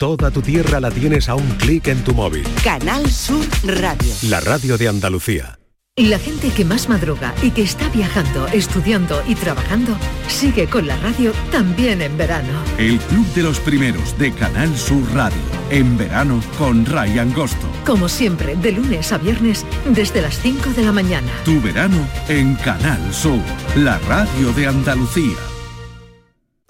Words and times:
Toda 0.00 0.30
tu 0.30 0.40
tierra 0.40 0.80
la 0.80 0.90
tienes 0.90 1.28
a 1.28 1.34
un 1.34 1.46
clic 1.58 1.88
en 1.88 2.02
tu 2.02 2.14
móvil. 2.14 2.42
Canal 2.64 3.10
Sur 3.10 3.46
Radio. 3.64 4.10
La 4.30 4.40
radio 4.40 4.78
de 4.78 4.88
Andalucía. 4.88 5.58
La 5.94 6.18
gente 6.18 6.48
que 6.48 6.64
más 6.64 6.88
madruga 6.88 7.34
y 7.42 7.50
que 7.50 7.60
está 7.60 7.86
viajando, 7.90 8.46
estudiando 8.46 9.22
y 9.28 9.34
trabajando, 9.34 9.94
sigue 10.26 10.68
con 10.68 10.86
la 10.86 10.96
radio 10.96 11.32
también 11.52 12.00
en 12.00 12.16
verano. 12.16 12.62
El 12.78 12.98
Club 12.98 13.26
de 13.34 13.42
los 13.42 13.60
Primeros 13.60 14.16
de 14.16 14.32
Canal 14.32 14.74
Sur 14.74 15.02
Radio. 15.12 15.36
En 15.68 15.98
verano 15.98 16.42
con 16.56 16.86
Ray 16.86 17.18
Angosto. 17.18 17.68
Como 17.84 18.08
siempre, 18.08 18.56
de 18.56 18.72
lunes 18.72 19.12
a 19.12 19.18
viernes, 19.18 19.66
desde 19.84 20.22
las 20.22 20.40
5 20.40 20.70
de 20.70 20.82
la 20.82 20.92
mañana. 20.92 21.30
Tu 21.44 21.60
verano 21.60 22.08
en 22.26 22.54
Canal 22.54 23.12
Sur. 23.12 23.42
La 23.76 23.98
radio 24.08 24.50
de 24.54 24.66
Andalucía. 24.66 25.49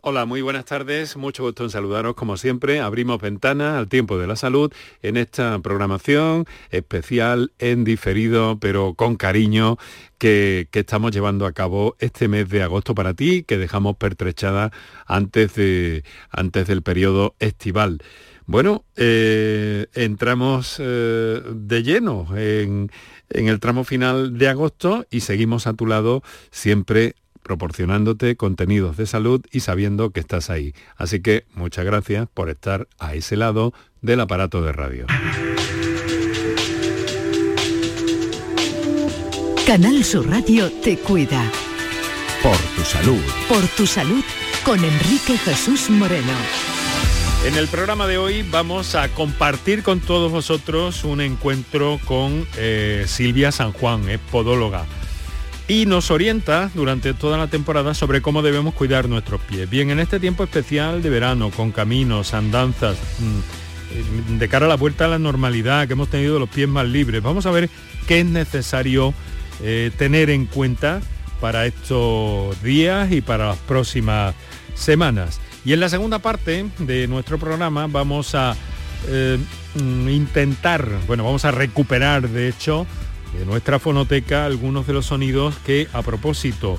Hola, 0.02 0.24
muy 0.24 0.40
buenas 0.40 0.64
tardes. 0.64 1.18
Mucho 1.18 1.42
gusto 1.42 1.62
en 1.62 1.68
saludaros 1.68 2.14
como 2.14 2.38
siempre. 2.38 2.80
Abrimos 2.80 3.20
ventana 3.20 3.76
al 3.76 3.86
tiempo 3.88 4.16
de 4.16 4.26
la 4.26 4.34
salud 4.34 4.72
en 5.02 5.18
esta 5.18 5.58
programación 5.58 6.46
especial 6.70 7.52
en 7.58 7.84
diferido, 7.84 8.58
pero 8.58 8.94
con 8.94 9.16
cariño, 9.16 9.76
que, 10.16 10.68
estamos 10.72 11.12
llevando 11.12 11.44
a 11.44 11.52
cabo 11.52 11.96
este 11.98 12.28
mes 12.28 12.48
de 12.48 12.62
agosto 12.62 12.94
para 12.94 13.12
ti, 13.12 13.42
que 13.42 13.58
dejamos 13.58 13.96
pertrechada 13.96 14.72
antes, 15.04 15.54
de, 15.56 16.02
antes 16.30 16.66
del 16.66 16.80
periodo 16.80 17.34
estival. 17.38 17.98
Bueno, 18.46 18.86
eh, 18.96 19.86
entramos 19.92 20.76
eh, 20.78 21.42
de 21.46 21.82
lleno 21.82 22.26
en, 22.38 22.90
en 23.28 23.48
el 23.48 23.60
tramo 23.60 23.84
final 23.84 24.38
de 24.38 24.48
agosto 24.48 25.06
y 25.10 25.20
seguimos 25.20 25.66
a 25.66 25.74
tu 25.74 25.84
lado 25.84 26.22
siempre 26.50 27.16
proporcionándote 27.42 28.36
contenidos 28.36 28.96
de 28.96 29.06
salud 29.06 29.44
y 29.50 29.60
sabiendo 29.60 30.10
que 30.10 30.20
estás 30.20 30.50
ahí. 30.50 30.74
Así 30.96 31.20
que 31.20 31.44
muchas 31.54 31.84
gracias 31.84 32.28
por 32.32 32.50
estar 32.50 32.88
a 32.98 33.14
ese 33.14 33.36
lado 33.36 33.72
del 34.02 34.20
aparato 34.20 34.62
de 34.62 34.72
radio. 34.72 35.06
Canal 39.66 40.02
Sur 40.04 40.28
Radio 40.28 40.70
te 40.82 40.98
cuida. 40.98 41.50
Por 42.42 42.56
tu 42.74 42.82
salud. 42.82 43.20
Por 43.48 43.66
tu 43.76 43.86
salud 43.86 44.24
con 44.64 44.82
Enrique 44.82 45.38
Jesús 45.38 45.90
Moreno. 45.90 46.32
En 47.46 47.56
el 47.56 47.68
programa 47.68 48.06
de 48.06 48.18
hoy 48.18 48.42
vamos 48.42 48.94
a 48.94 49.08
compartir 49.08 49.82
con 49.82 50.00
todos 50.00 50.30
vosotros 50.30 51.04
un 51.04 51.20
encuentro 51.20 51.98
con 52.04 52.46
eh, 52.56 53.04
Silvia 53.06 53.50
San 53.52 53.72
Juan, 53.72 54.08
es 54.10 54.18
podóloga 54.18 54.84
y 55.70 55.86
nos 55.86 56.10
orienta 56.10 56.68
durante 56.74 57.14
toda 57.14 57.38
la 57.38 57.46
temporada 57.46 57.94
sobre 57.94 58.20
cómo 58.20 58.42
debemos 58.42 58.74
cuidar 58.74 59.08
nuestros 59.08 59.40
pies. 59.42 59.70
Bien, 59.70 59.90
en 59.90 60.00
este 60.00 60.18
tiempo 60.18 60.42
especial 60.42 61.00
de 61.00 61.10
verano, 61.10 61.52
con 61.52 61.70
caminos, 61.70 62.34
andanzas, 62.34 62.98
mm, 63.20 64.38
de 64.38 64.48
cara 64.48 64.66
a 64.66 64.68
la 64.68 64.74
vuelta 64.74 65.04
a 65.04 65.08
la 65.08 65.20
normalidad, 65.20 65.86
que 65.86 65.92
hemos 65.92 66.08
tenido 66.08 66.40
los 66.40 66.48
pies 66.48 66.68
más 66.68 66.88
libres, 66.88 67.22
vamos 67.22 67.46
a 67.46 67.52
ver 67.52 67.70
qué 68.08 68.18
es 68.18 68.26
necesario 68.26 69.14
eh, 69.62 69.92
tener 69.96 70.30
en 70.30 70.46
cuenta 70.46 71.02
para 71.40 71.66
estos 71.66 72.60
días 72.64 73.12
y 73.12 73.20
para 73.20 73.46
las 73.46 73.58
próximas 73.58 74.34
semanas. 74.74 75.40
Y 75.64 75.72
en 75.72 75.78
la 75.78 75.88
segunda 75.88 76.18
parte 76.18 76.66
de 76.78 77.06
nuestro 77.06 77.38
programa 77.38 77.86
vamos 77.86 78.34
a 78.34 78.56
eh, 79.06 79.38
mm, 79.76 80.08
intentar, 80.08 80.88
bueno, 81.06 81.22
vamos 81.22 81.44
a 81.44 81.52
recuperar 81.52 82.28
de 82.28 82.48
hecho 82.48 82.88
de 83.38 83.46
nuestra 83.46 83.78
fonoteca 83.78 84.44
algunos 84.44 84.86
de 84.86 84.92
los 84.92 85.06
sonidos 85.06 85.54
que 85.64 85.88
a 85.92 86.02
propósito 86.02 86.78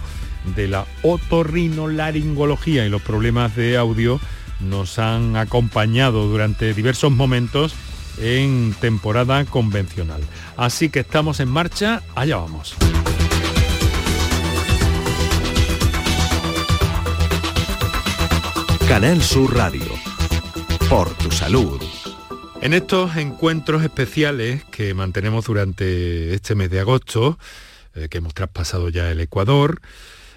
de 0.56 0.68
la 0.68 0.86
otorrinolaringología 1.04 2.86
y 2.86 2.90
los 2.90 3.02
problemas 3.02 3.56
de 3.56 3.78
audio 3.78 4.20
nos 4.60 5.00
han 5.00 5.36
acompañado 5.36 6.28
durante 6.28 6.74
diversos 6.74 7.12
momentos 7.12 7.74
en 8.20 8.76
temporada 8.80 9.46
convencional. 9.46 10.22
Así 10.58 10.90
que 10.90 11.00
estamos 11.00 11.40
en 11.40 11.50
marcha, 11.50 12.04
allá 12.16 12.38
vamos. 12.38 12.76
Canal 18.88 19.22
Sur 19.22 19.56
Radio. 19.56 19.86
Por 20.90 21.10
tu 21.12 21.32
salud. 21.32 21.82
En 22.62 22.74
estos 22.74 23.18
encuentros 23.18 23.82
especiales 23.84 24.64
que 24.66 24.94
mantenemos 24.94 25.46
durante 25.46 26.36
este 26.36 26.54
mes 26.54 26.70
de 26.70 26.80
agosto, 26.80 27.40
eh, 27.96 28.08
que 28.08 28.20
hemos 28.20 28.36
traspasado 28.36 28.90
ya 28.90 29.10
el 29.10 29.20
Ecuador, 29.20 29.82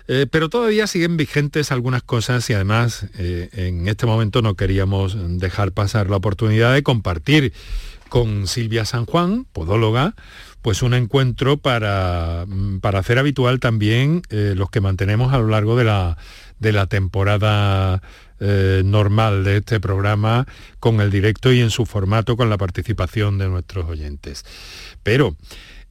eh, 0.09 0.27
pero 0.31 0.49
todavía 0.49 0.87
siguen 0.87 1.19
vigentes 1.19 1.71
algunas 1.71 2.03
cosas 2.03 2.49
y 2.49 2.55
además 2.55 3.07
eh, 3.19 3.51
en 3.53 3.89
este 3.89 4.07
momento 4.07 4.41
no 4.41 4.55
queríamos 4.55 5.19
dejar 5.39 5.73
pasar 5.73 6.09
la 6.09 6.17
oportunidad 6.17 6.73
de 6.73 6.83
compartir 6.83 7.53
con 8.09 8.47
Silvia 8.47 8.87
San 8.87 9.05
Juan, 9.05 9.45
podóloga, 9.53 10.15
pues 10.63 10.81
un 10.81 10.95
encuentro 10.95 11.59
para, 11.59 12.47
mm, 12.49 12.79
para 12.79 13.01
hacer 13.01 13.19
habitual 13.19 13.61
también 13.61 14.23
los 14.31 14.71
que 14.71 14.81
mantenemos 14.81 15.35
a 15.35 15.39
lo 15.39 15.49
largo 15.49 15.77
de 15.77 15.85
la, 15.85 16.17
de 16.59 16.73
la 16.73 16.87
temporada 16.87 18.01
eh, 18.41 18.83
normal 18.85 19.45
de 19.45 19.59
este 19.59 19.79
programa 19.79 20.47
con 20.81 21.01
el 21.01 21.11
directo 21.11 21.53
y 21.53 21.61
en 21.61 21.71
su 21.71 21.87
formato 21.87 22.37
con 22.37 22.51
la 22.51 22.59
participación 22.59 23.39
de 23.39 23.49
nuestros 23.49 23.89
oyentes. 23.89 24.45
Pero, 25.05 25.37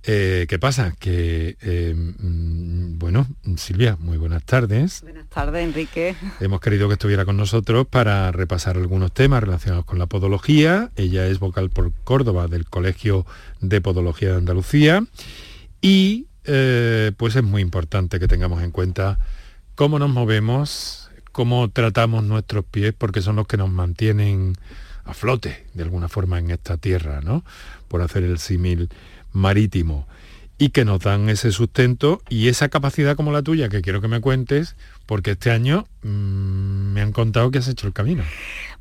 eh, 0.03 0.45
¿qué 0.49 0.59
pasa? 0.59 0.93
Que, 0.99 1.55
eh, 1.61 1.93
mm, 1.95 2.99
bueno, 2.99 3.27
Silvia, 3.55 3.95
muy 3.97 4.17
buenas 4.17 4.43
tardes. 4.43 5.01
Buenas 5.03 5.29
tardes, 5.29 5.63
Enrique. 5.63 6.15
Hemos 6.41 6.59
querido 6.59 6.89
que 6.89 6.95
estuviera 6.95 7.23
con 7.23 7.37
nosotros 7.37 7.87
para 7.87 8.31
repasar 8.33 8.75
algunos 8.75 9.13
temas 9.13 9.41
relacionados 9.41 9.85
con 9.85 9.97
la 9.97 10.07
podología. 10.07 10.91
Ella 10.97 11.25
es 11.27 11.39
vocal 11.39 11.69
por 11.69 11.93
Córdoba 12.03 12.47
del 12.47 12.65
Colegio 12.65 13.25
de 13.61 13.79
Podología 13.79 14.31
de 14.31 14.37
Andalucía. 14.37 15.05
Y 15.81 16.27
pues 16.43 17.37
es 17.37 17.43
muy 17.43 17.61
importante 17.61 18.19
que 18.19 18.27
tengamos 18.27 18.61
en 18.63 18.71
cuenta 18.71 19.17
cómo 19.75 19.97
nos 19.97 20.09
movemos, 20.09 21.02
cómo 21.33 21.69
tratamos 21.69 22.23
nuestros 22.23 22.63
pies, 22.63 22.93
porque 22.97 23.21
son 23.21 23.35
los 23.35 23.47
que 23.47 23.57
nos 23.57 23.69
mantienen 23.69 24.55
a 25.03 25.13
flote, 25.13 25.65
de 25.73 25.83
alguna 25.83 26.07
forma, 26.07 26.39
en 26.39 26.51
esta 26.51 26.77
tierra, 26.77 27.19
¿no? 27.21 27.43
Por 27.89 28.01
hacer 28.01 28.23
el 28.23 28.39
símil 28.39 28.89
marítimo. 29.33 30.07
Y 30.57 30.69
que 30.69 30.85
nos 30.85 30.99
dan 30.99 31.29
ese 31.29 31.51
sustento 31.51 32.21
y 32.29 32.47
esa 32.47 32.69
capacidad 32.69 33.15
como 33.15 33.31
la 33.31 33.41
tuya, 33.41 33.69
que 33.69 33.81
quiero 33.81 34.01
que 34.01 34.07
me 34.07 34.21
cuentes, 34.21 34.75
porque 35.05 35.31
este 35.31 35.51
año 35.51 35.85
mm, 36.03 36.93
me 36.93 37.01
han 37.01 37.11
contado 37.11 37.51
que 37.51 37.57
has 37.57 37.67
hecho 37.67 37.87
el 37.87 37.93
camino. 37.93 38.23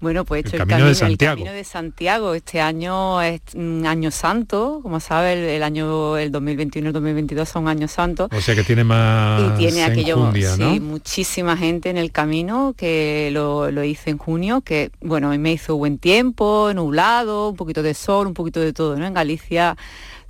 Bueno, 0.01 0.25
pues 0.25 0.45
he 0.45 0.49
hecho 0.49 0.57
el, 0.57 0.67
camino, 0.67 0.89
de 0.89 0.95
Santiago. 0.95 1.37
camino 1.37 1.53
de 1.53 1.65
Santiago. 1.65 2.35
Este 2.35 2.61
año 2.61 3.23
es 3.23 3.41
un 3.55 3.87
año 3.87 4.11
santo, 4.11 4.81
como 4.83 4.99
sabes, 4.99 5.39
el, 5.39 5.63
año 5.63 6.17
el 6.17 6.33
2021 6.33 6.87
y 6.87 6.89
el 6.89 6.93
2022 6.93 7.49
son 7.49 7.69
años 7.69 7.93
santos. 7.93 8.29
O 8.33 8.41
sea 8.41 8.55
que 8.55 8.65
tiene 8.65 8.83
más 8.83 9.55
Y 9.55 9.59
tiene 9.59 9.85
aquello, 9.85 10.33
sí, 10.35 10.81
muchísima 10.81 11.57
gente 11.57 11.91
en 11.91 11.97
el 11.97 12.11
camino 12.11 12.75
que 12.77 13.31
lo, 13.33 13.71
lo, 13.71 13.85
hice 13.85 14.11
en 14.11 14.19
junio, 14.19 14.61
que 14.61 14.91
bueno, 15.01 15.37
me 15.39 15.53
hizo 15.53 15.77
buen 15.77 15.99
tiempo, 15.99 16.73
nublado, 16.75 17.51
un 17.51 17.57
poquito 17.57 17.83
de 17.83 17.95
sol, 17.95 18.27
un 18.27 18.35
poquito 18.35 18.61
de 18.61 18.73
todo, 18.73 18.97
¿no? 18.97 19.07
En 19.07 19.15
Galicia 19.15 19.77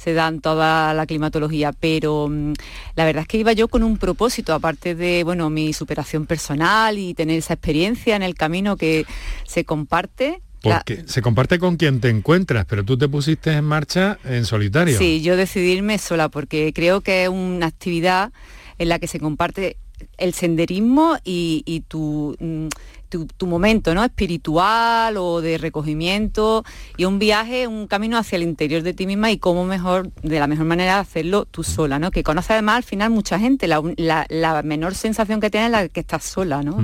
se 0.03 0.15
dan 0.15 0.41
toda 0.41 0.95
la 0.95 1.07
climatología, 1.07 1.73
pero 1.73 2.29
mm, 2.29 2.53
la 2.97 3.05
verdad 3.05 3.23
es 3.23 3.29
que 3.29 3.39
iba 3.39 3.53
yo 3.53 3.69
con 3.69 3.83
un 3.83 3.99
propósito, 3.99 4.53
aparte 4.53 4.95
de 4.95 5.23
bueno, 5.25 5.49
mi 5.51 5.73
superación 5.73 6.27
personal 6.27 6.99
y 6.99 7.15
tener 7.15 7.39
esa 7.39 7.55
experiencia 7.55 8.17
en 8.17 8.23
el 8.23 8.35
camino 8.35 8.77
que 8.77 9.07
se 9.47 9.65
comparte. 9.65 10.43
Porque 10.61 11.05
se 11.07 11.23
comparte 11.23 11.59
con 11.59 11.77
quien 11.77 12.01
te 12.01 12.09
encuentras, 12.09 12.67
pero 12.67 12.85
tú 12.85 12.97
te 12.97 13.09
pusiste 13.09 13.53
en 13.53 13.65
marcha 13.65 14.19
en 14.25 14.45
solitario. 14.45 14.97
Sí, 14.97 15.21
yo 15.21 15.37
decidí 15.37 15.73
irme 15.73 15.99
sola 15.99 16.29
porque 16.29 16.73
creo 16.73 17.01
que 17.01 17.25
es 17.25 17.29
una 17.29 17.67
actividad 17.67 18.33
en 18.79 18.89
la 18.89 18.99
que 18.99 19.09
se 19.09 19.19
comparte 19.19 19.77
el 20.19 20.35
senderismo 20.35 21.17
y, 21.25 21.85
tu, 21.89 22.37
tu, 23.37 23.47
momento 23.47 23.95
¿no? 23.95 24.05
espiritual 24.05 25.17
o 25.17 25.41
de 25.41 25.59
recogimiento 25.59 26.65
y 26.97 27.05
un 27.05 27.19
viaje, 27.19 27.67
un 27.67 27.87
camino 27.87 28.19
hacia 28.19 28.37
el 28.37 28.43
interior 28.43 28.83
de 28.83 28.95
ti 28.95 29.07
misma 29.07 29.31
y 29.31 29.39
cómo 29.39 29.65
mejor, 29.65 30.11
de 30.23 30.39
la 30.39 30.47
mejor 30.47 30.67
manera 30.67 30.99
hacerlo 30.99 31.45
tú 31.45 31.63
sola, 31.63 31.99
¿no? 31.99 32.11
Que 32.11 32.23
conoce 32.23 32.53
además 32.53 32.77
al 32.77 32.83
final 32.83 33.11
mucha 33.11 33.39
gente, 33.39 33.69
la, 33.69 34.63
menor 34.65 34.95
sensación 34.95 35.41
que 35.41 35.51
tienes 35.51 35.67
es 35.67 35.73
la 35.73 35.89
que 35.89 36.01
estás 36.01 36.25
sola, 36.25 36.63
¿no? 36.63 36.79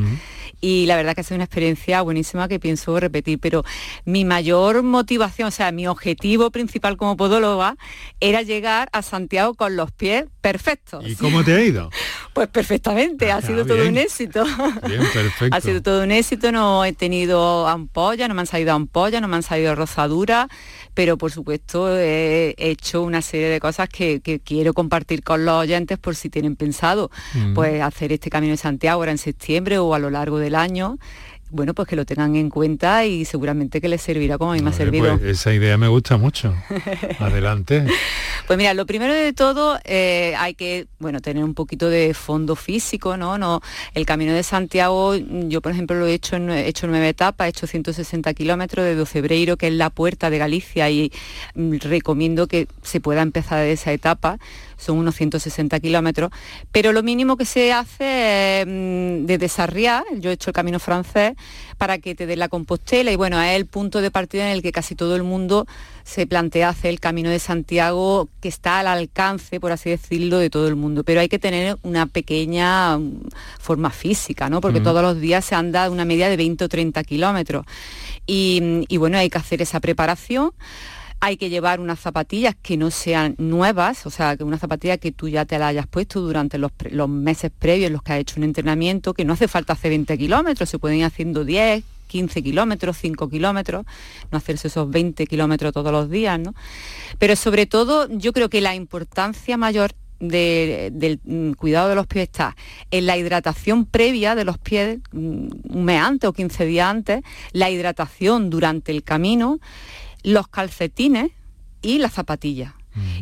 y 0.60 0.86
la 0.86 0.96
verdad 0.96 1.14
que 1.14 1.20
ha 1.20 1.24
sido 1.24 1.36
una 1.36 1.44
experiencia 1.44 2.02
buenísima 2.02 2.48
que 2.48 2.58
pienso 2.58 2.98
repetir, 2.98 3.38
pero 3.38 3.64
mi 4.04 4.24
mayor 4.24 4.82
motivación, 4.82 5.48
o 5.48 5.50
sea, 5.50 5.70
mi 5.72 5.86
objetivo 5.86 6.50
principal 6.50 6.96
como 6.96 7.16
podóloga 7.16 7.76
era 8.20 8.42
llegar 8.42 8.88
a 8.92 9.02
Santiago 9.02 9.54
con 9.54 9.76
los 9.76 9.92
pies 9.92 10.24
perfectos. 10.40 11.04
¿Y 11.06 11.14
cómo 11.14 11.44
te 11.44 11.54
ha 11.54 11.60
ido? 11.60 11.90
Pues 12.38 12.50
perfectamente, 12.50 13.32
ha 13.32 13.38
ah, 13.38 13.42
sido 13.42 13.66
todo 13.66 13.88
un 13.88 13.98
éxito. 13.98 14.44
Bien, 14.86 15.02
perfecto. 15.12 15.56
ha 15.56 15.60
sido 15.60 15.82
todo 15.82 16.04
un 16.04 16.12
éxito, 16.12 16.52
no 16.52 16.84
he 16.84 16.92
tenido 16.92 17.66
ampollas, 17.66 18.28
no 18.28 18.34
me 18.36 18.42
han 18.42 18.46
salido 18.46 18.74
ampollas, 18.74 19.20
no 19.20 19.26
me 19.26 19.34
han 19.34 19.42
salido 19.42 19.74
rozaduras, 19.74 20.46
pero 20.94 21.18
por 21.18 21.32
supuesto 21.32 21.98
he 21.98 22.54
hecho 22.56 23.02
una 23.02 23.22
serie 23.22 23.48
de 23.48 23.58
cosas 23.58 23.88
que, 23.88 24.20
quiero 24.44 24.72
compartir 24.72 25.24
con 25.24 25.44
los 25.44 25.56
oyentes 25.56 25.98
por 25.98 26.14
si 26.14 26.30
tienen 26.30 26.54
pensado, 26.54 27.10
mm. 27.34 27.54
pues 27.54 27.82
hacer 27.82 28.12
este 28.12 28.30
Camino 28.30 28.52
de 28.52 28.58
Santiago 28.58 29.00
ahora 29.00 29.10
en 29.10 29.18
septiembre 29.18 29.78
o 29.78 29.92
a 29.92 29.98
lo 29.98 30.08
largo 30.08 30.38
del 30.38 30.54
año 30.54 30.96
bueno, 31.50 31.74
pues 31.74 31.88
que 31.88 31.96
lo 31.96 32.04
tengan 32.04 32.36
en 32.36 32.50
cuenta 32.50 33.06
y 33.06 33.24
seguramente 33.24 33.80
que 33.80 33.88
les 33.88 34.02
servirá 34.02 34.36
como 34.38 34.52
a 34.52 34.54
mí 34.54 34.60
me 34.60 34.70
ha 34.70 34.72
servido. 34.72 35.18
Pues 35.18 35.38
esa 35.38 35.52
idea 35.52 35.78
me 35.78 35.88
gusta 35.88 36.18
mucho. 36.18 36.54
Adelante. 37.18 37.86
Pues 38.48 38.56
mira, 38.56 38.72
lo 38.72 38.86
primero 38.86 39.12
de 39.12 39.34
todo 39.34 39.78
eh, 39.84 40.34
hay 40.38 40.54
que, 40.54 40.86
bueno, 40.98 41.20
tener 41.20 41.44
un 41.44 41.52
poquito 41.52 41.90
de 41.90 42.14
fondo 42.14 42.56
físico, 42.56 43.18
¿no? 43.18 43.36
no 43.36 43.60
El 43.92 44.06
Camino 44.06 44.32
de 44.32 44.42
Santiago, 44.42 45.14
yo 45.16 45.60
por 45.60 45.72
ejemplo 45.72 45.98
lo 45.98 46.06
he 46.06 46.14
hecho 46.14 46.36
en 46.36 46.48
he 46.48 46.66
hecho 46.66 46.86
nueve 46.86 47.10
etapas, 47.10 47.44
he 47.46 47.50
hecho 47.50 47.66
160 47.66 48.32
kilómetros 48.32 48.86
de 48.86 48.94
Docebreiro, 48.94 49.58
que 49.58 49.66
es 49.66 49.74
la 49.74 49.90
puerta 49.90 50.30
de 50.30 50.38
Galicia, 50.38 50.88
y 50.88 51.12
mm, 51.56 51.76
recomiendo 51.80 52.46
que 52.46 52.68
se 52.80 53.02
pueda 53.02 53.20
empezar 53.20 53.58
de 53.58 53.72
esa 53.72 53.92
etapa 53.92 54.38
son 54.78 54.96
unos 54.96 55.16
160 55.16 55.78
kilómetros, 55.80 56.30
pero 56.72 56.92
lo 56.92 57.02
mínimo 57.02 57.36
que 57.36 57.44
se 57.44 57.72
hace 57.72 58.62
es 58.62 58.66
mm, 58.66 59.26
de 59.26 59.48
Sarriá, 59.48 60.04
yo 60.16 60.30
he 60.30 60.34
hecho 60.34 60.50
el 60.50 60.54
camino 60.54 60.78
francés, 60.78 61.34
para 61.78 61.98
que 61.98 62.14
te 62.14 62.26
dé 62.26 62.36
la 62.36 62.48
Compostela 62.48 63.12
y 63.12 63.16
bueno, 63.16 63.40
es 63.40 63.56
el 63.56 63.66
punto 63.66 64.00
de 64.00 64.10
partida 64.10 64.46
en 64.46 64.52
el 64.52 64.62
que 64.62 64.72
casi 64.72 64.94
todo 64.94 65.16
el 65.16 65.22
mundo 65.22 65.66
se 66.04 66.26
plantea 66.26 66.68
hacer 66.68 66.90
el 66.90 67.00
camino 67.00 67.30
de 67.30 67.38
Santiago 67.38 68.28
que 68.40 68.48
está 68.48 68.80
al 68.80 68.88
alcance, 68.88 69.60
por 69.60 69.72
así 69.72 69.90
decirlo, 69.90 70.38
de 70.38 70.50
todo 70.50 70.66
el 70.68 70.74
mundo. 70.74 71.04
Pero 71.04 71.20
hay 71.20 71.28
que 71.28 71.38
tener 71.38 71.78
una 71.82 72.06
pequeña 72.06 72.98
mm, 72.98 73.28
forma 73.58 73.90
física, 73.90 74.50
¿no? 74.50 74.60
Porque 74.60 74.80
todos 74.80 75.02
los 75.02 75.20
días 75.20 75.44
se 75.44 75.54
anda 75.54 75.88
una 75.88 76.04
media 76.04 76.28
de 76.28 76.36
20 76.36 76.64
o 76.64 76.68
30 76.68 77.04
kilómetros. 77.04 77.64
Y, 78.26 78.84
y 78.88 78.96
bueno, 78.96 79.18
hay 79.18 79.30
que 79.30 79.38
hacer 79.38 79.62
esa 79.62 79.80
preparación 79.80 80.52
hay 81.20 81.36
que 81.36 81.50
llevar 81.50 81.80
unas 81.80 81.98
zapatillas 81.98 82.54
que 82.60 82.76
no 82.76 82.90
sean 82.90 83.34
nuevas, 83.38 84.06
o 84.06 84.10
sea, 84.10 84.36
que 84.36 84.44
una 84.44 84.58
zapatilla 84.58 84.98
que 84.98 85.12
tú 85.12 85.28
ya 85.28 85.44
te 85.44 85.58
la 85.58 85.68
hayas 85.68 85.86
puesto 85.86 86.20
durante 86.20 86.58
los, 86.58 86.70
meses 87.08 87.50
previos 87.56 87.88
en 87.88 87.94
los 87.94 88.02
que 88.02 88.12
has 88.12 88.20
hecho 88.20 88.34
un 88.38 88.44
entrenamiento, 88.44 89.14
que 89.14 89.24
no 89.24 89.32
hace 89.32 89.48
falta 89.48 89.72
hacer 89.72 89.90
20 89.90 90.16
kilómetros, 90.16 90.68
se 90.68 90.78
pueden 90.78 90.98
ir 90.98 91.04
haciendo 91.04 91.44
10, 91.44 91.82
15 92.06 92.42
kilómetros, 92.42 92.96
5 92.98 93.28
kilómetros, 93.28 93.84
no 94.30 94.38
hacerse 94.38 94.68
esos 94.68 94.88
20 94.90 95.26
kilómetros 95.26 95.72
todos 95.72 95.92
los 95.92 96.08
días, 96.08 96.38
¿no? 96.38 96.54
Pero 97.18 97.34
sobre 97.36 97.66
todo 97.66 98.08
yo 98.10 98.32
creo 98.32 98.48
que 98.48 98.60
la 98.60 98.74
importancia 98.74 99.56
mayor 99.56 99.92
del 100.20 101.20
mm, 101.24 101.52
cuidado 101.52 101.88
de 101.88 101.94
los 101.94 102.06
pies 102.06 102.24
está 102.24 102.56
en 102.90 103.06
la 103.06 103.16
hidratación 103.16 103.84
previa 103.84 104.34
de 104.34 104.44
los 104.44 104.58
pies, 104.58 104.98
mm, 105.12 105.48
un 105.70 105.84
mes 105.84 106.00
antes 106.00 106.28
o 106.28 106.32
15 106.32 106.64
días 106.66 106.88
antes, 106.88 107.22
la 107.52 107.70
hidratación 107.70 108.50
durante 108.50 108.90
el 108.92 109.02
camino, 109.04 109.60
los 110.22 110.48
calcetines 110.48 111.30
y 111.82 111.98
las 111.98 112.12
zapatillas. 112.12 112.72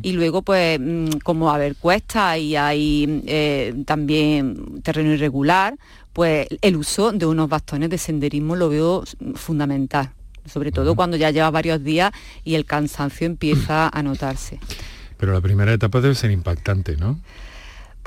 Y 0.03 0.13
luego, 0.13 0.41
pues, 0.41 0.81
mm, 0.81 1.19
como 1.23 1.51
a 1.51 1.59
ver 1.59 1.77
cuesta 1.77 2.39
y 2.39 2.57
hay 2.57 3.23
eh, 3.27 3.75
también 3.85 4.81
terreno 4.83 5.13
irregular, 5.13 5.77
pues 6.15 6.47
el 6.63 6.77
uso 6.77 7.13
de 7.13 7.27
unos 7.27 7.49
bastones 7.51 7.91
de 7.91 7.99
senderismo 7.99 8.57
lo 8.57 8.71
veo 8.71 9.05
fundamental, 9.35 10.13
sobre 10.47 10.73
todo 10.73 10.95
cuando 10.95 11.19
ya 11.19 11.31
lleva 11.31 11.51
varios 11.51 11.85
días 11.85 12.11
y 12.43 12.55
el 12.55 12.65
cansancio 12.65 13.27
empieza 13.27 13.91
a 13.93 14.03
notarse. 14.03 14.59
Pero 15.19 15.35
la 15.35 15.43
primera 15.43 15.75
etapa 15.75 16.01
debe 16.01 16.15
ser 16.15 16.31
impactante, 16.31 16.97
¿no? 16.97 17.21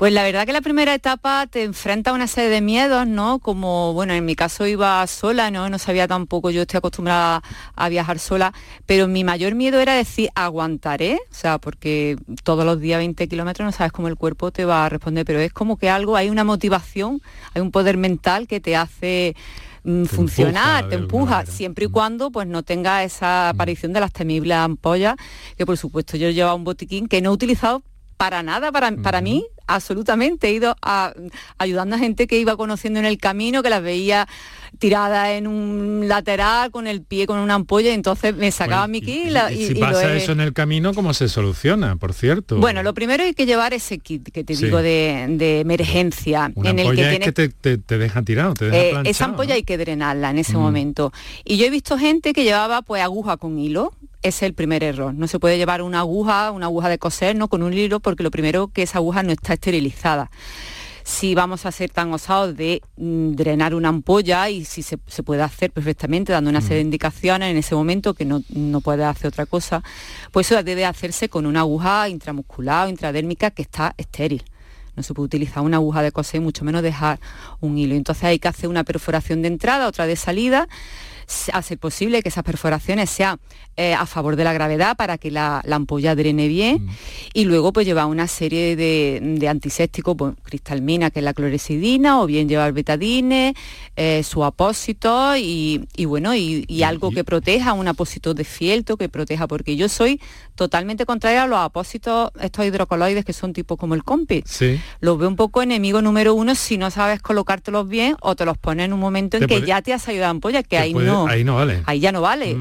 Pues 0.00 0.14
la 0.14 0.22
verdad 0.22 0.46
que 0.46 0.54
la 0.54 0.62
primera 0.62 0.94
etapa 0.94 1.46
te 1.46 1.62
enfrenta 1.62 2.10
a 2.10 2.14
una 2.14 2.26
serie 2.26 2.48
de 2.48 2.62
miedos, 2.62 3.06
¿no? 3.06 3.38
Como, 3.38 3.92
bueno, 3.92 4.14
en 4.14 4.24
mi 4.24 4.34
caso 4.34 4.66
iba 4.66 5.06
sola, 5.06 5.50
¿no? 5.50 5.68
No 5.68 5.78
sabía 5.78 6.08
tampoco, 6.08 6.48
yo 6.50 6.62
estoy 6.62 6.78
acostumbrada 6.78 7.42
a 7.76 7.88
viajar 7.90 8.18
sola, 8.18 8.54
pero 8.86 9.08
mi 9.08 9.24
mayor 9.24 9.54
miedo 9.54 9.78
era 9.78 9.92
decir, 9.92 10.30
aguantaré, 10.34 11.16
o 11.30 11.34
sea, 11.34 11.58
porque 11.58 12.16
todos 12.44 12.64
los 12.64 12.80
días 12.80 12.96
20 12.96 13.28
kilómetros 13.28 13.66
no 13.66 13.72
sabes 13.72 13.92
cómo 13.92 14.08
el 14.08 14.16
cuerpo 14.16 14.50
te 14.50 14.64
va 14.64 14.86
a 14.86 14.88
responder, 14.88 15.26
pero 15.26 15.38
es 15.38 15.52
como 15.52 15.76
que 15.76 15.90
algo, 15.90 16.16
hay 16.16 16.30
una 16.30 16.44
motivación, 16.44 17.20
hay 17.52 17.60
un 17.60 17.70
poder 17.70 17.98
mental 17.98 18.48
que 18.48 18.58
te 18.58 18.76
hace 18.76 19.36
mm, 19.84 20.04
funcionar, 20.04 20.88
te 20.88 20.94
empuja, 20.94 21.44
siempre 21.44 21.84
y 21.84 21.88
cuando 21.88 22.30
pues 22.30 22.46
no 22.46 22.62
tenga 22.62 23.04
esa 23.04 23.50
mm. 23.52 23.54
aparición 23.54 23.92
de 23.92 24.00
las 24.00 24.14
temibles 24.14 24.56
ampollas, 24.56 25.16
que 25.58 25.66
por 25.66 25.76
supuesto 25.76 26.16
yo 26.16 26.30
llevaba 26.30 26.54
un 26.54 26.64
botiquín 26.64 27.06
que 27.06 27.20
no 27.20 27.28
he 27.28 27.32
utilizado 27.34 27.82
para 28.20 28.42
nada, 28.42 28.70
para, 28.70 28.94
para 28.96 29.22
mí, 29.22 29.46
absolutamente. 29.74 30.48
He 30.48 30.52
ido 30.52 30.76
ayudando 31.58 31.96
a 31.96 31.98
gente 31.98 32.26
que 32.26 32.38
iba 32.38 32.56
conociendo 32.56 32.98
en 32.98 33.06
el 33.06 33.18
camino, 33.18 33.62
que 33.62 33.70
las 33.70 33.82
veía 33.82 34.28
tiradas 34.78 35.30
en 35.30 35.46
un 35.46 36.08
lateral 36.08 36.70
con 36.70 36.86
el 36.86 37.02
pie 37.02 37.26
con 37.26 37.38
una 37.38 37.54
ampolla 37.54 37.90
y 37.90 37.94
entonces 37.94 38.34
me 38.36 38.50
sacaba 38.50 38.86
mi 38.86 39.00
kit 39.00 39.30
y, 39.50 39.66
si 39.66 39.74
pasa 39.74 40.14
eso 40.14 40.32
en 40.32 40.40
el 40.40 40.52
camino 40.52 40.94
cómo 40.94 41.12
se 41.12 41.28
soluciona 41.28 41.96
por 41.96 42.12
cierto 42.14 42.56
bueno 42.56 42.82
lo 42.82 42.94
primero 42.94 43.24
hay 43.24 43.34
que 43.34 43.46
llevar 43.46 43.74
ese 43.74 43.98
kit 43.98 44.30
que 44.30 44.44
te 44.44 44.54
digo 44.54 44.80
de, 44.80 45.60
emergencia 45.60 46.52
en 46.56 46.78
el 46.78 46.94
que, 46.94 47.16
es 47.16 47.18
que 47.18 47.48
te, 47.76 47.98
deja 47.98 48.22
tirado 48.22 48.54
te 48.54 48.70
deja 48.70 49.00
eh, 49.00 49.02
esa 49.06 49.26
ampolla 49.26 49.54
hay 49.54 49.64
que 49.64 49.76
drenarla 49.76 50.30
en 50.30 50.38
ese 50.38 50.56
mm. 50.56 50.60
momento 50.60 51.12
y 51.44 51.56
yo 51.56 51.66
he 51.66 51.70
visto 51.70 51.98
gente 51.98 52.32
que 52.32 52.44
llevaba 52.44 52.82
pues 52.82 53.02
aguja 53.02 53.36
con 53.36 53.58
hilo 53.58 53.92
es 54.22 54.42
el 54.42 54.54
primer 54.54 54.84
error. 54.84 55.14
No 55.14 55.26
se 55.26 55.38
puede 55.38 55.56
llevar 55.56 55.82
una 55.82 56.00
aguja, 56.00 56.50
una 56.50 56.66
aguja 56.66 56.88
de 56.88 56.98
coser, 56.98 57.36
¿no? 57.36 57.48
Con 57.48 57.62
un 57.62 57.72
hilo, 57.72 58.00
porque 58.00 58.22
lo 58.22 58.30
primero 58.30 58.68
que 58.68 58.82
esa 58.82 58.98
aguja 58.98 59.22
no 59.22 59.32
está 59.32 59.54
esterilizada. 59.60 60.30
Si 61.02 61.34
vamos 61.34 61.66
a 61.66 61.72
ser 61.72 61.90
tan 61.90 62.12
osados 62.12 62.56
de 62.56 62.82
mm, 62.96 63.32
drenar 63.32 63.74
una 63.74 63.88
ampolla 63.88 64.48
y 64.48 64.64
si 64.64 64.82
se, 64.82 64.96
puede 64.96 65.42
hacer 65.42 65.70
perfectamente 65.70 66.32
dando 66.32 66.50
una 66.50 66.60
serie 66.60 66.76
de 66.76 66.82
indicaciones 66.82 67.50
en 67.50 67.56
ese 67.56 67.74
momento 67.74 68.14
que 68.14 68.24
no, 68.24 68.42
no 68.48 68.80
puede 68.80 69.04
hacer 69.04 69.28
otra 69.28 69.46
cosa, 69.46 69.82
pues 70.30 70.50
eso 70.50 70.62
debe 70.62 70.84
hacerse 70.84 71.28
con 71.28 71.46
una 71.46 71.60
aguja 71.60 72.08
intramuscular 72.08 72.86
o 72.86 72.90
intradérmica 72.90 73.50
que 73.50 73.62
está 73.62 73.94
estéril 73.96 74.44
no 74.96 75.02
se 75.02 75.14
puede 75.14 75.26
utilizar 75.26 75.62
una 75.62 75.78
aguja 75.78 76.02
de 76.02 76.12
coser, 76.12 76.40
mucho 76.40 76.64
menos 76.64 76.82
dejar 76.82 77.20
un 77.60 77.78
hilo. 77.78 77.94
Entonces 77.94 78.24
hay 78.24 78.38
que 78.38 78.48
hacer 78.48 78.68
una 78.68 78.84
perforación 78.84 79.40
de 79.40 79.48
entrada, 79.48 79.86
otra 79.86 80.06
de 80.06 80.16
salida, 80.16 80.68
hacer 81.52 81.78
posible 81.78 82.22
que 82.22 82.28
esas 82.28 82.44
perforaciones 82.44 83.10
sean 83.10 83.38
eh, 83.76 83.94
a 83.94 84.04
favor 84.04 84.36
de 84.36 84.44
la 84.44 84.52
gravedad 84.52 84.96
para 84.96 85.16
que 85.16 85.30
la, 85.30 85.62
ampolla 85.70 86.14
drene 86.14 86.48
bien 86.48 86.84
mm. 86.84 86.90
y 87.34 87.44
luego 87.44 87.72
pues 87.72 87.86
llevar 87.86 88.06
una 88.06 88.26
serie 88.26 88.76
de, 88.76 89.48
antisépticos, 89.48 90.16
pues, 90.16 90.34
cristalmina 90.42 91.10
que 91.10 91.20
es 91.20 91.24
la 91.24 91.32
clorexidina 91.32 92.20
o 92.20 92.26
bien 92.26 92.48
llevar 92.48 92.72
betadine, 92.72 93.54
eh, 93.96 94.22
su 94.22 94.44
apósito 94.44 95.36
y, 95.36 95.86
bueno, 96.04 96.34
y, 96.34 96.82
algo 96.82 97.10
que 97.10 97.24
proteja, 97.24 97.72
un 97.72 97.88
apósito 97.88 98.34
de 98.34 98.44
fielto 98.44 98.96
que 98.96 99.08
proteja, 99.08 99.46
porque 99.46 99.76
yo 99.76 99.88
soy 99.88 100.20
totalmente 100.60 101.06
contraria 101.06 101.44
a 101.44 101.46
los 101.46 101.58
apósitos, 101.58 102.32
estos 102.38 102.66
hidrocoloides 102.66 103.24
que 103.24 103.32
son 103.32 103.54
tipo 103.54 103.78
como 103.78 103.94
el 103.94 104.04
compi. 104.04 104.44
Los 105.00 105.18
veo 105.18 105.26
un 105.26 105.34
poco 105.34 105.62
enemigo 105.62 106.02
número 106.02 106.34
uno 106.34 106.54
si 106.54 106.76
no 106.76 106.90
sabes 106.90 107.22
colocártelos 107.22 107.88
bien 107.88 108.14
o 108.20 108.36
te 108.36 108.44
los 108.44 108.58
pones 108.58 108.84
en 108.84 108.92
un 108.92 109.00
momento 109.00 109.38
en 109.38 109.46
que 109.46 109.62
ya 109.62 109.80
te 109.80 109.94
has 109.94 110.06
ayudado 110.06 110.32
ampolla, 110.32 110.62
que 110.62 110.76
ahí 110.76 110.92
no. 110.92 111.26
Ahí 111.26 111.44
no 111.44 111.54
vale. 111.54 111.82
Ahí 111.86 112.00
ya 112.00 112.12
no 112.12 112.20
vale. 112.20 112.58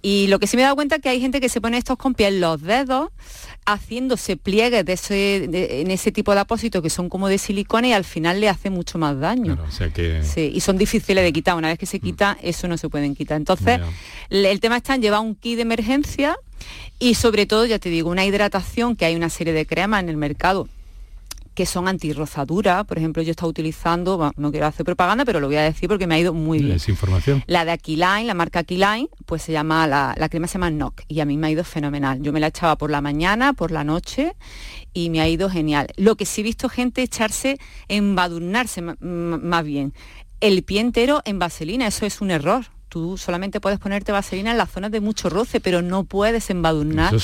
Y 0.00 0.28
lo 0.28 0.38
que 0.38 0.46
sí 0.46 0.56
me 0.56 0.62
he 0.62 0.64
dado 0.64 0.76
cuenta 0.76 0.94
es 0.94 1.02
que 1.02 1.08
hay 1.08 1.20
gente 1.20 1.40
que 1.40 1.48
se 1.48 1.60
pone 1.60 1.76
estos 1.76 1.96
compis 1.96 2.28
en 2.28 2.40
los 2.40 2.62
dedos 2.62 3.08
haciéndose 3.66 4.36
pliegues 4.36 4.84
de 4.84 4.92
ese, 4.92 5.80
en 5.80 5.90
ese 5.90 6.12
tipo 6.12 6.32
de 6.32 6.40
apósitos 6.40 6.82
que 6.82 6.90
son 6.90 7.08
como 7.08 7.26
de 7.28 7.38
silicona 7.38 7.88
y 7.88 7.92
al 7.92 8.04
final 8.04 8.40
le 8.40 8.48
hace 8.48 8.70
mucho 8.70 8.96
más 8.96 9.18
daño. 9.18 9.58
sí, 10.22 10.52
y 10.54 10.60
son 10.60 10.78
difíciles 10.78 11.24
de 11.24 11.32
quitar. 11.32 11.56
Una 11.56 11.66
vez 11.66 11.80
que 11.80 11.86
se 11.86 11.98
quita, 11.98 12.34
mm. 12.34 12.46
eso 12.46 12.68
no 12.68 12.78
se 12.78 12.88
pueden 12.88 13.16
quitar. 13.16 13.38
Entonces, 13.38 13.80
el 14.30 14.60
tema 14.60 14.76
está 14.76 14.94
en 14.94 15.02
llevar 15.02 15.20
un 15.20 15.34
kit 15.34 15.56
de 15.56 15.62
emergencia 15.62 16.36
y 16.98 17.14
sobre 17.14 17.46
todo, 17.46 17.66
ya 17.66 17.78
te 17.78 17.88
digo, 17.88 18.10
una 18.10 18.24
hidratación, 18.24 18.96
que 18.96 19.04
hay 19.04 19.16
una 19.16 19.30
serie 19.30 19.52
de 19.52 19.66
cremas 19.66 20.02
en 20.02 20.08
el 20.08 20.16
mercado 20.16 20.68
que 21.54 21.66
son 21.66 21.88
antirrozadura. 21.88 22.84
Por 22.84 22.98
ejemplo, 22.98 23.22
yo 23.22 23.28
he 23.28 23.32
estado 23.32 23.50
utilizando, 23.50 24.32
no 24.36 24.50
quiero 24.50 24.66
hacer 24.66 24.86
propaganda, 24.86 25.24
pero 25.24 25.40
lo 25.40 25.46
voy 25.46 25.56
a 25.56 25.62
decir 25.62 25.88
porque 25.88 26.06
me 26.06 26.14
ha 26.14 26.18
ido 26.18 26.32
muy 26.32 26.60
bien. 26.60 26.76
Es 26.76 26.88
información. 26.88 27.42
La 27.46 27.64
de 27.64 27.72
Aquiline, 27.72 28.24
la 28.24 28.34
marca 28.34 28.60
Aquiline, 28.60 29.08
pues 29.26 29.42
se 29.42 29.52
llama, 29.52 29.86
la, 29.86 30.28
crema 30.30 30.46
se 30.46 30.54
llama 30.54 30.70
NOC 30.70 31.02
y 31.08 31.20
a 31.20 31.24
mí 31.24 31.36
me 31.36 31.48
ha 31.48 31.50
ido 31.50 31.64
fenomenal. 31.64 32.22
Yo 32.22 32.32
me 32.32 32.40
la 32.40 32.46
echaba 32.46 32.76
por 32.76 32.90
la 32.90 33.00
mañana, 33.00 33.52
por 33.52 33.72
la 33.72 33.84
noche 33.84 34.36
y 34.94 35.10
me 35.10 35.20
ha 35.20 35.28
ido 35.28 35.50
genial. 35.50 35.88
Lo 35.96 36.16
que 36.16 36.24
sí 36.24 36.40
he 36.40 36.44
visto 36.44 36.68
gente 36.68 37.02
echarse, 37.02 37.58
embadurnarse 37.88 38.80
más 38.82 39.64
bien, 39.64 39.92
el 40.40 40.62
pie 40.62 40.80
entero 40.80 41.20
en 41.24 41.38
vaselina, 41.38 41.86
eso 41.86 42.06
es 42.06 42.20
un 42.20 42.30
error 42.30 42.64
tú 42.90 43.16
solamente 43.16 43.60
puedes 43.60 43.78
ponerte 43.78 44.12
vaselina 44.12 44.50
en 44.50 44.58
las 44.58 44.70
zonas 44.70 44.90
de 44.90 45.00
mucho 45.00 45.30
roce, 45.30 45.60
pero 45.60 45.80
no 45.80 46.04
puedes 46.04 46.50
embadurnar 46.50 47.14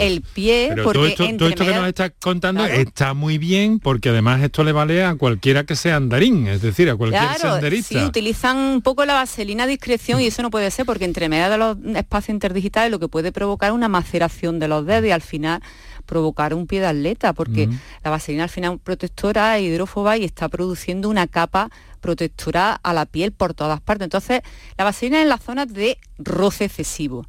el 0.00 0.20
pie. 0.20 0.74
porque 0.82 0.92
todo 0.92 1.06
esto, 1.06 1.36
todo 1.38 1.48
esto 1.48 1.64
que 1.64 1.74
nos 1.74 1.88
estás 1.88 2.12
contando 2.20 2.66
está 2.66 3.14
muy 3.14 3.38
bien 3.38 3.78
porque 3.78 4.10
además 4.10 4.42
esto 4.42 4.64
le 4.64 4.72
vale 4.72 5.04
a 5.04 5.14
cualquiera 5.14 5.64
que 5.64 5.76
sea 5.76 5.96
andarín, 5.96 6.48
es 6.48 6.60
decir, 6.60 6.90
a 6.90 6.96
cualquier 6.96 7.22
claro, 7.22 7.54
senderista. 7.54 8.00
Sí, 8.00 8.04
utilizan 8.04 8.56
un 8.58 8.82
poco 8.82 9.04
la 9.04 9.14
vaselina 9.14 9.64
a 9.64 9.66
discreción 9.66 10.20
y 10.20 10.26
eso 10.26 10.42
no 10.42 10.50
puede 10.50 10.70
ser 10.70 10.84
porque 10.84 11.04
entre 11.04 11.28
medio 11.28 11.48
de 11.48 11.58
los 11.58 11.76
espacios 11.94 12.34
interdigitales 12.34 12.90
lo 12.90 12.98
que 12.98 13.08
puede 13.08 13.30
provocar 13.32 13.72
una 13.72 13.88
maceración 13.88 14.58
de 14.58 14.68
los 14.68 14.84
dedos 14.84 15.06
y 15.06 15.12
al 15.12 15.22
final 15.22 15.62
provocar 16.04 16.52
un 16.52 16.66
pie 16.66 16.80
de 16.80 16.86
atleta, 16.86 17.32
porque 17.32 17.68
la 18.02 18.10
vaselina 18.10 18.44
al 18.44 18.50
final 18.50 18.74
es 18.74 18.80
protectora, 18.80 19.58
hidrófoba 19.60 20.16
y 20.16 20.24
está 20.24 20.48
produciendo 20.48 21.08
una 21.08 21.28
capa 21.28 21.70
protectora 22.02 22.78
a 22.82 22.92
la 22.92 23.06
piel 23.06 23.32
por 23.32 23.54
todas 23.54 23.80
partes. 23.80 24.04
Entonces, 24.04 24.42
la 24.76 24.84
vaselina 24.84 25.22
en 25.22 25.30
las 25.30 25.42
zonas 25.42 25.72
de 25.72 25.96
roce 26.18 26.66
excesivo. 26.66 27.24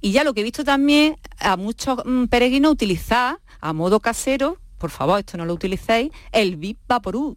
Y 0.00 0.12
ya 0.12 0.24
lo 0.24 0.32
que 0.32 0.40
he 0.40 0.44
visto 0.44 0.64
también 0.64 1.18
a 1.38 1.58
muchos 1.58 1.98
mm, 2.06 2.26
peregrinos 2.26 2.72
utilizar 2.72 3.38
a 3.60 3.72
modo 3.74 4.00
casero, 4.00 4.56
por 4.78 4.90
favor, 4.90 5.18
esto 5.18 5.36
no 5.36 5.44
lo 5.44 5.52
utilicéis, 5.52 6.10
el 6.32 6.56
VIP 6.56 6.78
Vaporú. 6.88 7.36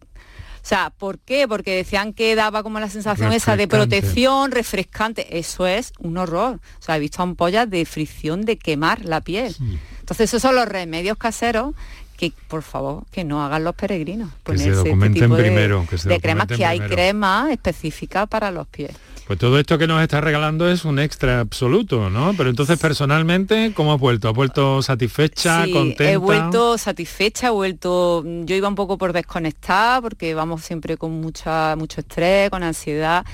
O 0.62 0.68
sea, 0.68 0.90
¿por 0.90 1.20
qué? 1.20 1.46
Porque 1.46 1.76
decían 1.76 2.12
que 2.12 2.34
daba 2.34 2.64
como 2.64 2.80
la 2.80 2.88
sensación 2.88 3.32
esa 3.32 3.56
de 3.56 3.68
protección, 3.68 4.50
refrescante. 4.50 5.38
Eso 5.38 5.66
es 5.66 5.92
un 6.00 6.18
horror. 6.18 6.60
O 6.80 6.82
sea, 6.82 6.96
he 6.96 7.00
visto 7.00 7.22
ampollas 7.22 7.70
de 7.70 7.84
fricción, 7.84 8.42
de 8.42 8.58
quemar 8.58 9.04
la 9.04 9.20
piel. 9.20 9.54
Entonces, 10.00 10.30
esos 10.30 10.42
son 10.42 10.56
los 10.56 10.66
remedios 10.66 11.18
caseros 11.18 11.74
que 12.16 12.32
por 12.48 12.62
favor 12.62 13.04
que 13.10 13.24
no 13.24 13.44
hagan 13.44 13.64
los 13.64 13.74
peregrinos 13.74 14.30
que 14.44 14.58
se 14.58 14.70
este 14.70 14.76
documenten 14.76 15.34
primero 15.34 15.86
que 15.88 15.98
se 15.98 16.08
de 16.08 16.20
cremas 16.20 16.46
que 16.46 16.64
hay 16.64 16.80
crema 16.80 17.48
específica 17.52 18.26
para 18.26 18.50
los 18.50 18.66
pies 18.66 18.92
pues 19.26 19.40
todo 19.40 19.58
esto 19.58 19.76
que 19.76 19.88
nos 19.88 20.00
está 20.02 20.20
regalando 20.20 20.70
es 20.70 20.84
un 20.84 21.00
extra 21.00 21.40
absoluto, 21.40 22.10
¿no? 22.10 22.32
Pero 22.36 22.48
entonces 22.48 22.78
personalmente, 22.78 23.72
¿cómo 23.74 23.92
has 23.92 23.98
vuelto? 23.98 24.28
¿Has 24.28 24.34
vuelto 24.34 24.82
satisfecha, 24.82 25.64
sí, 25.64 25.72
contenta? 25.72 26.12
He 26.12 26.16
vuelto 26.16 26.78
satisfecha, 26.78 27.48
he 27.48 27.50
vuelto. 27.50 28.22
Yo 28.24 28.54
iba 28.54 28.68
un 28.68 28.76
poco 28.76 28.98
por 28.98 29.12
desconectar, 29.12 30.00
porque 30.00 30.34
vamos 30.34 30.62
siempre 30.62 30.96
con 30.96 31.10
mucha, 31.20 31.74
mucho 31.74 32.02
estrés, 32.02 32.50
con 32.50 32.62
ansiedad, 32.62 33.26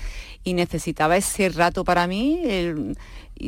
y 0.45 0.55
necesitaba 0.55 1.19
ese 1.19 1.51
rato 1.51 1.85
para 1.85 2.07
mí. 2.07 2.41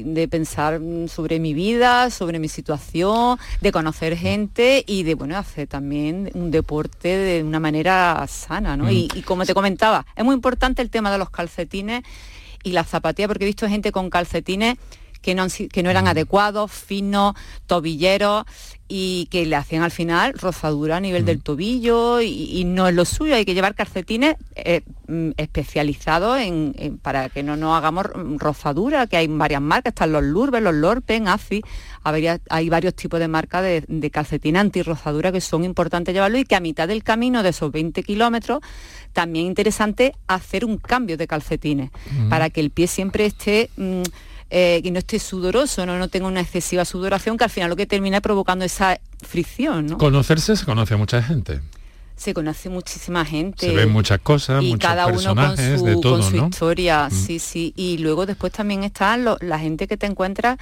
De 0.02 0.28
pensar 0.28 0.80
sobre 1.08 1.38
mi 1.38 1.54
vida, 1.54 2.10
sobre 2.10 2.38
mi 2.38 2.48
situación, 2.48 3.38
de 3.60 3.72
conocer 3.72 4.16
gente 4.16 4.84
y 4.86 5.02
de 5.04 5.14
bueno 5.14 5.36
hacer 5.36 5.68
también 5.68 6.30
un 6.34 6.50
deporte 6.50 7.08
de 7.08 7.42
una 7.42 7.60
manera 7.60 8.24
sana, 8.28 8.76
¿no? 8.76 8.84
Mm. 8.84 8.90
Y, 8.90 9.08
y, 9.14 9.22
como 9.22 9.44
te 9.44 9.54
comentaba, 9.54 10.06
es 10.16 10.24
muy 10.24 10.34
importante 10.34 10.82
el 10.82 10.90
tema 10.90 11.12
de 11.12 11.18
los 11.18 11.30
calcetines 11.30 12.02
y 12.62 12.72
la 12.72 12.84
zapatilla, 12.84 13.28
porque 13.28 13.44
he 13.44 13.46
visto 13.46 13.68
gente 13.68 13.92
con 13.92 14.10
calcetines 14.10 14.76
que 15.24 15.34
no, 15.34 15.46
que 15.48 15.82
no 15.82 15.90
eran 15.90 16.04
mm. 16.04 16.08
adecuados, 16.08 16.70
finos, 16.70 17.34
tobilleros 17.66 18.44
y 18.86 19.26
que 19.30 19.46
le 19.46 19.56
hacían 19.56 19.82
al 19.82 19.90
final 19.90 20.34
rozadura 20.34 20.98
a 20.98 21.00
nivel 21.00 21.22
mm. 21.22 21.26
del 21.26 21.42
tobillo 21.42 22.20
y, 22.20 22.64
no 22.66 22.86
es 22.86 22.94
lo 22.94 23.04
suyo, 23.04 23.34
hay 23.34 23.44
que 23.44 23.54
llevar 23.54 23.74
calcetines 23.74 24.36
eh, 24.56 24.82
mm, 25.08 25.30
especializados 25.36 26.38
en, 26.38 26.98
para 27.00 27.28
que 27.30 27.42
no 27.42 27.56
nos 27.56 27.76
hagamos 27.76 28.06
rozadura, 28.38 29.06
que 29.06 29.16
hay 29.16 29.26
varias 29.26 29.62
marcas, 29.62 29.92
están 29.92 30.12
los 30.12 30.22
Lurbe, 30.22 30.60
los 30.60 30.74
Lorpen, 30.74 31.28
AFI, 31.28 31.62
hay 32.50 32.68
varios 32.68 32.94
tipos 32.94 33.18
de 33.18 33.28
marcas 33.28 33.62
de, 33.62 33.84
de 33.88 34.10
calcetines 34.10 34.60
antirrozadura 34.60 35.32
que 35.32 35.40
son 35.40 35.64
importantes 35.64 36.14
llevarlo 36.14 36.38
y 36.38 36.44
que 36.44 36.54
a 36.54 36.60
mitad 36.60 36.86
del 36.86 37.02
camino 37.02 37.42
de 37.42 37.50
esos 37.50 37.72
20 37.72 38.02
kilómetros 38.02 38.60
también 39.14 39.46
interesante 39.46 40.14
hacer 40.26 40.64
un 40.64 40.76
cambio 40.76 41.16
de 41.16 41.26
calcetines 41.26 41.90
para 42.28 42.50
que 42.50 42.60
el 42.60 42.70
pie 42.70 42.86
siempre 42.86 43.24
esté... 43.24 43.70
Eh, 44.56 44.80
que 44.84 44.92
no 44.92 45.00
esté 45.00 45.18
sudoroso, 45.18 45.84
¿no? 45.84 45.98
no 45.98 46.06
tenga 46.06 46.28
una 46.28 46.40
excesiva 46.40 46.84
sudoración, 46.84 47.36
que 47.36 47.42
al 47.42 47.50
final 47.50 47.70
lo 47.70 47.74
que 47.74 47.86
termina 47.86 48.20
provocando 48.20 48.64
esa 48.64 49.00
fricción. 49.20 49.86
¿no? 49.86 49.98
Conocerse 49.98 50.54
se 50.54 50.64
conoce 50.64 50.94
a 50.94 50.96
mucha 50.96 51.20
gente 51.20 51.60
se 52.16 52.32
conoce 52.32 52.68
muchísima 52.68 53.24
gente. 53.24 53.66
Se 53.66 53.74
ven 53.74 53.90
muchas 53.90 54.20
cosas, 54.20 54.62
y 54.62 54.78
cada 54.78 55.08
uno 55.08 55.34
con 55.34 55.56
su, 55.56 55.84
de 55.84 55.96
todo, 55.96 56.20
con 56.20 56.22
su 56.22 56.36
historia, 56.36 57.08
mm. 57.08 57.10
sí, 57.10 57.38
sí. 57.40 57.72
Y 57.76 57.98
luego 57.98 58.26
después 58.26 58.52
también 58.52 58.84
está 58.84 59.16
la 59.16 59.58
gente 59.58 59.88
que 59.88 59.96
te 59.96 60.06
encuentra 60.06 60.56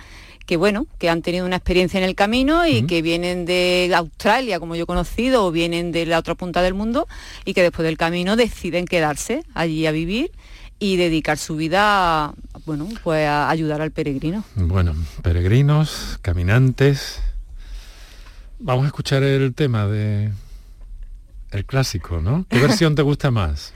que 0.46 0.56
bueno, 0.56 0.86
que 0.98 1.08
han 1.08 1.22
tenido 1.22 1.46
una 1.46 1.56
experiencia 1.56 1.98
en 1.98 2.04
el 2.04 2.14
camino 2.14 2.66
y 2.66 2.82
mm. 2.82 2.86
que 2.86 3.02
vienen 3.02 3.44
de 3.44 3.92
Australia, 3.94 4.58
como 4.58 4.74
yo 4.74 4.84
he 4.84 4.86
conocido, 4.86 5.44
o 5.44 5.52
vienen 5.52 5.92
de 5.92 6.06
la 6.06 6.18
otra 6.18 6.34
punta 6.34 6.62
del 6.62 6.72
mundo 6.72 7.06
y 7.44 7.52
que 7.52 7.62
después 7.62 7.84
del 7.84 7.98
camino 7.98 8.34
deciden 8.36 8.86
quedarse 8.86 9.44
allí 9.54 9.86
a 9.86 9.92
vivir 9.92 10.32
y 10.78 10.96
dedicar 10.96 11.38
su 11.38 11.54
vida 11.54 12.34
bueno, 12.64 12.88
pues 13.02 13.26
a 13.26 13.50
ayudar 13.50 13.80
al 13.80 13.90
peregrino. 13.90 14.44
Bueno, 14.54 14.94
peregrinos, 15.22 16.18
caminantes. 16.22 17.20
Vamos 18.58 18.84
a 18.84 18.86
escuchar 18.86 19.22
el 19.22 19.54
tema 19.54 19.86
de 19.86 20.30
el 21.50 21.64
clásico, 21.64 22.20
¿no? 22.20 22.46
¿Qué 22.48 22.58
versión 22.62 22.94
te 22.94 23.02
gusta 23.02 23.30
más? 23.30 23.72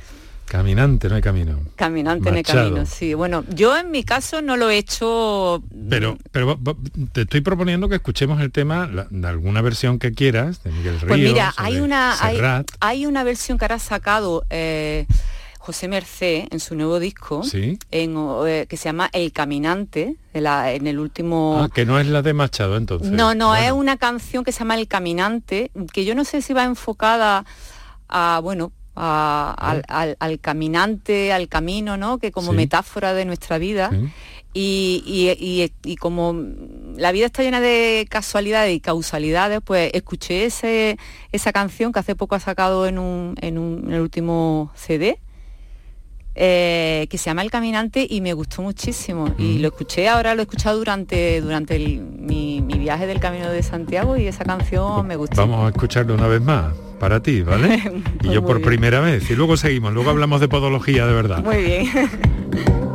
Caminante, 0.46 1.08
no 1.08 1.16
hay 1.16 1.22
camino. 1.22 1.58
Caminante, 1.74 2.30
no 2.30 2.36
hay 2.36 2.44
camino, 2.44 2.86
sí. 2.86 3.14
Bueno, 3.14 3.44
yo 3.48 3.76
en 3.76 3.90
mi 3.90 4.04
caso 4.04 4.42
no 4.42 4.56
lo 4.56 4.70
he 4.70 4.78
hecho... 4.78 5.60
Pero, 5.90 6.16
pero 6.30 6.56
te 7.12 7.22
estoy 7.22 7.40
proponiendo 7.40 7.88
que 7.88 7.96
escuchemos 7.96 8.40
el 8.40 8.52
tema 8.52 8.88
de 9.10 9.26
alguna 9.26 9.60
versión 9.60 9.98
que 9.98 10.12
quieras, 10.12 10.62
de 10.62 10.70
Miguel 10.70 11.00
Ríos, 11.00 11.08
Pues 11.08 11.20
mira, 11.20 11.52
hay 11.56 11.80
una, 11.80 12.14
hay, 12.24 12.38
hay, 12.78 13.06
una 13.06 13.24
versión 13.24 13.58
que 13.58 13.64
ahora 13.64 13.74
ha 13.74 13.80
sacado... 13.80 14.44
Eh, 14.50 15.06
José 15.66 15.88
Mercé 15.88 16.46
en 16.52 16.60
su 16.60 16.76
nuevo 16.76 17.00
disco, 17.00 17.42
eh, 17.52 18.66
que 18.68 18.76
se 18.76 18.84
llama 18.84 19.10
El 19.12 19.32
Caminante, 19.32 20.14
en 20.32 20.86
el 20.86 21.00
último... 21.00 21.58
Ah, 21.64 21.68
que 21.74 21.84
no 21.84 21.98
es 21.98 22.06
la 22.06 22.22
de 22.22 22.34
Machado 22.34 22.76
entonces. 22.76 23.10
No, 23.10 23.34
no, 23.34 23.56
es 23.56 23.72
una 23.72 23.96
canción 23.96 24.44
que 24.44 24.52
se 24.52 24.60
llama 24.60 24.76
El 24.76 24.86
Caminante, 24.86 25.72
que 25.92 26.04
yo 26.04 26.14
no 26.14 26.24
sé 26.24 26.40
si 26.40 26.52
va 26.52 26.62
enfocada 26.62 27.44
a, 28.08 28.38
bueno, 28.44 28.70
al, 28.94 30.38
caminante, 30.40 31.32
al 31.32 31.48
camino, 31.48 31.96
¿no? 31.96 32.18
Que 32.18 32.30
como 32.30 32.52
metáfora 32.52 33.12
de 33.12 33.24
nuestra 33.24 33.58
vida. 33.58 33.90
Y, 34.54 35.96
como 35.98 36.32
la 36.96 37.10
vida 37.10 37.26
está 37.26 37.42
llena 37.42 37.60
de 37.60 38.06
casualidades 38.08 38.72
y 38.72 38.78
causalidades, 38.78 39.62
pues 39.64 39.90
escuché 39.94 40.44
ese, 40.44 40.96
esa 41.32 41.52
canción 41.52 41.92
que 41.92 41.98
hace 41.98 42.14
poco 42.14 42.36
ha 42.36 42.40
sacado 42.40 42.86
en, 42.86 43.00
un, 43.00 43.34
en, 43.40 43.58
un, 43.58 43.86
en 43.88 43.94
el 43.94 44.00
último 44.00 44.70
CD 44.76 45.18
eh, 46.38 47.06
que 47.08 47.16
se 47.16 47.30
llama 47.30 47.40
El 47.40 47.50
Caminante 47.50 48.06
y 48.08 48.20
me 48.20 48.34
gustó 48.34 48.60
muchísimo. 48.60 49.34
Y 49.38 49.58
lo 49.58 49.68
escuché, 49.68 50.08
ahora 50.08 50.34
lo 50.34 50.42
he 50.42 50.44
escuchado 50.44 50.76
durante, 50.76 51.40
durante 51.40 51.78
mi, 51.78 52.60
viaje 52.60 53.06
del 53.06 53.18
Camino 53.18 53.50
de 53.50 53.62
Santiago 53.62 54.16
y 54.16 54.26
esa 54.26 54.44
canción 54.44 55.06
me 55.06 55.16
gustó. 55.16 55.36
Vamos 55.36 55.66
a 55.66 55.68
escucharlo 55.70 56.14
una 56.14 56.28
vez 56.28 56.42
más 56.42 56.72
para 57.00 57.20
ti, 57.20 57.42
¿vale? 57.42 58.02
y 58.22 58.30
yo 58.30 58.44
por 58.44 58.60
primera 58.62 59.00
vez. 59.00 59.28
Y 59.30 59.34
luego 59.34 59.56
seguimos, 59.56 59.92
luego 59.92 60.10
hablamos 60.10 60.40
de 60.40 60.48
podología 60.48 61.06
de 61.06 61.14
verdad. 61.14 61.42
Muy 61.42 61.62
bien. 61.62 61.86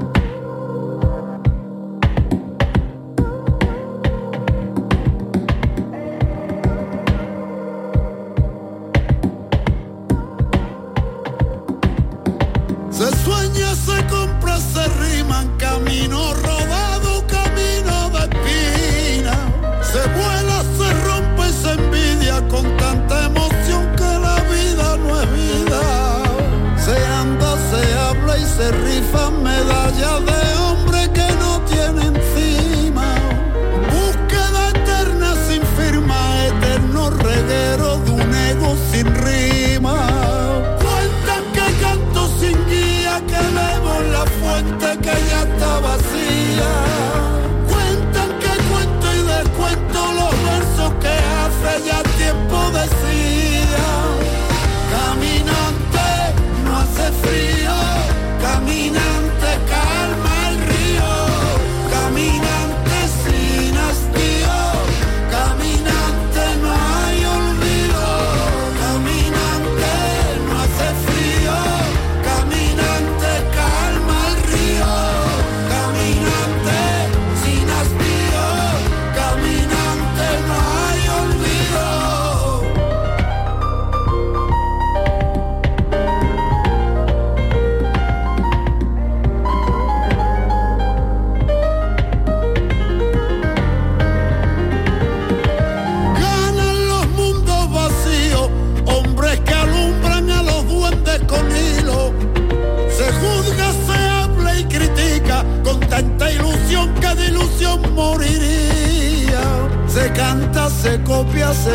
se 110.82 110.98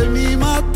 mima 0.06 0.60
talento 0.72 0.75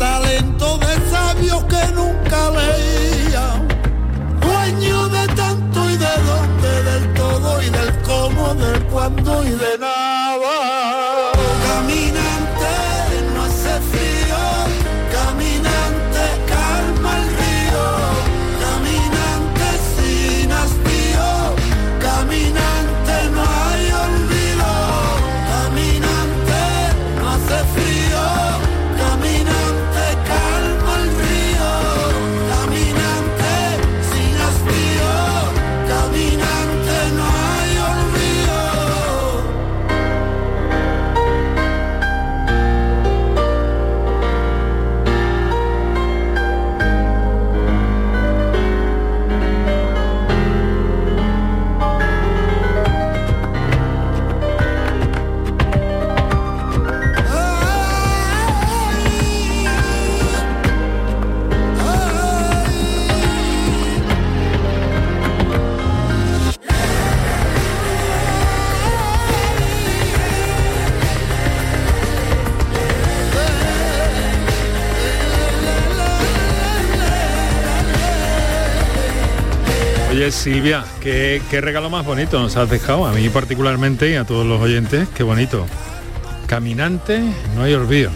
Silvia, 80.41 80.83
¿qué, 80.99 81.39
qué 81.51 81.61
regalo 81.61 81.89
más 81.91 82.03
bonito 82.03 82.39
nos 82.39 82.57
has 82.57 82.67
dejado, 82.69 83.05
a 83.05 83.11
mí 83.13 83.29
particularmente 83.29 84.09
y 84.09 84.15
a 84.15 84.23
todos 84.25 84.43
los 84.45 84.59
oyentes, 84.59 85.07
qué 85.13 85.21
bonito. 85.21 85.67
Caminante, 86.47 87.21
no 87.55 87.61
hay 87.61 87.73
olvido. 87.75 88.09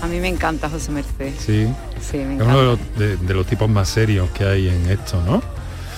A 0.00 0.06
mí 0.06 0.18
me 0.20 0.28
encanta 0.28 0.70
José 0.70 0.90
Merced. 0.90 1.34
Sí, 1.38 1.68
Sí, 2.00 2.16
me 2.16 2.36
es 2.36 2.40
uno 2.42 2.58
de 2.58 2.64
los, 2.64 2.78
de- 2.96 3.16
de 3.18 3.34
los 3.34 3.46
tipos 3.46 3.68
más 3.68 3.90
serios 3.90 4.30
que 4.30 4.44
hay 4.44 4.68
en 4.68 4.88
esto, 4.88 5.22
¿no? 5.26 5.42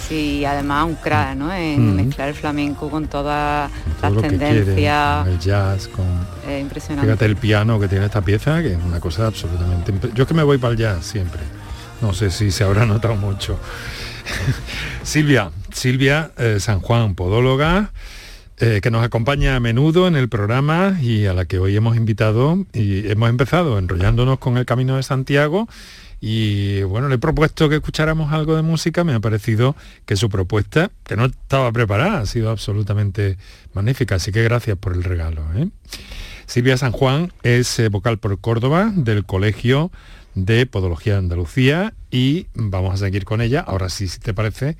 Sí, 0.08 0.38
y 0.40 0.44
además 0.44 0.84
un 0.86 0.96
crack, 0.96 1.36
¿no? 1.36 1.54
En 1.54 1.92
Mm. 1.92 1.94
mezclar 1.94 2.28
el 2.30 2.34
flamenco 2.34 2.90
con 2.90 3.06
todas 3.06 3.70
las 4.02 4.12
quiere, 4.12 4.28
tendencias. 4.30 5.22
con 5.24 5.32
el 5.32 5.38
jazz, 5.38 5.86
con... 5.88 6.06
Es 6.50 6.60
impresionante. 6.60 7.06
Fíjate 7.08 7.24
el 7.24 7.36
piano 7.36 7.78
que 7.78 7.86
tiene 7.86 8.06
esta 8.06 8.20
pieza, 8.20 8.60
que 8.62 8.72
es 8.72 8.78
una 8.84 8.98
cosa 8.98 9.28
absolutamente... 9.28 9.92
Yo 10.12 10.22
es 10.24 10.28
que 10.28 10.34
me 10.34 10.42
voy 10.42 10.58
para 10.58 10.72
el 10.72 10.78
jazz 10.78 11.06
siempre. 11.06 11.40
No 12.00 12.12
sé 12.12 12.32
si 12.32 12.50
se 12.50 12.64
habrá 12.64 12.84
notado 12.84 13.14
mucho. 13.14 13.60
Silvia, 15.02 15.50
Silvia 15.72 16.30
eh, 16.38 16.58
San 16.60 16.80
Juan, 16.80 17.14
podóloga, 17.14 17.92
eh, 18.58 18.80
que 18.82 18.90
nos 18.90 19.04
acompaña 19.04 19.56
a 19.56 19.60
menudo 19.60 20.06
en 20.06 20.14
el 20.14 20.28
programa 20.28 20.98
y 21.02 21.26
a 21.26 21.34
la 21.34 21.44
que 21.44 21.58
hoy 21.58 21.76
hemos 21.76 21.96
invitado 21.96 22.64
y 22.72 23.10
hemos 23.10 23.28
empezado 23.28 23.78
enrollándonos 23.78 24.38
con 24.38 24.56
el 24.56 24.64
Camino 24.64 24.96
de 24.96 25.02
Santiago 25.02 25.68
y 26.20 26.84
bueno, 26.84 27.08
le 27.08 27.16
he 27.16 27.18
propuesto 27.18 27.68
que 27.68 27.74
escucháramos 27.74 28.32
algo 28.32 28.54
de 28.54 28.62
música, 28.62 29.02
me 29.02 29.12
ha 29.12 29.18
parecido 29.18 29.74
que 30.06 30.14
su 30.14 30.30
propuesta, 30.30 30.92
que 31.02 31.16
no 31.16 31.24
estaba 31.24 31.72
preparada, 31.72 32.20
ha 32.20 32.26
sido 32.26 32.50
absolutamente 32.50 33.38
magnífica, 33.74 34.14
así 34.14 34.30
que 34.30 34.44
gracias 34.44 34.78
por 34.78 34.92
el 34.92 35.02
regalo. 35.02 35.42
¿eh? 35.56 35.68
Silvia 36.46 36.76
San 36.76 36.92
Juan 36.92 37.32
es 37.42 37.82
vocal 37.90 38.18
por 38.18 38.38
Córdoba 38.38 38.92
del 38.94 39.24
Colegio 39.24 39.90
de 40.34 40.66
Podología 40.66 41.14
de 41.14 41.18
Andalucía 41.20 41.94
y 42.10 42.46
vamos 42.54 42.94
a 42.94 42.96
seguir 42.96 43.24
con 43.24 43.40
ella. 43.40 43.60
Ahora 43.60 43.88
sí, 43.88 44.08
si 44.08 44.18
te 44.18 44.34
parece, 44.34 44.76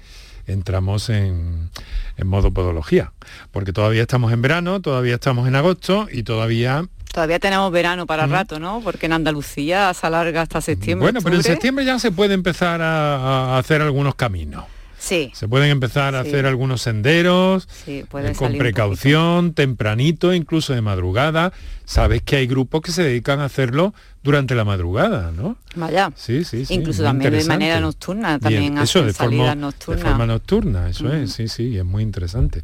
entramos 0.47 1.09
en, 1.09 1.71
en 2.17 2.27
modo 2.27 2.51
podología, 2.51 3.13
porque 3.51 3.73
todavía 3.73 4.03
estamos 4.03 4.33
en 4.33 4.43
verano, 4.43 4.81
todavía 4.81 5.15
estamos 5.15 5.49
en 5.49 5.57
agosto 5.57 6.09
y 6.11 6.23
todavía... 6.23 6.87
Todavía 7.13 7.39
tenemos 7.39 7.71
verano 7.71 8.07
para 8.07 8.27
rato, 8.27 8.59
¿no? 8.59 8.81
Porque 8.83 9.05
en 9.05 9.13
Andalucía 9.13 9.93
se 9.93 10.07
alarga 10.07 10.41
hasta 10.41 10.63
septiembre. 10.63 11.05
Bueno, 11.05 11.21
pero 11.23 11.37
en 11.37 11.43
septiembre 11.43 11.85
ya 11.85 11.99
se 11.99 12.11
puede 12.11 12.33
empezar 12.33 12.81
a, 12.81 13.55
a 13.55 13.59
hacer 13.59 13.83
algunos 13.83 14.15
caminos. 14.15 14.65
Sí, 15.03 15.33
Se 15.35 15.49
pueden 15.49 15.69
empezar 15.71 16.15
a 16.15 16.23
Sí. 16.23 16.29
hacer 16.29 16.47
algunos 16.47 16.81
senderos, 16.81 17.67
sí, 17.85 18.05
eh, 18.09 18.33
con 18.37 18.57
precaución, 18.57 19.53
tempranito, 19.53 20.33
incluso 20.33 20.75
de 20.75 20.81
madrugada. 20.81 21.53
Sabes 21.85 22.23
que 22.23 22.37
hay 22.37 22.47
grupos 22.47 22.83
que 22.83 22.93
se 22.93 23.03
dedican 23.03 23.41
a 23.41 23.47
hacerlo 23.47 23.95
durante 24.23 24.55
la 24.55 24.65
madrugada, 24.65 25.33
¿no? 25.33 25.57
Vaya. 25.75 26.13
Sí, 26.15 26.45
sí, 26.45 26.65
sí. 26.65 26.75
Incluso 26.75 27.03
también 27.03 27.33
de 27.33 27.45
manera 27.45 27.81
nocturna, 27.81 28.39
Bien, 28.39 28.41
también 28.41 28.79
eso, 28.79 29.01
hacen 29.01 29.07
de 29.09 29.13
forma, 29.13 29.31
salidas 29.31 29.55
de 29.57 29.61
nocturnas. 29.61 30.03
forma 30.09 30.27
nocturna, 30.27 30.89
eso 30.89 31.05
Mm. 31.07 31.13
es, 31.25 31.33
sí, 31.33 31.49
sí, 31.49 31.77
es 31.77 31.85
muy 31.85 32.05
interesante. 32.05 32.63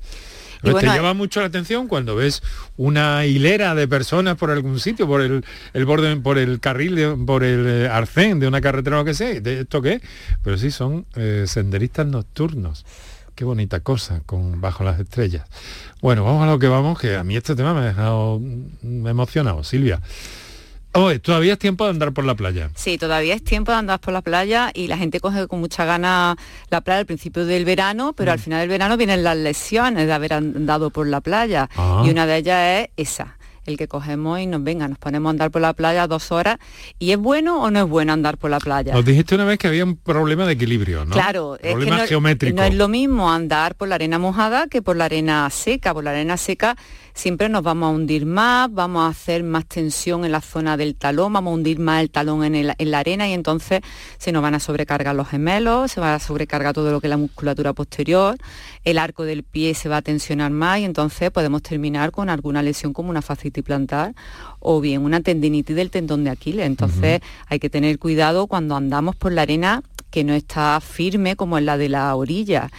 Bueno, 0.62 0.80
te 0.80 0.86
llama 0.96 1.14
mucho 1.14 1.40
la 1.40 1.46
atención 1.46 1.88
cuando 1.88 2.16
ves 2.16 2.42
una 2.76 3.24
hilera 3.26 3.74
de 3.74 3.86
personas 3.88 4.36
por 4.36 4.50
algún 4.50 4.80
sitio, 4.80 5.06
por 5.06 5.20
el, 5.20 5.44
el 5.72 5.84
borde, 5.84 6.16
por 6.16 6.38
el 6.38 6.60
carril, 6.60 6.94
de- 6.96 7.16
por 7.26 7.44
el 7.44 7.66
eh, 7.66 7.88
arcén 7.88 8.40
de 8.40 8.48
una 8.48 8.60
carretera 8.60 8.96
o 8.96 8.98
lo 9.00 9.04
que 9.04 9.14
sea, 9.14 9.40
¿de 9.40 9.60
esto 9.60 9.80
qué? 9.82 10.00
Pero 10.42 10.58
sí, 10.58 10.70
son 10.70 11.06
eh, 11.16 11.44
senderistas 11.46 12.06
nocturnos. 12.06 12.84
Qué 13.34 13.44
bonita 13.44 13.78
cosa, 13.80 14.20
con 14.26 14.60
bajo 14.60 14.82
las 14.82 14.98
estrellas. 14.98 15.46
Bueno, 16.02 16.24
vamos 16.24 16.42
a 16.42 16.50
lo 16.50 16.58
que 16.58 16.66
vamos, 16.66 16.98
que 16.98 17.14
a 17.14 17.22
mí 17.22 17.36
este 17.36 17.54
tema 17.54 17.72
me 17.72 17.80
ha 17.80 17.84
dejado 17.84 18.40
emocionado, 18.82 19.62
Silvia. 19.62 20.00
Oye, 20.92 21.18
todavía 21.20 21.53
es 21.53 21.59
tiempo 21.59 21.85
de 21.85 21.90
andar 21.90 22.12
por 22.12 22.24
la 22.24 22.35
playa. 22.35 22.70
Sí, 22.74 22.98
todavía 22.98 23.35
es 23.35 23.44
tiempo 23.44 23.70
de 23.72 23.79
andar 23.79 24.01
por 24.01 24.12
la 24.12 24.22
playa 24.22 24.70
y 24.74 24.88
la 24.88 24.96
gente 24.98 25.20
coge 25.20 25.46
con 25.46 25.61
mucha 25.61 25.85
gana 25.85 26.37
la 26.70 26.81
playa 26.81 27.01
al 27.01 27.07
principio 27.07 27.44
del 27.46 27.64
verano, 27.64 28.14
pero 28.14 28.31
Mm. 28.31 28.35
al 28.35 28.38
final 28.40 28.61
del 28.61 28.68
verano 28.68 28.96
vienen 28.96 29.22
las 29.22 29.37
lesiones 29.37 30.07
de 30.07 30.12
haber 30.12 30.33
andado 30.33 30.90
por 30.90 31.07
la 31.07 31.20
playa. 31.20 31.68
Ah. 31.77 32.03
Y 32.05 32.11
una 32.11 32.27
de 32.27 32.37
ellas 32.38 32.88
es 32.96 33.09
esa, 33.11 33.38
el 33.68 33.76
que 33.76 33.87
cogemos 33.88 34.40
y 34.40 34.46
nos 34.46 34.62
venga, 34.64 34.88
nos 34.88 34.98
ponemos 34.98 35.28
a 35.28 35.31
andar 35.31 35.50
por 35.50 35.61
la 35.62 35.72
playa 35.72 36.07
dos 36.07 36.33
horas. 36.33 36.59
¿Y 36.98 37.12
es 37.12 37.18
bueno 37.18 37.62
o 37.62 37.70
no 37.70 37.81
es 37.81 37.88
bueno 37.88 38.12
andar 38.12 38.37
por 38.38 38.50
la 38.50 38.59
playa? 38.59 38.92
Nos 38.94 39.04
dijiste 39.04 39.35
una 39.35 39.44
vez 39.44 39.59
que 39.59 39.68
había 39.68 39.85
un 39.85 39.96
problema 39.96 40.46
de 40.46 40.54
equilibrio, 40.54 41.04
¿no? 41.04 41.12
Claro, 41.12 41.54
es 41.57 41.61
que 41.62 41.70
problema 41.72 41.98
no, 41.98 42.07
geométrico. 42.07 42.57
no 42.57 42.62
es 42.64 42.74
lo 42.74 42.88
mismo 42.88 43.31
andar 43.31 43.74
por 43.74 43.88
la 43.88 43.94
arena 43.96 44.18
mojada 44.18 44.66
que 44.68 44.83
por 44.83 44.96
la 44.96 45.04
arena 45.07 45.48
seca. 45.50 45.94
Por 45.94 46.04
la 46.04 46.11
arena 46.11 46.37
seca 46.37 46.76
siempre 47.14 47.48
nos 47.48 47.62
vamos 47.62 47.88
a 47.88 47.90
hundir 47.94 48.26
más, 48.26 48.72
vamos 48.72 49.02
a 49.04 49.09
hacer 49.09 49.42
más 49.42 49.66
tensión 49.66 50.24
en 50.24 50.33
la 50.33 50.40
zona 50.40 50.76
del 50.76 50.94
talón, 50.94 51.33
vamos 51.33 51.50
a 51.50 51.54
hundir 51.54 51.78
más 51.78 52.00
el 52.00 52.11
talón 52.11 52.44
en, 52.44 52.54
el- 52.54 52.74
en 52.78 52.90
la 52.90 53.00
arena 53.00 53.28
y 53.28 53.33
entonces 53.33 53.81
se 54.18 54.31
nos 54.33 54.40
van 54.42 54.54
a 54.54 54.61
sobrecargar 54.61 55.14
los 55.14 55.28
gemelos, 55.28 55.92
se 55.92 56.00
va 56.00 56.14
a 56.14 56.18
sobrecargar 56.20 56.72
todo 56.74 56.90
lo 56.92 57.00
que 57.00 57.09
es 57.09 57.11
la 57.11 57.16
musculatura 57.16 57.72
posterior, 57.72 58.37
el 58.90 58.96
arco 58.96 59.24
del 59.24 59.42
pie 59.42 59.74
se 59.74 59.90
va 59.90 59.98
a 59.98 60.03
tensionar 60.03 60.51
más 60.51 60.81
y 60.81 60.85
entonces 60.85 61.31
podemos 61.31 61.62
terminar 61.62 62.11
con 62.11 62.31
alguna 62.31 62.62
lesión 62.62 62.94
como 62.94 63.11
una 63.11 63.20
fascitis 63.20 63.62
plantar 63.62 64.14
o 64.61 64.81
bien 64.81 65.03
una 65.03 65.20
tendinitis 65.20 65.77
del 65.77 65.90
tendón 65.90 66.24
de 66.24 66.31
Aquiles. 66.31 66.64
Entonces 66.64 67.20
hay 67.48 67.59
que 67.59 67.68
tener 67.68 67.98
cuidado 67.98 68.46
cuando 68.46 68.77
andamos 68.77 69.14
por 69.14 69.33
la 69.33 69.42
arena 69.42 69.83
que 70.11 70.24
no 70.24 70.33
está 70.33 70.81
firme 70.81 71.37
como 71.37 71.59
en 71.59 71.66
la 71.66 71.77
de 71.77 71.90
la 71.90 72.14
orilla. 72.14 72.70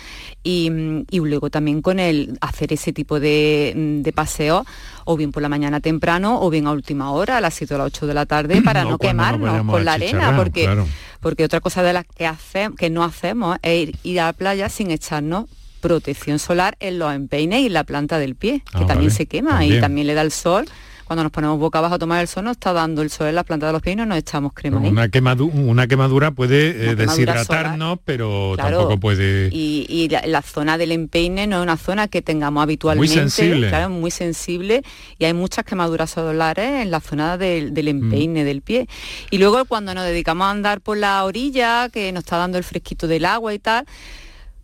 Y, 0.41 0.71
mm, 0.71 1.05
y 1.11 1.19
luego 1.19 1.51
también 1.51 1.83
con 1.83 1.99
el 1.99 2.39
hacer 2.41 2.73
ese 2.73 2.91
tipo 2.91 3.19
de, 3.19 3.73
mm, 3.75 4.01
de 4.01 4.11
paseo, 4.11 4.65
o 5.05 5.15
bien 5.15 5.31
por 5.31 5.43
la 5.43 5.49
mañana 5.49 5.79
temprano, 5.79 6.41
o 6.41 6.49
bien 6.49 6.65
a 6.65 6.71
última 6.71 7.11
hora, 7.11 7.37
a 7.37 7.41
las 7.41 7.53
7 7.53 7.75
o 7.75 7.77
las 7.77 7.87
8 7.87 8.07
de 8.07 8.13
la 8.15 8.25
tarde, 8.25 8.61
para 8.65 8.83
no 8.83 8.97
quemarnos 8.97 9.51
vayamos 9.51 9.75
con 9.75 9.85
la 9.85 9.93
arena, 9.93 10.35
porque, 10.35 10.63
claro. 10.63 10.87
porque 11.19 11.43
otra 11.43 11.59
cosa 11.59 11.83
de 11.83 11.93
las 11.93 12.05
que, 12.07 12.25
hace, 12.25 12.69
que 12.75 12.89
no 12.89 13.03
hacemos 13.03 13.59
es 13.61 13.89
ir, 13.89 13.95
ir 14.01 14.21
a 14.21 14.25
la 14.25 14.33
playa 14.33 14.67
sin 14.69 14.89
echarnos 14.89 15.45
protección 15.79 16.39
solar 16.39 16.75
en 16.79 16.99
los 16.99 17.13
empeines 17.13 17.61
y 17.61 17.65
en 17.67 17.73
la 17.73 17.83
planta 17.83 18.19
del 18.19 18.35
pie, 18.35 18.61
que 18.71 18.83
Ah, 18.83 18.87
también 18.87 19.09
vale, 19.09 19.11
se 19.11 19.25
quema 19.25 19.51
también. 19.51 19.77
y 19.77 19.81
también 19.81 20.07
le 20.07 20.13
da 20.13 20.21
el 20.21 20.31
sol. 20.31 20.65
Cuando 21.05 21.23
nos 21.23 21.31
ponemos 21.31 21.57
boca 21.57 21.79
abajo 21.79 21.95
a 21.95 21.97
tomar 21.97 22.21
el 22.21 22.27
sol, 22.27 22.43
nos 22.43 22.51
está 22.51 22.71
dando 22.71 23.01
el 23.01 23.09
sol 23.09 23.29
en 23.29 23.33
la 23.33 23.43
planta 23.43 23.65
de 23.65 23.73
los 23.73 23.81
pies 23.81 23.93
y 23.93 23.97
no 23.97 24.05
nos 24.05 24.19
echamos 24.19 24.53
crema 24.53 24.79
ahí. 24.79 24.89
Una, 24.89 25.07
quemadu- 25.07 25.51
una 25.51 25.87
quemadura 25.87 26.29
puede 26.29 26.69
eh, 26.69 26.73
quemadura 26.95 27.05
deshidratarnos, 27.07 27.97
pero 28.05 28.51
Claro, 28.55 28.77
tampoco 28.77 28.99
puede... 28.99 29.49
Y, 29.51 29.87
y 29.89 30.07
la, 30.09 30.21
la 30.27 30.43
zona 30.43 30.77
del 30.77 30.91
empeine 30.91 31.47
no 31.47 31.57
es 31.57 31.63
una 31.63 31.77
zona 31.77 32.09
que 32.09 32.21
tengamos 32.21 32.61
habitualmente. 32.61 33.11
sensible. 33.15 33.69
Claro, 33.69 33.89
muy 33.89 34.11
sensible. 34.11 34.83
Y 35.17 35.25
hay 35.25 35.33
muchas 35.33 35.65
quemaduras 35.65 36.11
solares 36.11 36.83
en 36.83 36.91
la 36.91 36.99
zona 36.99 37.39
del, 37.39 37.73
del 37.73 37.85
Mm. 37.85 38.03
empeine 38.03 38.43
del 38.43 38.61
pie. 38.61 38.87
Y 39.31 39.39
luego 39.39 39.65
cuando 39.65 39.95
nos 39.95 40.03
dedicamos 40.05 40.45
a 40.45 40.51
andar 40.51 40.79
por 40.79 40.95
la 40.95 41.25
orilla, 41.25 41.89
que 41.89 42.11
nos 42.11 42.23
está 42.23 42.37
dando 42.37 42.59
el 42.59 42.63
fresquito 42.63 43.07
del 43.07 43.25
agua 43.25 43.51
y 43.55 43.57
tal, 43.57 43.87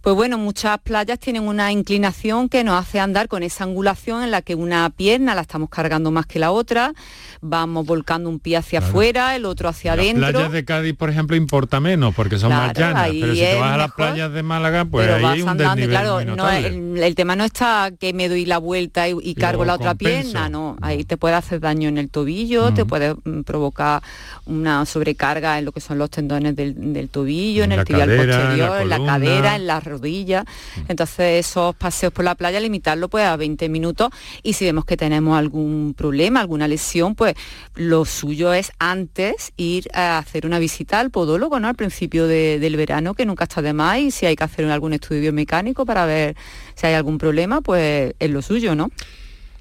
Pues 0.06 0.16
bueno, 0.16 0.38
muchas 0.38 0.78
playas 0.82 1.18
tienen 1.18 1.48
una 1.48 1.72
inclinación 1.72 2.48
que 2.48 2.64
nos 2.64 2.80
hace 2.80 3.00
andar 3.00 3.28
con 3.28 3.42
esa 3.42 3.64
angulación 3.64 4.22
en 4.22 4.30
la 4.30 4.44
que 4.44 4.54
una 4.54 4.88
pierna 4.92 5.34
la 5.34 5.42
estamos 5.42 5.68
cargando 5.68 6.12
más 6.12 6.28
que 6.28 6.38
la 6.38 6.52
otra, 6.52 6.94
vamos 7.42 7.88
volcando 7.88 8.30
un 8.30 8.38
pie 8.40 8.58
hacia 8.58 8.78
afuera, 8.80 9.36
el 9.36 9.46
otro 9.46 9.68
hacia 9.68 9.96
Las 9.96 10.06
adentro. 10.06 10.30
playas 10.32 10.52
de 10.52 10.64
Cádiz, 10.64 10.96
por 10.96 11.10
ejemplo, 11.10 11.36
importa 11.36 11.80
menos 11.80 12.14
porque 12.14 12.38
son 12.38 12.50
más 12.52 12.72
Claro, 12.74 12.98
llanas, 12.98 13.10
pero 13.20 13.34
si 13.34 13.40
te 13.40 13.56
vas 13.56 13.72
a 13.74 13.78
las 13.78 13.88
mejor, 13.88 13.96
playas 13.96 14.32
de 14.32 14.44
Málaga, 14.44 14.86
pues 14.86 15.06
pero 15.06 15.16
ahí 15.16 15.24
vas 15.24 15.34
hay 15.34 15.42
un 15.42 15.50
andando 15.50 15.76
desnivel 15.76 15.90
claro, 15.90 16.16
muy 16.18 16.26
no 16.38 16.50
el, 16.52 17.04
el 17.04 17.16
tema 17.16 17.36
no 17.36 17.44
está 17.44 17.90
que 18.00 18.14
me 18.14 18.30
doy 18.30 18.46
la 18.46 18.60
vuelta 18.60 19.10
y, 19.10 19.16
y 19.24 19.34
cargo 19.34 19.66
la 19.66 19.74
otra 19.74 19.96
compenso. 19.96 20.22
pierna, 20.34 20.50
no, 20.50 20.78
ahí 20.84 21.04
te 21.04 21.18
puede 21.18 21.34
hacer 21.34 21.60
daño 21.60 21.90
en 21.90 21.98
el 21.98 22.12
tobillo, 22.12 22.76
te 22.76 22.86
puede 22.86 23.16
mm, 23.24 23.42
provocar 23.42 24.04
una 24.46 24.86
sobrecarga 24.86 25.58
en 25.58 25.66
lo 25.66 25.72
que 25.72 25.82
son 25.82 25.98
los 25.98 26.12
tendones 26.12 26.56
del, 26.56 26.94
del 26.94 27.10
tobillo, 27.10 27.64
en, 27.64 27.72
En 27.72 27.80
el 27.80 27.86
tibial 27.86 28.08
cadera, 28.08 28.24
en 28.24 28.30
la 28.60 28.68
posterior, 28.68 28.82
en 28.82 28.90
la 28.90 28.98
cadera, 29.06 29.56
en 29.56 29.66
las 29.68 29.84
rodillas. 30.00 30.46
Entonces 30.88 31.46
esos 31.46 31.76
paseos 31.76 32.14
por 32.14 32.26
la 32.26 32.36
playa 32.36 32.60
limitarlo 32.60 33.10
pues 33.10 33.26
a 33.26 33.36
20 33.38 33.70
minutos 33.70 34.10
y 34.44 34.54
si 34.54 34.66
vemos 34.66 34.86
que 34.86 34.98
tenemos 34.98 35.38
algún 35.38 35.94
problema, 35.98 36.40
alguna 36.42 36.68
lesión, 36.68 37.16
pues 37.16 37.36
lo 37.76 38.06
suyo 38.06 38.54
es 38.54 38.72
antes 38.80 39.52
ir 39.58 39.88
a 39.94 40.18
hacer 40.18 40.46
una 40.46 40.60
visita 40.60 41.00
al 41.00 41.10
podólogo, 41.12 41.60
¿no? 41.60 41.68
Al 41.68 41.76
principio 41.76 42.28
de- 42.28 42.60
del 42.60 42.76
verano, 42.78 43.14
que 43.14 43.26
nunca 43.26 43.46
está 43.46 43.62
de 43.62 43.74
más, 43.74 44.00
y 44.00 44.12
si 44.12 44.26
hay 44.26 44.36
que 44.36 44.44
hacer 44.44 44.66
algún 44.66 44.94
estudio 44.94 45.22
biomecánico 45.22 45.86
para 45.86 46.06
ver 46.06 46.36
si 46.76 46.88
hay 46.88 46.94
algún 46.94 47.18
problema, 47.18 47.62
pues 47.62 48.14
es 48.20 48.30
lo 48.32 48.42
suyo, 48.42 48.76
¿no? 48.76 48.92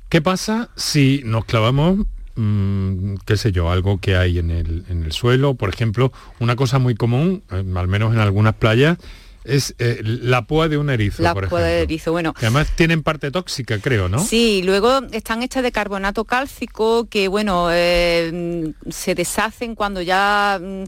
¿Qué 0.09 0.21
pasa 0.23 0.71
si 0.77 1.23
nos 1.25 1.45
clavamos, 1.45 1.99
mm, 2.37 3.15
qué 3.27 3.37
sé 3.37 3.53
yo, 3.53 3.71
algo 3.71 3.99
que 3.99 4.17
hay 4.17 4.39
en 4.39 4.51
el, 4.51 4.85
en 4.89 5.03
el 5.03 5.13
suelo? 5.13 5.55
Por 5.55 5.69
ejemplo, 5.71 6.13
una 6.41 6.57
cosa 6.57 6.79
muy 6.79 6.95
común, 6.95 7.43
eh, 7.51 7.65
al 7.77 7.89
menos 7.89 8.13
en 8.15 8.21
algunas 8.21 8.55
playas, 8.55 8.99
es 9.45 9.75
eh, 9.79 10.01
la 10.03 10.47
púa 10.47 10.69
de 10.69 10.79
un 10.79 10.91
erizo, 10.91 11.23
La 11.23 11.35
por 11.35 11.49
púa 11.49 11.61
de 11.61 11.77
ejemplo. 11.77 11.83
erizo, 11.95 12.13
bueno. 12.13 12.33
Que 12.35 12.47
además 12.47 12.69
tienen 12.77 13.03
parte 13.03 13.31
tóxica, 13.31 13.79
creo, 13.79 14.09
¿no? 14.09 14.19
Sí, 14.19 14.63
luego 14.65 15.01
están 15.13 15.43
hechas 15.43 15.63
de 15.63 15.71
carbonato 15.73 16.25
cálcico 16.25 17.07
que, 17.09 17.29
bueno, 17.29 17.69
eh, 17.71 18.73
mm, 18.87 18.91
se 18.91 19.15
deshacen 19.15 19.75
cuando 19.75 20.01
ya... 20.03 20.59
mm, 20.63 20.85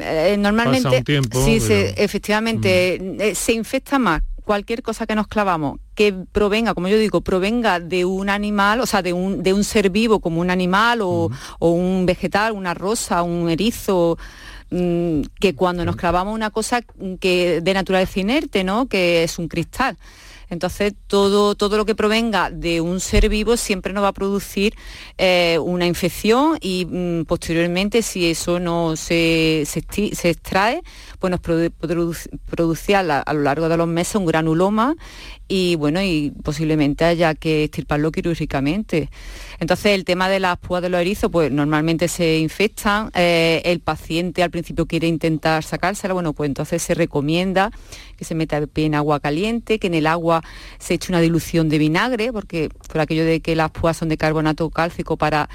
eh, 0.00 0.36
normalmente 0.38 0.82
Pasa 0.84 0.98
un 0.98 1.04
tiempo, 1.04 1.42
sí 1.44 1.60
se- 1.60 1.94
efectivamente 2.02 3.00
eh, 3.30 3.34
se 3.34 3.52
infecta 3.54 3.98
más 3.98 4.22
cualquier 4.44 4.82
cosa 4.82 5.06
que 5.06 5.14
nos 5.14 5.28
clavamos 5.28 5.78
que 5.94 6.14
provenga 6.32 6.72
como 6.74 6.88
yo 6.88 6.96
digo 6.98 7.20
provenga 7.22 7.80
de 7.80 8.04
un 8.06 8.28
animal 8.30 8.80
o 8.80 8.86
sea 8.86 9.02
de 9.02 9.12
un, 9.12 9.42
de 9.42 9.52
un 9.52 9.62
ser 9.64 9.90
vivo 9.90 10.20
como 10.20 10.40
un 10.40 10.50
animal 10.50 11.00
o, 11.02 11.30
o 11.58 11.70
un 11.70 12.06
vegetal 12.06 12.52
una 12.52 12.72
rosa 12.74 13.22
un 13.22 13.48
erizo 13.50 14.18
mm, 14.70 15.22
que 15.40 15.54
cuando 15.54 15.84
nos 15.84 15.96
clavamos 15.96 16.34
una 16.34 16.50
cosa 16.50 16.82
que 17.20 17.60
de 17.60 17.74
naturaleza 17.74 18.20
inerte 18.20 18.64
no 18.64 18.86
que 18.86 19.24
es 19.24 19.38
un 19.38 19.48
cristal. 19.48 19.96
Entonces, 20.50 20.94
todo, 21.06 21.54
todo 21.54 21.76
lo 21.76 21.84
que 21.84 21.94
provenga 21.94 22.50
de 22.50 22.80
un 22.80 23.00
ser 23.00 23.28
vivo 23.28 23.56
siempre 23.56 23.92
nos 23.92 24.02
va 24.02 24.08
a 24.08 24.12
producir 24.12 24.74
eh, 25.18 25.58
una 25.60 25.86
infección 25.86 26.56
y 26.60 26.86
mm, 26.86 27.24
posteriormente, 27.24 28.02
si 28.02 28.30
eso 28.30 28.58
no 28.58 28.96
se, 28.96 29.64
se, 29.66 30.30
extrae, 30.30 30.82
pues 31.18 31.30
nos 31.30 31.40
produ- 31.40 31.72
produ- 31.80 32.40
produce 32.46 32.94
a, 32.94 33.02
lo 33.02 33.42
largo 33.42 33.68
de 33.68 33.76
los 33.76 33.88
meses 33.88 34.14
un 34.16 34.26
granuloma 34.26 34.94
y 35.48 35.76
bueno, 35.76 36.02
y 36.02 36.32
posiblemente 36.42 37.04
haya 37.04 37.34
que 37.34 37.64
extirparlo 37.64 38.12
quirúrgicamente. 38.12 39.10
Entonces, 39.60 39.92
el 39.92 40.04
tema 40.04 40.28
de 40.28 40.40
las 40.40 40.58
púas 40.58 40.82
de 40.82 40.90
los 40.90 41.00
erizos, 41.00 41.30
pues 41.30 41.50
normalmente 41.50 42.08
se 42.08 42.38
infectan, 42.38 43.10
eh, 43.14 43.62
el 43.64 43.80
paciente 43.80 44.42
al 44.42 44.50
principio 44.50 44.86
quiere 44.86 45.08
intentar 45.08 45.64
sacársela, 45.64 46.14
bueno, 46.14 46.34
pues 46.34 46.48
entonces 46.48 46.82
se 46.82 46.94
recomienda 46.94 47.70
que 48.16 48.24
se 48.24 48.34
meta 48.34 48.60
en 48.74 48.94
agua 48.94 49.20
caliente, 49.20 49.78
que 49.78 49.86
en 49.86 49.94
el 49.94 50.06
agua 50.06 50.42
se 50.78 50.94
eche 50.94 51.10
una 51.10 51.20
dilución 51.20 51.68
de 51.68 51.78
vinagre, 51.78 52.32
porque 52.32 52.68
por 52.88 53.00
aquello 53.00 53.24
de 53.24 53.40
que 53.40 53.56
las 53.56 53.70
púas 53.70 53.96
son 53.96 54.08
de 54.08 54.16
carbonato 54.16 54.68
cálcico 54.70 55.16
para 55.16 55.48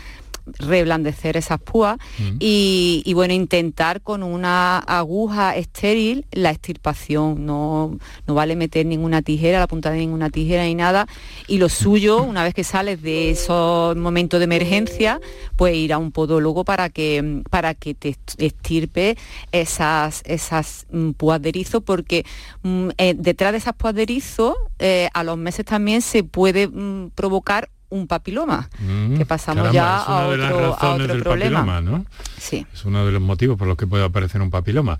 reblandecer 0.45 1.37
esas 1.37 1.59
púas 1.59 1.97
y, 2.39 3.01
y, 3.05 3.13
bueno 3.13 3.33
intentar 3.33 4.01
con 4.01 4.23
una 4.23 4.79
aguja 4.79 5.55
estéril 5.55 6.25
la 6.31 6.51
extirpación. 6.51 7.45
No, 7.45 7.97
no 8.27 8.33
vale 8.33 8.55
meter 8.55 8.85
ninguna 8.85 9.21
tijera 9.21 9.59
la 9.59 9.67
punta 9.67 9.91
de 9.91 9.99
ninguna 9.99 10.29
tijera 10.29 10.63
ni 10.63 10.75
nada. 10.75 11.07
Y 11.47 11.57
lo 11.57 11.69
suyo 11.69 12.21
una 12.23 12.43
vez 12.43 12.53
que 12.53 12.63
sales 12.63 13.01
de 13.01 13.31
esos 13.31 13.95
momentos 13.95 14.39
de 14.39 14.45
emergencia 14.45 15.19
pues 15.55 15.75
ir 15.75 15.93
a 15.93 15.97
un 15.97 16.11
podólogo 16.11 16.63
para 16.63 16.89
que 16.89 17.43
para 17.49 17.73
que 17.73 17.93
te 17.93 18.15
extirpe 18.37 19.17
esas 19.51 20.21
esas 20.25 20.85
mm, 20.91 21.11
púas 21.11 21.41
de 21.41 21.49
erizo 21.49 21.81
porque 21.81 22.25
mm, 22.63 22.89
eh, 22.97 23.13
detrás 23.17 23.51
de 23.51 23.59
esas 23.59 23.75
púas 23.75 23.95
de 23.95 24.03
erizo 24.03 24.55
eh, 24.79 25.09
a 25.13 25.23
los 25.23 25.37
meses 25.37 25.65
también 25.65 26.01
se 26.01 26.23
puede 26.23 26.67
mm, 26.67 27.11
provocar 27.15 27.69
un 27.93 28.07
papiloma, 28.07 28.69
Mm, 28.79 29.17
que 29.17 29.25
pasamos 29.25 29.67
caramba, 29.71 29.73
ya 29.73 29.97
a 29.97 30.27
otro, 30.27 30.75
a 30.79 30.93
otro 30.95 31.19
problema. 31.23 31.59
papiloma, 31.65 31.81
¿no? 31.81 32.05
Sí. 32.37 32.65
Es 32.73 32.85
uno 32.85 33.05
de 33.05 33.11
los 33.11 33.21
motivos 33.21 33.57
por 33.57 33.67
los 33.67 33.77
que 33.77 33.87
puede 33.87 34.03
aparecer 34.03 34.41
un 34.41 34.49
papiloma. 34.51 34.97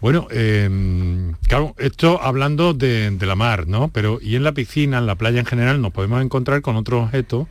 Bueno, 0.00 0.28
eh, 0.30 1.32
claro, 1.48 1.74
esto 1.78 2.20
hablando 2.22 2.72
de, 2.72 3.10
de 3.10 3.26
la 3.26 3.34
mar, 3.34 3.66
¿no? 3.66 3.88
Pero 3.88 4.18
y 4.22 4.36
en 4.36 4.44
la 4.44 4.52
piscina, 4.52 4.98
en 4.98 5.06
la 5.06 5.16
playa 5.16 5.40
en 5.40 5.46
general, 5.46 5.80
nos 5.82 5.92
podemos 5.92 6.22
encontrar 6.22 6.62
con 6.62 6.76
otros 6.76 7.04
objetos 7.06 7.48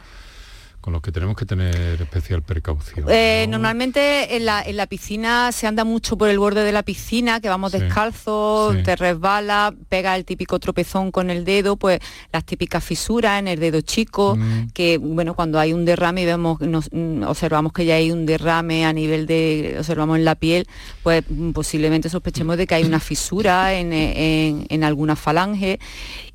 con 0.82 0.94
los 0.94 1.02
que 1.02 1.12
tenemos 1.12 1.36
que 1.36 1.46
tener 1.46 2.02
especial 2.02 2.42
precaución. 2.44 3.06
Eh, 3.10 3.46
¿no? 3.50 3.54
Normalmente 3.58 4.38
en 4.38 4.46
la, 4.46 4.62
en 4.64 4.78
la 4.78 4.88
piscina 4.88 5.52
se 5.52 5.68
anda 5.68 5.84
mucho 5.84 6.18
por 6.18 6.30
el 6.30 6.40
borde 6.40 6.64
de 6.64 6.72
la 6.72 6.82
piscina, 6.84 7.42
que 7.42 7.50
vamos 7.50 7.74
Sí, 7.74 7.80
descalzos, 7.80 8.76
sí. 8.78 8.84
te 8.84 8.96
resbala, 8.96 9.74
pega 9.90 10.16
el 10.16 10.24
típico 10.24 10.60
tropezón 10.60 11.12
con 11.12 11.30
el 11.30 11.44
dedo, 11.44 11.76
pues 11.76 12.00
las 12.32 12.46
típicas 12.46 12.84
fisuras 12.84 13.40
en 13.40 13.48
el 13.50 13.60
dedo 13.60 13.82
chico, 13.82 14.36
Mm. 14.38 14.70
que 14.74 14.98
bueno, 14.98 15.34
cuando 15.34 15.60
hay 15.60 15.74
un 15.74 15.84
derrame 15.84 16.22
y 16.22 16.26
vemos, 16.26 16.62
nos- 16.62 16.90
mm, 16.94 17.24
observamos 17.24 17.74
que 17.74 17.84
ya 17.86 17.96
hay 17.96 18.12
un 18.12 18.26
derrame 18.26 18.86
a 18.86 18.94
nivel 18.94 19.26
de, 19.26 19.76
observamos 19.80 20.18
en 20.18 20.24
la 20.26 20.36
piel, 20.36 20.68
pues 21.04 21.24
mm, 21.30 21.52
posiblemente 21.52 22.08
sospechemos 22.10 22.56
de 22.58 22.66
que 22.66 22.76
hay 22.76 22.84
una 22.86 23.00
fisura 23.02 23.74
en, 23.74 23.92
en- 23.92 24.66
en 24.70 24.84
alguna 24.84 25.16
falange 25.18 25.80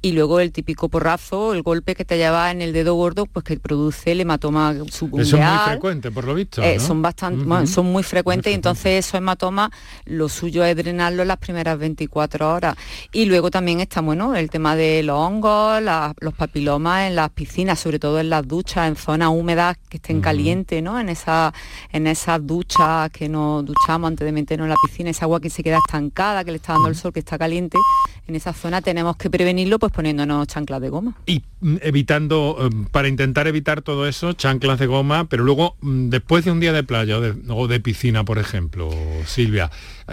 y 0.05 0.13
luego 0.13 0.41
el 0.41 0.51
típico 0.53 0.89
porrazo, 0.89 1.55
el 1.55 1.63
golpe 1.63 1.95
que 1.95 2.05
te 2.05 2.17
lleva 2.19 2.51
en 2.51 2.61
el 2.61 2.73
dedo 2.73 2.95
gordo, 2.95 3.27
pues 3.27 3.45
que 3.45 3.57
produce 3.59 4.11
el 4.13 4.21
hematoma 4.21 4.73
Eso 4.73 5.07
es 5.07 5.33
muy 5.33 5.71
frecuente, 5.71 6.11
por 6.11 6.25
lo 6.25 6.35
visto. 6.35 6.61
Eh, 6.63 6.77
¿no? 6.79 6.85
son 6.87 7.03
bastante 7.03 7.45
bueno, 7.45 7.67
son 7.69 7.87
muy 7.87 8.03
frecuentes 8.03 8.51
y 8.51 8.55
frecuente. 8.55 8.69
entonces 8.69 9.07
esos 9.07 9.15
hematomas 9.15 9.71
lo 10.07 10.29
suyo 10.29 10.65
es 10.65 10.77
drenarlo 10.77 11.23
en 11.23 11.29
las 11.29 11.39
primeras 11.39 11.79
24 11.79 12.53
horas 12.53 12.77
y 13.13 13.27
luego 13.27 13.51
también 13.51 13.81
está 13.81 14.01
bueno 14.01 14.35
el 14.35 14.51
tema 14.51 14.75
de 14.75 15.03
los 15.05 15.17
hongos 15.17 15.81
la- 15.81 16.13
los 16.21 16.35
papilomas 16.35 17.07
en 17.09 17.15
las 17.15 17.31
piscinas 17.31 17.79
sobre 17.79 17.99
todo 18.01 18.19
en 18.19 18.29
las 18.29 18.47
duchas 18.47 18.89
en 18.89 18.97
zonas 18.97 19.29
húmedas 19.31 19.77
que 19.89 19.99
estén 19.99 20.21
calientes 20.21 20.83
no 20.83 20.99
en 20.99 21.09
esa 21.11 21.53
en 21.93 22.07
esas 22.09 22.45
duchas 22.47 23.11
que 23.11 23.29
nos 23.29 23.65
duchamos 23.65 24.09
antes 24.09 24.25
de 24.25 24.33
meternos 24.33 24.65
en 24.65 24.71
la 24.71 24.77
piscina 24.85 25.11
esa 25.11 25.27
agua 25.27 25.41
que 25.41 25.49
se 25.51 25.63
queda 25.63 25.79
estancada 25.87 26.43
que 26.45 26.51
le 26.51 26.57
está 26.57 26.73
dando 26.73 26.89
el 26.89 26.97
sol 26.97 27.13
que 27.13 27.21
está 27.21 27.39
caliente 27.39 27.79
en 28.27 28.35
esa 28.35 28.53
zona 28.53 28.81
tenemos 28.83 29.17
que 29.17 29.31
prevenirlo 29.31 29.79
pues 29.79 29.92
poniéndonos 29.93 30.47
chanclas 30.47 30.81
de 30.81 30.89
goma. 30.89 31.15
Y 31.27 31.43
mm, 31.61 31.77
evitando, 31.83 32.57
eh, 32.61 32.87
para 32.91 33.09
intentar 33.09 33.47
evitar 33.47 33.83
todo 33.83 34.07
eso, 34.07 34.33
chanclas 34.33 34.79
de 34.79 34.87
goma, 34.87 35.27
pero 35.29 35.45
luego, 35.45 35.77
mm, 35.81 36.09
después 36.09 36.45
de 36.45 36.51
un 36.51 36.61
día 36.61 36.73
de 36.73 36.83
playa 36.83 37.19
o 37.19 37.21
de, 37.21 37.33
de 37.33 37.81
piscina, 37.81 38.25
por 38.25 38.39
ejemplo, 38.39 38.91
Silvia, 39.27 39.71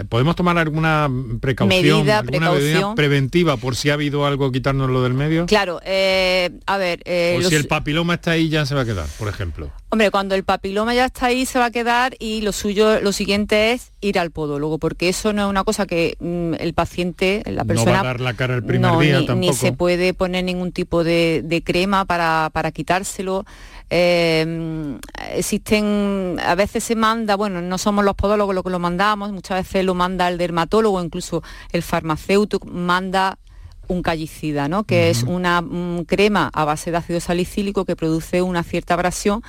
¿podemos 0.08 0.36
tomar 0.36 0.56
alguna 0.58 1.08
precaución, 1.40 1.82
Medida, 1.82 2.18
alguna 2.18 2.50
medida 2.50 2.60
precaución. 2.72 2.94
preventiva 2.94 3.56
por 3.56 3.76
si 3.76 3.90
ha 3.90 3.94
habido 3.94 4.26
algo 4.26 4.50
quitárnoslo 4.52 5.02
del 5.02 5.14
medio? 5.14 5.46
claro 5.46 5.80
eh, 5.84 6.50
a 6.66 6.76
ver 6.78 7.00
eh, 7.04 7.34
o 7.36 7.40
los- 7.40 7.48
si 7.48 7.54
el 7.56 7.66
papiloma 7.66 8.14
está 8.14 8.32
ahí 8.32 8.48
ya 8.48 8.66
se 8.66 8.74
va 8.74 8.82
a 8.82 8.84
quedar, 8.84 9.06
por 9.18 9.28
ejemplo. 9.28 9.70
Hombre, 9.92 10.10
cuando 10.12 10.34
el 10.36 10.44
papiloma 10.44 10.94
ya 10.94 11.06
está 11.06 11.26
ahí 11.26 11.44
se 11.46 11.58
va 11.58 11.64
a 11.66 11.70
quedar 11.72 12.14
y 12.20 12.42
lo 12.42 12.52
suyo, 12.52 13.00
lo 13.00 13.12
siguiente 13.12 13.72
es 13.72 13.90
ir 14.00 14.18
al 14.20 14.30
podólogo, 14.30 14.78
porque 14.78 15.08
eso 15.08 15.32
no 15.32 15.42
es 15.44 15.50
una 15.50 15.64
cosa 15.64 15.84
que 15.86 16.16
mm, 16.20 16.54
el 16.60 16.74
paciente, 16.74 17.42
la 17.46 17.62
No 17.64 17.66
persona... 17.68 17.92
va 17.94 18.00
a 18.00 18.04
dar 18.04 18.20
la 18.20 18.34
cara 18.34 18.54
el 18.54 18.62
primer 18.64 18.92
no, 18.92 19.00
día 19.00 19.18
ni, 19.20 19.26
tampoco. 19.26 19.50
ni 19.50 19.56
se 19.56 19.72
puede 19.72 20.14
poner 20.14 20.44
ningún 20.44 20.70
tipo 20.70 21.02
de, 21.02 21.42
de 21.44 21.62
crema 21.64 22.04
para, 22.04 22.50
para 22.52 22.70
quitárselo. 22.70 23.44
Eh, 23.90 24.44
mm, 24.46 24.94
existen, 25.34 26.38
a 26.44 26.54
veces 26.54 26.84
se 26.84 26.94
manda, 26.94 27.36
bueno, 27.36 27.60
no 27.60 27.76
somos 27.76 28.04
los 28.04 28.14
podólogos 28.14 28.54
los 28.54 28.64
que 28.64 28.70
lo 28.70 28.78
mandamos, 28.78 29.32
muchas 29.32 29.58
veces 29.58 29.84
lo 29.84 29.94
manda 29.94 30.28
el 30.28 30.38
dermatólogo, 30.38 31.02
incluso 31.02 31.42
el 31.72 31.82
farmacéutico 31.82 32.66
manda 32.68 33.38
un 33.88 34.02
callicida, 34.02 34.68
¿no? 34.68 34.84
que 34.84 35.10
es 35.10 35.24
una 35.24 35.60
mm, 35.60 36.04
crema 36.04 36.50
a 36.54 36.64
base 36.64 36.92
de 36.92 36.98
ácido 36.98 37.18
salicílico 37.18 37.84
que 37.84 37.96
produce 37.96 38.40
una 38.40 38.62
cierta 38.62 38.94
abrasión 38.94 39.42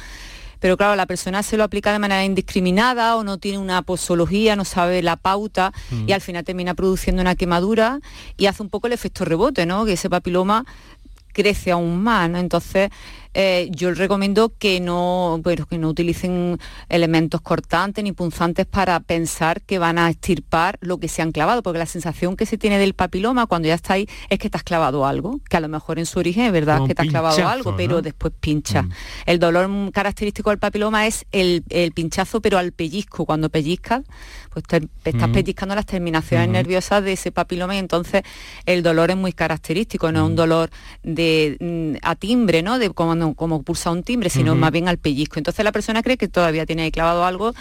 pero 0.62 0.78
claro, 0.78 0.96
la 0.96 1.08
persona 1.08 1.42
se 1.42 1.58
lo 1.58 1.64
aplica 1.64 1.92
de 1.92 1.98
manera 1.98 2.24
indiscriminada 2.24 3.16
o 3.18 3.24
no 3.24 3.40
tiene 3.40 3.58
una 3.58 3.82
posología, 3.82 4.56
no 4.56 4.64
sabe 4.64 5.02
la 5.02 5.16
pauta 5.16 5.74
y 6.06 6.12
al 6.12 6.22
final 6.22 6.46
termina 6.46 6.76
produciendo 6.76 7.20
una 7.20 7.36
quemadura 7.36 8.00
y 8.38 8.46
hace 8.46 8.62
un 8.62 8.70
poco 8.70 8.86
el 8.86 8.94
efecto 8.94 9.26
rebote, 9.26 9.66
¿no? 9.66 9.86
Que 9.86 9.94
ese 9.94 10.08
papiloma 10.08 10.66
crece 11.34 11.72
aún 11.72 12.04
más, 12.04 12.30
¿no? 12.30 12.38
Entonces, 12.38 12.92
eh, 13.34 13.70
yo 13.72 13.94
recomiendo 13.94 14.54
que 14.58 14.80
no, 14.80 15.40
bueno, 15.42 15.66
que 15.66 15.78
no 15.78 15.90
utilicen 15.90 16.60
elementos 16.90 17.42
cortantes 17.42 18.04
ni 18.04 18.12
punzantes 18.12 18.66
para 18.66 19.00
pensar 19.00 19.62
que 19.62 19.80
van 19.80 19.98
a 19.98 20.10
extirpar 20.10 20.78
lo 20.82 20.98
que 20.98 21.08
se 21.08 21.22
han 21.22 21.32
clavado, 21.32 21.64
porque 21.64 21.80
la 21.80 21.86
sensación 21.86 22.36
que 22.36 22.46
se 22.46 22.58
tiene 22.58 22.78
del 22.78 22.94
papiloma 22.94 23.48
cuando 23.48 23.68
ya 23.68 23.76
está 23.76 23.94
ahí 23.94 24.08
es 24.30 24.40
que 24.40 24.50
te 24.50 24.58
has 24.58 24.64
clavado 24.64 25.06
algo, 25.06 25.40
que 25.50 25.58
a 25.58 25.60
lo 25.60 25.70
mejor 25.70 26.00
en 26.00 26.06
su 26.06 26.20
origen 26.20 26.46
es 26.46 26.52
verdad 26.52 26.86
que 26.86 26.96
te 26.96 27.02
has 27.02 27.08
clavado 27.08 27.48
algo, 27.48 27.76
pero 27.76 28.02
después 28.02 28.34
pincha. 28.40 28.84
Mm. 28.84 28.92
El 29.26 29.40
dolor 29.40 29.92
característico 29.92 30.50
del 30.50 30.60
papiloma 30.60 31.08
es 31.08 31.26
el, 31.32 31.64
pinchazo, 31.94 32.42
pero 32.42 32.58
al 32.58 32.72
pellizco. 32.72 33.26
Cuando 33.26 33.50
pellizcas, 33.50 34.02
pues 34.50 34.66
te, 34.66 34.88
estás 35.06 35.30
mm. 35.30 35.34
pellizcando 35.34 35.76
las 35.76 35.86
terminaciones 35.86 36.50
nerviosas 36.50 37.04
de 37.04 37.14
ese 37.14 37.32
papiloma 37.32 37.76
y 37.76 37.80
entonces 37.80 38.24
el 38.66 38.84
dolor 38.84 39.12
es 39.12 39.18
muy 39.18 39.34
característico, 39.34 40.12
no 40.12 40.20
es 40.20 40.26
un 40.26 40.34
mm. 40.34 40.36
dolor 40.36 40.70
de 41.04 42.00
a 42.02 42.16
timbre, 42.16 42.62
¿no? 42.62 42.80
De 42.80 42.90
como, 43.22 43.36
como 43.36 43.64
pulsa 43.64 43.92
un 43.92 44.04
timbre, 44.04 44.30
sino 44.30 44.56
más 44.56 44.72
bien 44.72 44.88
al 44.88 44.98
pellizco. 44.98 45.40
Entonces 45.40 45.64
la 45.64 45.72
persona 45.72 46.02
cree 46.02 46.18
que 46.18 46.28
todavía 46.28 46.66
tiene 46.66 46.92
clavado 46.92 47.26
algo 47.26 47.54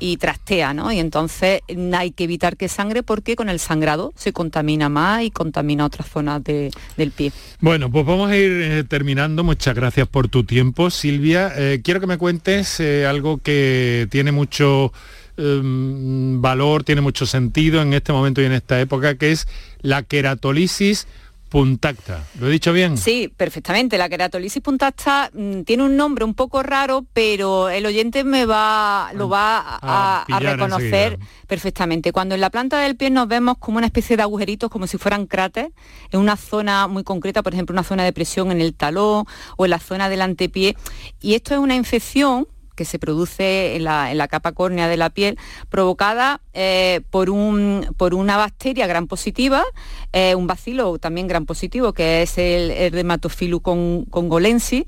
y 0.00 0.16
trastea, 0.16 0.74
¿no? 0.74 0.92
Y 0.92 0.98
entonces 0.98 1.60
hay 1.92 2.10
que 2.12 2.24
evitar 2.24 2.56
que 2.56 2.68
sangre 2.68 3.02
porque 3.02 3.36
con 3.36 3.48
el 3.48 3.58
sangrado 3.58 4.12
se 4.16 4.32
contamina 4.32 4.88
más 4.88 5.24
y 5.24 5.30
contamina 5.30 5.84
otras 5.84 6.08
zonas 6.08 6.42
del 6.44 7.10
pie. 7.14 7.32
Bueno, 7.60 7.90
pues 7.90 8.06
vamos 8.06 8.30
a 8.30 8.36
ir 8.36 8.50
eh, 8.50 8.84
terminando. 8.84 9.44
Muchas 9.44 9.74
gracias 9.74 10.06
por 10.06 10.28
tu 10.28 10.44
tiempo, 10.44 10.90
Silvia. 10.90 11.52
Eh, 11.56 11.80
quiero 11.82 12.00
que 12.00 12.06
me 12.06 12.18
cuentes 12.18 12.78
eh, 12.80 13.06
algo 13.06 13.38
que 13.38 14.06
tiene 14.10 14.30
mucho 14.30 14.92
em, 15.36 16.40
valor, 16.40 16.84
tiene 16.84 17.00
mucho 17.00 17.26
sentido 17.26 17.82
en 17.82 17.92
este 17.92 18.12
momento 18.12 18.40
y 18.40 18.44
en 18.44 18.52
esta 18.52 18.80
época, 18.80 19.16
que 19.16 19.32
es 19.32 19.48
la 19.80 20.02
queratolisis 20.02 21.06
puntacta. 21.48 22.24
¿Lo 22.38 22.48
he 22.48 22.50
dicho 22.50 22.72
bien? 22.72 22.96
Sí, 22.96 23.32
perfectamente. 23.34 23.98
La 23.98 24.08
queratolisis 24.08 24.62
puntacta 24.62 25.30
mm, 25.32 25.62
tiene 25.62 25.84
un 25.84 25.96
nombre 25.96 26.24
un 26.24 26.34
poco 26.34 26.62
raro, 26.62 27.06
pero 27.12 27.68
el 27.68 27.86
oyente 27.86 28.24
me 28.24 28.44
va, 28.44 29.10
lo 29.14 29.28
va 29.28 29.78
a, 29.80 30.38
reconocer 30.40 31.18
perfectamente. 31.46 32.12
Cuando 32.12 32.34
en 32.34 32.40
la 32.40 32.50
planta 32.50 32.78
del 32.78 32.96
pie 32.96 33.10
nos 33.10 33.28
vemos 33.28 33.58
como 33.58 33.78
una 33.78 33.86
especie 33.86 34.16
de 34.16 34.22
agujeritos, 34.22 34.70
como 34.70 34.86
si 34.86 34.98
fueran 34.98 35.26
cráteres, 35.26 35.72
en 36.10 36.20
una 36.20 36.36
zona 36.36 36.86
muy 36.86 37.04
concreta, 37.04 37.42
por 37.42 37.54
ejemplo, 37.54 37.72
una 37.72 37.84
zona 37.84 38.04
de 38.04 38.12
presión 38.12 38.50
en 38.50 38.60
el 38.60 38.74
talón 38.74 39.24
o 39.56 39.64
en 39.64 39.70
la 39.70 39.78
zona 39.78 40.08
del 40.08 40.22
antepié. 40.22 40.76
Y 41.20 41.34
esto 41.34 41.54
es 41.54 41.60
una 41.60 41.74
infección 41.74 42.46
que 42.78 42.84
se 42.84 43.00
produce 43.00 43.74
en 43.74 43.82
la, 43.82 44.28
capa 44.28 44.52
córnea 44.52 44.86
de 44.86 44.96
la 44.96 45.10
piel, 45.10 45.36
provocada 45.68 46.40
eh, 46.54 47.00
por, 47.10 47.28
un, 47.28 47.92
por 47.96 48.14
una 48.14 48.36
bacteria 48.36 48.86
gran 48.86 49.08
positiva, 49.08 49.64
eh, 50.12 50.36
un 50.36 50.46
bacilo 50.46 50.96
también 51.00 51.26
gran 51.26 51.44
positivo, 51.44 51.92
que 51.92 52.22
es 52.22 52.38
el, 52.38 52.70
el 52.70 52.92
dermatophilus 52.92 53.62
congolensis, 53.62 54.84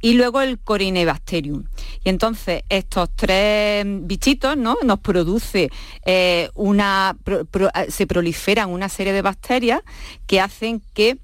y 0.00 0.14
luego 0.14 0.40
el 0.40 0.58
Corinebacterium. 0.58 1.64
Y 2.02 2.08
entonces 2.08 2.62
estos 2.70 3.10
tres 3.14 3.84
bichitos 3.86 4.56
¿no? 4.56 4.78
nos 4.82 5.00
produce 5.00 5.70
eh, 6.06 6.48
una, 6.54 7.14
se 7.88 8.06
proliferan 8.06 8.70
una 8.70 8.88
serie 8.88 9.12
de 9.12 9.20
bacterias 9.20 9.82
que 10.26 10.40
hacen 10.40 10.80
que 10.94 11.18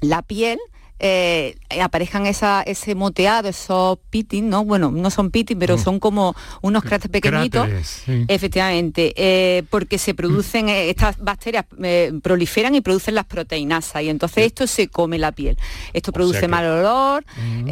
la 0.00 0.22
piel 0.22 0.58
eh, 1.04 1.56
aparezcan 1.80 2.26
esa, 2.26 2.62
ese 2.62 2.94
moteado, 2.94 3.48
esos 3.48 3.98
pitting, 4.10 4.48
¿no? 4.48 4.64
Bueno, 4.64 4.92
no 4.92 5.10
son 5.10 5.32
pitting, 5.32 5.58
pero 5.58 5.76
mm. 5.76 5.80
son 5.80 5.98
como 5.98 6.36
unos 6.60 6.84
cráteres 6.84 7.10
pequeñitos. 7.10 7.68
Efectivamente, 8.28 9.12
eh, 9.16 9.64
porque 9.68 9.98
se 9.98 10.14
producen, 10.14 10.68
eh, 10.68 10.90
estas 10.90 11.18
bacterias 11.18 11.64
proliferan 12.22 12.76
y 12.76 12.82
producen 12.82 13.16
las 13.16 13.24
proteínas 13.24 13.92
y 14.00 14.08
entonces 14.10 14.46
esto 14.46 14.68
se 14.68 14.86
come 14.86 15.18
la 15.18 15.32
piel. 15.32 15.58
Esto 15.92 16.12
produce 16.12 16.46
mal 16.46 16.66
olor, 16.66 17.24
mm, 17.36 17.68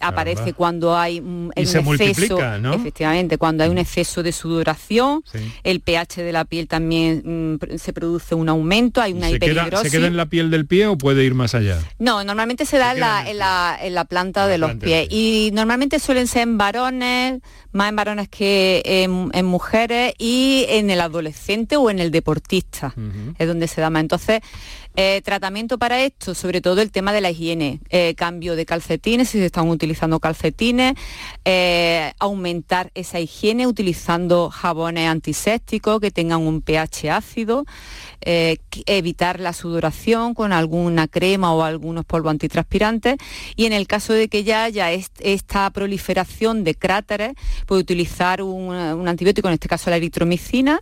aparece 0.00 0.54
cuando 0.54 0.96
hay 0.96 1.20
un, 1.20 1.52
exceso, 1.54 2.38
efectivamente, 2.72 3.36
cuando 3.36 3.64
hay 3.64 3.68
un 3.68 3.78
exceso 3.78 4.22
de 4.22 4.32
sudoración, 4.32 5.22
el 5.64 5.80
pH 5.80 6.22
de 6.22 6.32
la 6.32 6.46
piel 6.46 6.66
también 6.66 7.58
mm, 7.60 7.76
se 7.76 7.92
produce 7.92 8.34
un 8.34 8.48
aumento, 8.48 9.02
hay 9.02 9.12
una 9.12 9.28
¿Se. 9.28 9.38
¿Se 9.38 9.90
queda 9.90 10.06
en 10.06 10.16
la 10.16 10.26
piel 10.26 10.50
del 10.50 10.64
pie 10.64 10.86
o 10.86 10.96
puede 10.96 11.24
ir 11.24 11.34
más 11.34 11.54
allá? 11.54 11.78
No, 11.98 12.24
normalmente 12.24 12.53
se 12.64 12.78
da 12.78 12.92
en 12.92 13.38
la, 13.38 14.04
planta 14.08 14.46
de 14.46 14.58
los 14.58 14.74
pies. 14.76 15.08
y 15.10 15.50
normalmente 15.52 15.98
suelen 15.98 16.26
ser 16.26 16.42
en 16.42 16.58
varones, 16.58 17.40
más 17.72 17.88
en 17.88 17.96
varones 17.96 18.28
que 18.28 18.82
en, 18.84 19.44
mujeres 19.44 20.14
y 20.18 20.64
en 20.68 20.90
el 20.90 21.00
adolescente 21.00 21.76
o 21.76 21.90
en 21.90 21.98
el 21.98 22.10
deportista, 22.10 22.94
es 23.38 23.48
donde 23.48 23.66
se 23.66 23.80
da 23.80 23.90
más. 23.90 24.02
Entonces, 24.02 24.40
eh, 24.96 25.22
tratamiento 25.24 25.76
para 25.76 26.02
esto, 26.02 26.34
sobre 26.34 26.60
todo 26.60 26.80
el 26.80 26.92
tema 26.92 27.12
de 27.12 27.20
la 27.20 27.30
higiene, 27.30 27.80
eh, 27.90 28.14
cambio 28.16 28.54
de 28.54 28.64
calcetines, 28.64 29.28
si 29.28 29.38
se 29.38 29.46
están 29.46 29.68
utilizando 29.68 30.20
calcetines, 30.20 30.94
eh, 31.44 32.12
aumentar 32.20 32.92
esa 32.94 33.18
higiene 33.18 33.66
utilizando 33.66 34.50
jabones 34.50 35.08
antisépticos 35.08 36.00
que 36.00 36.12
tengan 36.12 36.42
un 36.42 36.62
pH 36.62 37.10
ácido, 37.10 37.64
evitar 38.86 39.38
la 39.40 39.52
sudoración 39.52 40.32
con 40.32 40.52
alguna 40.52 41.08
crema 41.08 41.52
o 41.52 41.62
algunos 41.62 42.04
polvos 42.04 42.30
antitranspirantes. 42.30 43.16
Y 43.56 43.66
en 43.66 43.72
el 43.72 43.86
caso 43.86 44.12
de 44.12 44.28
que 44.28 44.44
ya 44.44 44.64
haya 44.64 44.92
esta 44.92 45.68
proliferación 45.70 46.64
de 46.64 46.74
cráteres, 46.74 47.34
puede 47.66 47.82
utilizar 47.82 48.42
un, 48.42 48.74
un 48.74 49.08
antibiótico, 49.08 49.48
en 49.48 49.54
este 49.54 49.68
caso 49.68 49.90
la 49.90 49.96
eritromicina, 49.96 50.80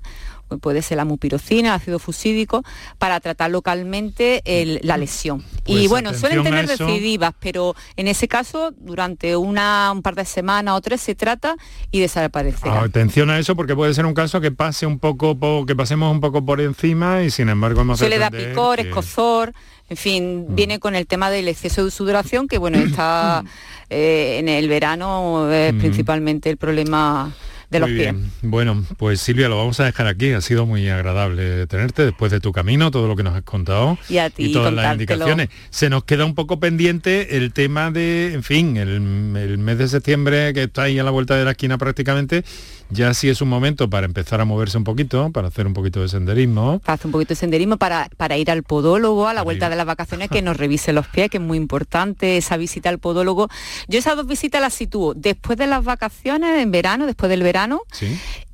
puede 0.58 0.82
ser 0.82 0.96
la 0.96 1.04
mupirocina, 1.04 1.74
ácido 1.74 1.98
fusídico, 1.98 2.62
para 2.98 3.20
tratar 3.20 3.50
localmente 3.50 4.42
la 4.82 4.96
lesión. 4.96 5.44
y 5.64 5.74
pues 5.74 5.88
bueno, 5.88 6.14
suelen 6.14 6.42
tener 6.42 6.66
recidivas, 6.66 7.34
pero 7.40 7.74
en 7.96 8.08
ese 8.08 8.28
caso, 8.28 8.72
durante 8.78 9.36
una, 9.36 9.90
un 9.92 10.02
par 10.02 10.14
de 10.14 10.24
semanas 10.24 10.74
o 10.76 10.80
tres 10.80 11.00
se 11.00 11.14
trata 11.14 11.56
y 11.90 12.00
desaparece. 12.00 12.68
Atención 12.68 13.30
a 13.30 13.38
eso 13.38 13.56
porque 13.56 13.74
puede 13.74 13.94
ser 13.94 14.06
un 14.06 14.14
caso 14.14 14.40
que 14.40 14.50
pase 14.50 14.86
un 14.86 14.98
poco, 14.98 15.66
que 15.66 15.76
pasemos 15.76 16.10
un 16.10 16.20
poco 16.20 16.44
por 16.44 16.60
encima 16.60 17.22
y 17.22 17.30
sin 17.30 17.48
embargo 17.48 17.82
hemos 17.82 17.98
Suele 17.98 18.18
dar 18.18 18.32
picor, 18.32 18.80
escozor, 18.80 19.52
en 19.88 19.96
fin, 19.96 20.46
mm. 20.48 20.54
viene 20.54 20.78
con 20.78 20.94
el 20.94 21.06
tema 21.06 21.30
del 21.30 21.48
exceso 21.48 21.84
de 21.84 21.90
sudoración, 21.90 22.48
que 22.48 22.58
bueno, 22.58 22.78
está 22.78 23.44
eh, 23.90 24.38
en 24.38 24.48
el 24.48 24.68
verano 24.68 25.50
es 25.52 25.74
mm. 25.74 25.78
principalmente 25.78 26.50
el 26.50 26.56
problema 26.56 27.32
muy 27.80 27.92
Bien. 27.92 28.30
Bueno, 28.42 28.84
pues 28.96 29.20
Silvia, 29.20 29.48
lo 29.48 29.56
vamos 29.56 29.80
a 29.80 29.84
dejar 29.84 30.06
aquí. 30.06 30.32
Ha 30.32 30.40
sido 30.40 30.66
muy 30.66 30.88
agradable 30.88 31.66
tenerte 31.66 32.04
después 32.04 32.32
de 32.32 32.40
tu 32.40 32.52
camino, 32.52 32.90
todo 32.90 33.08
lo 33.08 33.16
que 33.16 33.22
nos 33.22 33.34
has 33.34 33.42
contado. 33.42 33.98
Y 34.08 34.18
a 34.18 34.30
ti, 34.30 34.52
todas 34.52 34.72
las 34.72 34.92
indicaciones. 34.92 35.48
Se 35.70 35.90
nos 35.90 36.04
queda 36.04 36.24
un 36.24 36.34
poco 36.34 36.60
pendiente 36.60 37.36
el 37.36 37.52
tema 37.52 37.90
de, 37.90 38.32
en 38.34 38.42
fin, 38.42 38.76
el, 38.76 38.88
el 39.36 39.58
mes 39.58 39.78
de 39.78 39.88
septiembre 39.88 40.52
que 40.54 40.64
está 40.64 40.82
ahí 40.82 40.98
a 40.98 41.04
la 41.04 41.10
vuelta 41.10 41.36
de 41.36 41.44
la 41.44 41.52
esquina 41.52 41.78
prácticamente 41.78 42.44
ya 42.92 43.14
sí 43.14 43.28
es 43.28 43.40
un 43.40 43.48
momento 43.48 43.88
para 43.88 44.06
empezar 44.06 44.40
a 44.40 44.44
moverse 44.44 44.76
un 44.76 44.84
poquito, 44.84 45.30
para 45.30 45.48
hacer 45.48 45.66
un 45.66 45.72
poquito 45.72 46.00
de 46.00 46.08
senderismo. 46.08 46.78
Para 46.80 46.94
hacer 46.94 47.06
un 47.06 47.12
poquito 47.12 47.30
de 47.30 47.36
senderismo, 47.36 47.78
para, 47.78 48.08
para 48.16 48.36
ir 48.36 48.50
al 48.50 48.62
podólogo 48.62 49.28
a 49.28 49.34
la 49.34 49.42
vuelta 49.42 49.70
de 49.70 49.76
las 49.76 49.86
vacaciones, 49.86 50.28
que 50.28 50.42
nos 50.42 50.56
revise 50.56 50.92
los 50.92 51.06
pies, 51.06 51.30
que 51.30 51.38
es 51.38 51.42
muy 51.42 51.56
importante 51.56 52.36
esa 52.36 52.56
visita 52.56 52.90
al 52.90 52.98
podólogo. 52.98 53.48
Yo 53.88 53.98
esas 53.98 54.16
dos 54.16 54.26
visitas 54.26 54.60
las 54.60 54.74
sitúo 54.74 55.14
después 55.14 55.58
de 55.58 55.66
las 55.66 55.84
vacaciones, 55.84 56.60
en 56.60 56.70
verano, 56.70 57.06
después 57.06 57.30
del 57.30 57.42
verano, 57.42 57.82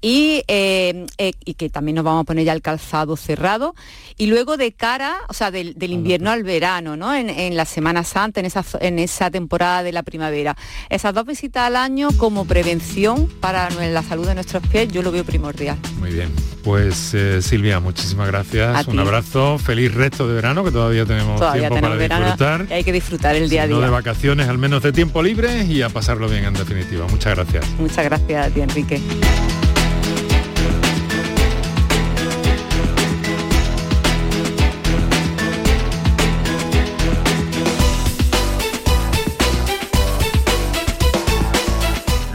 y, 0.01 0.45
eh, 0.49 1.07
eh, 1.19 1.33
y 1.45 1.55
que 1.55 1.69
también 1.71 1.97
nos 1.97 2.05
vamos 2.05 2.23
a 2.23 2.25
poner 2.25 2.45
ya 2.45 2.53
el 2.53 2.63
calzado 2.63 3.17
cerrado, 3.17 3.75
y 4.17 4.27
luego 4.27 4.57
de 4.57 4.73
cara, 4.73 5.17
o 5.29 5.33
sea, 5.33 5.51
del, 5.51 5.75
invierno 5.81 6.31
al 6.31 6.43
verano, 6.43 6.97
¿no? 6.97 7.15
En, 7.15 7.57
la 7.57 7.65
Semana 7.65 8.05
Santa, 8.05 8.41
en 8.41 8.47
esa, 8.47 8.65
en 8.81 8.99
esa 8.99 9.31
temporada 9.31 9.83
de 9.83 9.93
la 9.93 10.03
primavera. 10.03 10.57
Esas 10.91 11.15
dos 11.15 11.25
visitas 11.25 11.65
al 11.65 11.77
año 11.77 12.09
como 12.17 12.45
prevención 12.45 13.29
para 13.41 13.71
la 13.71 14.03
salud 14.03 14.27
de 14.27 14.35
nuestros 14.35 14.63
pies, 14.67 14.89
yo 14.89 15.03
lo 15.03 15.13
veo 15.13 15.25
primordial. 15.25 15.79
Muy 15.99 16.11
bien, 16.11 16.31
pues 16.63 17.15
eh, 17.15 17.43
Silvia, 17.43 17.81
muchísimas 17.81 18.29
gracias. 18.29 18.87
Un 18.87 18.99
abrazo, 18.99 19.59
feliz 19.59 19.95
resto 19.95 20.29
de 20.29 20.35
verano, 20.35 20.65
que 20.65 20.71
todavía 20.71 21.07
tenemos 21.07 21.41
tiempo 21.53 21.81
para 21.81 21.97
disfrutar. 21.97 22.67
hay 22.71 22.85
que 22.85 22.93
disfrutar 22.93 23.37
el 23.37 23.49
día 23.49 23.63
a 23.63 23.67
día. 23.67 23.77
No 23.77 23.83
de 23.83 23.91
vacaciones, 23.91 24.49
al 24.49 24.59
menos 24.59 24.83
de 24.83 24.93
tiempo 24.93 25.23
libre 25.23 25.65
y 25.65 25.83
a 25.83 25.89
pasarlo 25.89 26.29
bien 26.29 26.45
en 26.45 26.55
definitiva. 26.55 27.07
Muchas 27.09 27.35
gracias. 27.35 27.69
Muchas 27.79 28.05
gracias 28.05 28.47
a 28.47 28.51
ti, 28.51 28.61
Enrique. 28.61 29.01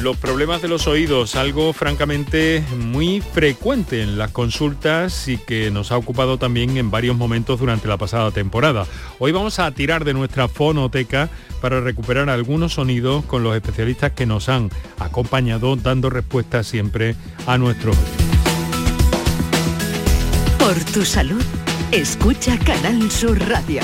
Los 0.04 0.18
problemas 0.18 0.62
de 0.62 0.68
los 0.68 0.86
oídos, 0.88 1.36
algo 1.36 1.72
francamente 1.72 2.62
muy 2.78 3.22
frecuente 3.22 4.02
en 4.02 4.18
las 4.18 4.32
consultas 4.32 5.30
y 5.30 5.38
que 5.38 5.72
nos 5.72 5.94
ha 5.94 5.98
ocupado 5.98 6.38
también 6.38 6.76
en 6.76 6.92
varios 6.92 7.16
momentos 7.16 7.62
durante 7.62 7.88
la 7.88 7.96
pasada 7.96 8.30
temporada. 8.32 8.86
Hoy 9.20 9.32
vamos 9.32 9.60
a 9.60 9.72
tirar 9.72 10.04
de 10.04 10.14
nuestra 10.14 10.50
fonoteca 10.50 11.30
para 11.62 11.80
recuperar 11.80 12.30
algunos 12.30 12.74
sonidos 12.74 13.24
con 13.24 13.44
los 13.44 13.56
especialistas 13.56 14.12
que 14.12 14.26
nos 14.26 14.50
han 14.50 14.70
acompañado 15.00 15.74
dando 15.78 16.10
respuesta 16.10 16.64
siempre 16.64 17.16
a 17.48 17.58
nuestros 17.58 17.96
Por 20.60 20.84
tu 20.92 21.06
salud, 21.06 21.42
escucha 21.94 22.60
Canal 22.60 23.10
Sur 23.10 23.40
Radio. 23.48 23.80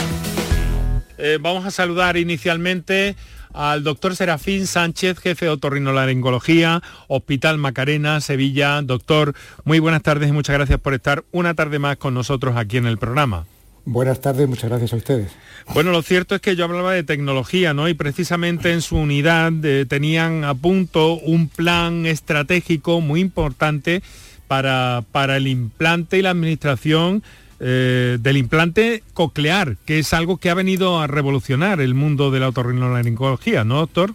Eh, 1.18 1.38
vamos 1.40 1.66
a 1.66 1.72
saludar 1.72 2.18
inicialmente 2.18 3.16
al 3.54 3.84
doctor 3.84 4.16
Serafín 4.16 4.68
Sánchez, 4.68 5.20
jefe 5.20 5.46
de 5.46 5.52
otorrinolaringología, 5.52 6.82
Hospital 7.08 7.58
Macarena, 7.58 8.22
Sevilla. 8.22 8.82
Doctor, 8.82 9.34
muy 9.64 9.80
buenas 9.80 10.04
tardes 10.04 10.30
y 10.30 10.32
muchas 10.32 10.56
gracias 10.56 10.80
por 10.80 10.94
estar 10.94 11.24
una 11.32 11.54
tarde 11.54 11.80
más 11.80 11.98
con 11.98 12.14
nosotros 12.14 12.56
aquí 12.58 12.78
en 12.78 12.86
el 12.86 12.98
programa. 12.98 13.46
Buenas 13.86 14.22
tardes, 14.22 14.48
muchas 14.48 14.70
gracias 14.70 14.94
a 14.94 14.98
ustedes. 14.98 15.32
Bueno, 15.74 15.92
lo 15.92 16.02
cierto 16.02 16.36
es 16.36 16.42
que 16.42 16.56
yo 16.56 16.66
hablaba 16.66 16.94
de 16.94 17.04
tecnología, 17.04 17.74
¿no? 17.74 17.88
Y 17.90 17.94
precisamente 17.94 18.72
en 18.72 18.82
su 18.82 18.98
unidad 18.98 19.54
eh, 19.64 19.86
tenían 19.88 20.44
a 20.44 20.54
punto 20.54 21.14
un 21.14 21.48
plan 21.48 22.06
estratégico 22.06 23.02
muy 23.02 23.20
importante 23.20 24.04
para, 24.48 25.04
para 25.12 25.38
el 25.38 25.48
implante 25.48 26.18
y 26.18 26.22
la 26.22 26.32
administración 26.32 27.24
eh, 27.60 28.18
del 28.22 28.38
implante 28.38 29.04
coclear, 29.14 29.78
que 29.86 30.00
es 30.00 30.14
algo 30.14 30.38
que 30.38 30.50
ha 30.50 30.54
venido 30.54 31.00
a 31.00 31.08
revolucionar 31.08 31.82
el 31.82 31.94
mundo 31.94 32.32
de 32.32 32.40
la 32.40 32.50
otorrinolaringología, 32.50 33.64
¿no, 33.64 33.78
doctor? 33.78 34.14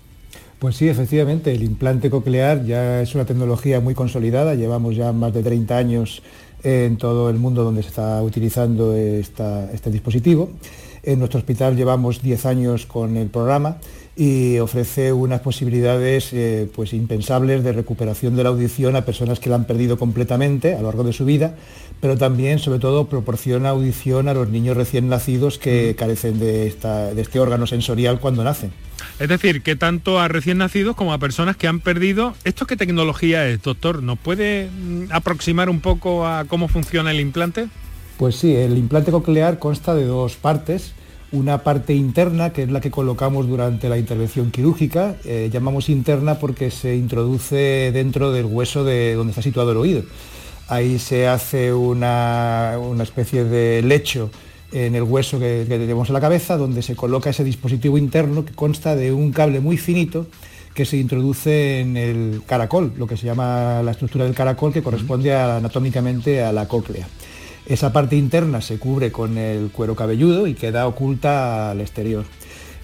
Pues 0.58 0.76
sí, 0.76 0.88
efectivamente, 0.88 1.52
el 1.52 1.62
implante 1.62 2.08
coclear 2.08 2.64
ya 2.64 3.02
es 3.02 3.14
una 3.14 3.26
tecnología 3.26 3.80
muy 3.80 3.94
consolidada, 3.94 4.54
llevamos 4.54 4.96
ya 4.96 5.12
más 5.12 5.34
de 5.34 5.42
30 5.42 5.76
años 5.76 6.22
en 6.62 6.96
todo 6.96 7.28
el 7.28 7.36
mundo 7.36 7.64
donde 7.64 7.82
se 7.82 7.88
está 7.90 8.22
utilizando 8.22 8.94
este 8.96 9.90
dispositivo. 9.90 10.50
En 11.06 11.18
nuestro 11.18 11.38
hospital 11.38 11.76
llevamos 11.76 12.22
10 12.22 12.46
años 12.46 12.86
con 12.86 13.16
el 13.16 13.28
programa 13.28 13.76
y 14.16 14.58
ofrece 14.58 15.12
unas 15.12 15.40
posibilidades 15.40 16.32
eh, 16.32 16.68
pues 16.74 16.92
impensables 16.92 17.64
de 17.64 17.72
recuperación 17.72 18.36
de 18.36 18.44
la 18.44 18.50
audición 18.50 18.96
a 18.96 19.04
personas 19.04 19.40
que 19.40 19.50
la 19.50 19.56
han 19.56 19.64
perdido 19.64 19.98
completamente 19.98 20.74
a 20.74 20.78
lo 20.78 20.86
largo 20.86 21.04
de 21.04 21.12
su 21.12 21.24
vida, 21.24 21.56
pero 22.00 22.16
también, 22.16 22.58
sobre 22.58 22.78
todo, 22.78 23.08
proporciona 23.08 23.70
audición 23.70 24.28
a 24.28 24.34
los 24.34 24.48
niños 24.48 24.76
recién 24.76 25.08
nacidos 25.08 25.58
que 25.58 25.92
mm. 25.92 25.98
carecen 25.98 26.38
de, 26.38 26.70
de 27.14 27.20
este 27.20 27.40
órgano 27.40 27.66
sensorial 27.66 28.20
cuando 28.20 28.44
nacen. 28.44 28.72
Es 29.18 29.28
decir, 29.28 29.62
que 29.62 29.76
tanto 29.76 30.20
a 30.20 30.28
recién 30.28 30.58
nacidos 30.58 30.96
como 30.96 31.12
a 31.12 31.18
personas 31.18 31.56
que 31.56 31.68
han 31.68 31.80
perdido... 31.80 32.34
¿Esto 32.44 32.66
qué 32.66 32.76
tecnología 32.76 33.46
es, 33.48 33.62
doctor? 33.62 34.02
¿Nos 34.02 34.18
puede 34.18 34.70
mm, 34.70 35.06
aproximar 35.10 35.68
un 35.68 35.80
poco 35.80 36.26
a 36.26 36.44
cómo 36.46 36.68
funciona 36.68 37.10
el 37.10 37.20
implante? 37.20 37.68
Pues 38.18 38.36
sí, 38.36 38.54
el 38.54 38.78
implante 38.78 39.10
coclear 39.10 39.58
consta 39.58 39.94
de 39.94 40.04
dos 40.04 40.36
partes 40.36 40.94
una 41.34 41.58
parte 41.58 41.94
interna, 41.94 42.52
que 42.52 42.62
es 42.62 42.70
la 42.70 42.80
que 42.80 42.90
colocamos 42.90 43.48
durante 43.48 43.88
la 43.88 43.98
intervención 43.98 44.50
quirúrgica, 44.50 45.16
eh, 45.24 45.50
llamamos 45.52 45.88
interna 45.88 46.38
porque 46.38 46.70
se 46.70 46.94
introduce 46.96 47.90
dentro 47.92 48.32
del 48.32 48.46
hueso 48.46 48.84
de 48.84 49.14
donde 49.14 49.32
está 49.32 49.42
situado 49.42 49.72
el 49.72 49.78
oído. 49.78 50.02
Ahí 50.68 50.98
se 50.98 51.26
hace 51.26 51.74
una, 51.74 52.78
especie 53.02 53.44
de 53.44 53.82
lecho 53.82 54.30
en 54.72 54.94
el 54.94 55.02
hueso 55.02 55.38
que, 55.38 55.66
tenemos 55.68 56.08
en 56.08 56.14
la 56.14 56.20
cabeza, 56.20 56.56
donde 56.56 56.82
se 56.82 56.94
coloca 56.94 57.30
ese 57.30 57.44
dispositivo 57.44 57.98
interno 57.98 58.44
que 58.44 58.54
consta 58.54 58.96
de 58.96 59.12
un 59.12 59.32
cable 59.32 59.60
muy 59.60 59.76
finito 59.76 60.26
que 60.72 60.84
se 60.84 60.96
introduce 60.96 61.80
en 61.80 61.96
el 61.96 62.42
caracol, 62.46 62.92
lo 62.96 63.06
que 63.06 63.16
se 63.16 63.26
llama 63.26 63.82
la 63.82 63.90
estructura 63.90 64.24
del 64.24 64.34
caracol, 64.34 64.72
que 64.72 64.82
corresponde 64.82 65.34
anatómicamente 65.34 66.42
a 66.42 66.52
la 66.52 66.66
cóclea. 66.66 67.06
Esa 67.66 67.92
parte 67.92 68.16
interna 68.16 68.60
se 68.60 68.78
cubre 68.78 69.10
con 69.10 69.38
el 69.38 69.70
cuero 69.70 69.96
cabelludo 69.96 70.46
y 70.46 70.54
queda 70.54 70.86
oculta 70.86 71.70
al 71.70 71.80
exterior. 71.80 72.24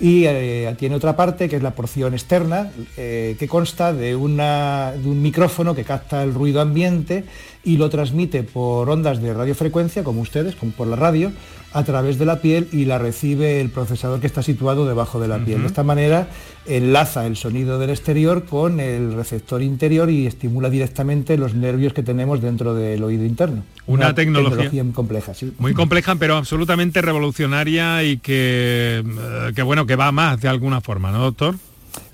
Y 0.00 0.24
eh, 0.24 0.74
tiene 0.78 0.94
otra 0.94 1.14
parte 1.14 1.50
que 1.50 1.56
es 1.56 1.62
la 1.62 1.74
porción 1.74 2.14
externa, 2.14 2.70
eh, 2.96 3.36
que 3.38 3.46
consta 3.46 3.92
de, 3.92 4.12
de 4.12 4.16
un 4.16 5.22
micrófono 5.22 5.74
que 5.74 5.84
capta 5.84 6.22
el 6.22 6.32
ruido 6.32 6.62
ambiente 6.62 7.24
y 7.62 7.76
lo 7.76 7.90
transmite 7.90 8.42
por 8.42 8.88
ondas 8.88 9.20
de 9.20 9.34
radiofrecuencia, 9.34 10.02
como 10.02 10.22
ustedes, 10.22 10.56
como 10.56 10.72
por 10.72 10.86
la 10.86 10.96
radio, 10.96 11.32
a 11.72 11.84
través 11.84 12.18
de 12.18 12.26
la 12.26 12.40
piel 12.40 12.68
y 12.72 12.84
la 12.84 12.98
recibe 12.98 13.60
el 13.60 13.70
procesador 13.70 14.20
que 14.20 14.26
está 14.26 14.42
situado 14.42 14.86
debajo 14.86 15.20
de 15.20 15.28
la 15.28 15.38
piel. 15.38 15.60
De 15.60 15.66
esta 15.66 15.84
manera 15.84 16.28
enlaza 16.66 17.26
el 17.26 17.36
sonido 17.36 17.78
del 17.78 17.90
exterior 17.90 18.44
con 18.44 18.80
el 18.80 19.12
receptor 19.14 19.62
interior 19.62 20.10
y 20.10 20.26
estimula 20.26 20.68
directamente 20.68 21.36
los 21.36 21.54
nervios 21.54 21.92
que 21.92 22.02
tenemos 22.02 22.40
dentro 22.40 22.74
del 22.74 23.02
oído 23.04 23.24
interno. 23.24 23.62
Una, 23.86 24.14
tecnología, 24.14 24.82
muy 24.82 24.92
compleja, 24.92 25.34
sí. 25.34 25.52
Muy 25.58 25.74
compleja, 25.74 26.16
pero 26.16 26.36
absolutamente 26.36 27.02
revolucionaria 27.02 28.02
y 28.02 28.16
que, 28.18 29.04
eh, 29.04 29.52
que 29.54 29.62
bueno, 29.62 29.86
que 29.86 29.96
va 29.96 30.10
más 30.12 30.40
de 30.40 30.48
alguna 30.48 30.80
forma, 30.80 31.12
¿no, 31.12 31.20
doctor? 31.20 31.54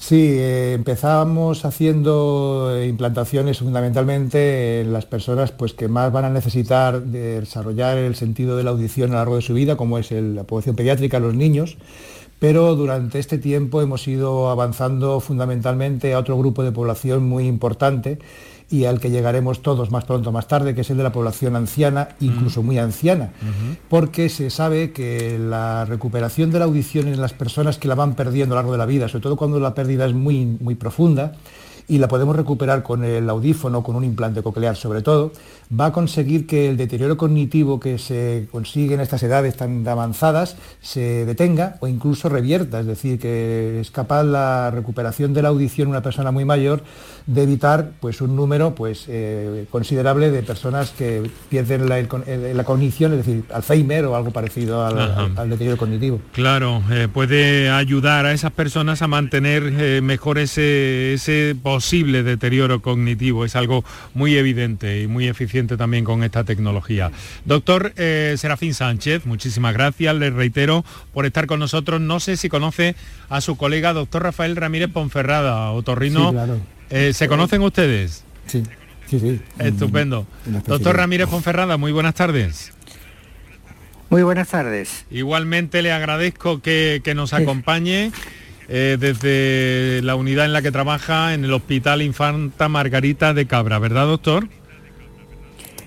Sí, 0.07 0.37
eh, 0.39 0.75
empezamos 0.75 1.65
haciendo 1.65 2.81
implantaciones 2.81 3.59
fundamentalmente 3.59 4.83
en 4.83 4.93
las 4.93 5.05
personas 5.05 5.51
pues, 5.51 5.75
que 5.75 5.89
más 5.89 6.13
van 6.13 6.25
a 6.27 6.31
necesitar 6.31 7.03
desarrollar 7.03 7.99
el 7.99 8.15
sentido 8.15 8.57
de 8.57 8.63
la 8.63 8.71
audición 8.71 9.11
a 9.11 9.15
lo 9.15 9.19
largo 9.19 9.35
de 9.35 9.43
su 9.43 9.53
vida, 9.53 9.77
como 9.77 9.99
es 9.99 10.13
la 10.13 10.45
población 10.45 10.77
pediátrica, 10.77 11.19
los 11.19 11.35
niños, 11.35 11.77
pero 12.39 12.77
durante 12.77 13.19
este 13.19 13.39
tiempo 13.39 13.83
hemos 13.83 14.07
ido 14.07 14.49
avanzando 14.49 15.19
fundamentalmente 15.19 16.15
a 16.15 16.21
otro 16.21 16.39
grupo 16.39 16.63
de 16.63 16.71
población 16.71 17.29
muy 17.29 17.49
importante 17.49 18.21
y 18.69 18.85
al 18.85 18.99
que 19.01 19.11
llegaremos 19.11 19.63
todos 19.63 19.91
más 19.91 20.05
pronto 20.05 20.31
o 20.31 20.33
más 20.33 20.49
tarde, 20.49 20.75
que 20.75 20.81
es 20.81 20.91
el 20.91 20.97
de 20.97 21.05
la 21.05 21.13
población 21.13 21.55
anciana, 21.55 22.09
incluso 22.21 22.63
muy 22.63 22.79
anciana, 22.79 23.31
porque 23.89 24.29
se 24.29 24.51
sabe 24.51 24.93
que 24.93 25.39
la 25.39 25.85
recuperación 25.85 26.51
de 26.51 26.59
la 26.59 26.65
audición 26.65 27.07
en 27.07 27.21
las 27.21 27.33
personas 27.33 27.79
que 27.79 27.87
la 27.87 27.95
van 27.95 28.15
perdiendo 28.15 28.55
a 28.55 28.57
lo 28.57 28.63
largo 28.63 28.73
de 28.73 28.79
la 28.79 28.87
vida, 28.87 29.09
sobre 29.09 29.23
todo 29.23 29.37
cuando 29.37 29.61
la 29.61 29.75
pérdida 29.75 30.07
es 30.07 30.15
muy, 30.15 30.45
muy 30.47 30.75
profunda, 30.75 31.33
y 31.89 31.99
la 31.99 32.09
podemos 32.09 32.35
recuperar 32.35 32.83
con 32.83 33.05
el 33.05 33.31
audífono, 33.31 33.85
con 33.85 33.95
un 33.95 34.03
implante 34.03 34.43
coclear 34.43 34.77
sobre 34.77 35.03
todo, 35.03 35.31
va 35.73 35.87
a 35.87 35.93
conseguir 35.93 36.47
que 36.47 36.69
el 36.69 36.77
deterioro 36.77 37.17
cognitivo 37.17 37.81
que 37.81 37.99
se 37.99 38.47
consigue 38.51 38.95
en 38.95 39.01
estas 39.01 39.23
edades 39.23 39.57
tan 39.57 39.87
avanzadas 39.87 40.57
se 40.81 41.25
detenga 41.25 41.77
o 41.81 41.89
incluso 41.89 42.29
revierta, 42.29 42.81
es 42.81 42.87
decir, 42.87 43.19
que 43.19 43.81
es 43.81 43.91
capaz 43.91 44.23
la 44.23 44.71
recuperación 44.71 45.35
de 45.35 45.43
la 45.43 45.49
audición 45.49 45.87
en 45.87 45.91
una 45.91 46.03
persona 46.03 46.31
muy 46.31 46.45
mayor 46.45 46.83
de 47.27 47.43
evitar 47.43 47.91
pues, 48.01 48.21
un 48.21 48.37
número 48.37 48.75
pues, 48.75 49.07
eh, 49.09 49.67
considerable 49.71 50.31
de 50.31 50.43
personas 50.43 50.91
que 50.91 51.29
pierden 51.49 51.89
la, 51.89 52.65
cognición, 52.65 53.13
es 53.13 53.27
decir, 53.27 53.45
Alzheimer 53.53 54.05
o 54.05 54.17
algo 54.17 54.31
parecido 54.31 54.85
al, 54.85 55.51
deterioro 55.51 55.77
cognitivo. 55.77 56.21
Claro, 56.33 56.83
eh, 56.91 57.09
puede 57.13 57.71
ayudar 57.71 58.27
a 58.27 58.33
esas 58.33 58.53
personas 58.53 59.03
a 59.03 59.09
mantener 59.09 59.73
eh, 59.79 60.01
mejor 60.01 60.39
ese, 60.39 61.15
ese 61.15 61.57
posible 61.61 62.23
deterioro 62.23 62.81
cognitivo, 62.83 63.45
es 63.45 63.57
algo 63.57 63.85
muy 64.15 64.37
evidente 64.37 65.03
y 65.03 65.07
muy 65.07 65.27
eficiente 65.27 65.56
también 65.65 66.05
con 66.05 66.23
esta 66.23 66.45
tecnología. 66.45 67.11
Doctor 67.45 67.93
eh, 67.97 68.35
Serafín 68.37 68.75
Sánchez, 68.75 69.25
muchísimas 69.27 69.73
gracias, 69.73 70.15
le 70.17 70.31
reitero 70.31 70.85
por 71.15 71.27
estar 71.27 71.47
con 71.47 71.61
nosotros. 71.61 72.01
No 72.01 72.21
sé 72.21 72.37
si 72.37 72.49
conoce 72.49 72.95
a 73.29 73.41
su 73.41 73.57
colega 73.57 73.93
doctor 73.93 74.23
Rafael 74.23 74.57
Ramírez 74.57 74.91
Ponferrada, 74.91 75.71
otorrino. 75.71 76.35
Eh, 76.91 77.13
¿Se 77.15 77.29
conocen 77.29 77.63
ustedes? 77.63 78.25
Sí, 78.47 78.63
sí, 79.07 79.19
sí. 79.19 79.41
Estupendo. 79.59 80.27
Doctor 80.67 80.97
Ramírez 80.97 81.29
Ponferrada, 81.29 81.77
muy 81.77 81.93
buenas 81.93 82.15
tardes. 82.15 82.73
Muy 84.09 84.23
buenas 84.23 84.49
tardes. 84.49 85.05
Igualmente 85.11 85.83
le 85.83 85.93
agradezco 85.93 86.61
que, 86.61 87.03
nos 87.17 87.33
acompañe. 87.33 88.13
Eh, 88.69 88.97
desde 88.99 90.03
la 90.03 90.17
unidad 90.17 90.45
en 90.45 90.53
la 90.53 90.61
que 90.61 90.73
trabaja 90.73 91.35
en 91.35 91.45
el 91.45 91.53
Hospital 91.53 92.03
Infanta 92.03 92.69
Margarita 92.69 93.33
de 93.33 93.47
Cabra, 93.47 93.79
¿verdad, 93.79 94.07
doctor? 94.07 94.49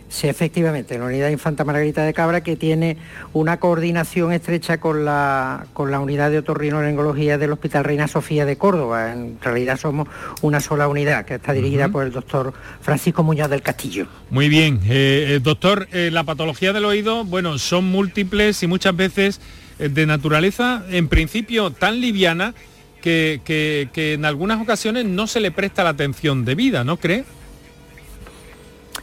Sí, 0.09 0.27
efectivamente, 0.27 0.97
la 0.97 1.05
unidad 1.05 1.29
Infanta 1.29 1.63
Margarita 1.63 2.03
de 2.03 2.15
Cabra 2.15 2.41
que 2.41 2.55
tiene 2.55 2.97
una 3.31 3.59
coordinación 3.59 4.33
estrecha 4.33 4.79
con 4.79 5.05
la, 5.05 5.67
con 5.73 5.91
la 5.91 5.99
unidad 5.99 6.31
de 6.31 6.39
otorrinolaringología 6.39 7.37
del 7.37 7.51
Hospital 7.51 7.83
Reina 7.83 8.07
Sofía 8.07 8.43
de 8.45 8.57
Córdoba. 8.57 9.13
En 9.13 9.37
realidad 9.39 9.79
somos 9.79 10.07
una 10.41 10.61
sola 10.61 10.87
unidad 10.87 11.25
que 11.25 11.35
está 11.35 11.53
dirigida 11.53 11.89
por 11.89 12.05
el 12.05 12.11
doctor 12.11 12.53
Francisco 12.81 13.21
Muñoz 13.21 13.51
del 13.51 13.61
Castillo. 13.61 14.07
Muy 14.31 14.49
bien, 14.49 14.79
eh, 14.85 15.35
eh, 15.35 15.39
doctor, 15.43 15.87
eh, 15.91 16.09
la 16.11 16.23
patología 16.23 16.73
del 16.73 16.85
oído, 16.85 17.23
bueno, 17.23 17.59
son 17.59 17.85
múltiples 17.85 18.63
y 18.63 18.67
muchas 18.67 18.95
veces 18.95 19.39
de 19.77 20.05
naturaleza, 20.07 20.83
en 20.89 21.07
principio, 21.07 21.69
tan 21.69 22.01
liviana 22.01 22.55
que, 23.01 23.41
que 23.45 24.13
en 24.13 24.25
algunas 24.25 24.59
ocasiones 24.59 25.05
no 25.05 25.27
se 25.27 25.39
le 25.39 25.51
presta 25.51 25.83
la 25.83 25.91
atención 25.91 26.43
debida, 26.43 26.83
¿no 26.83 26.97
cree? 26.97 27.23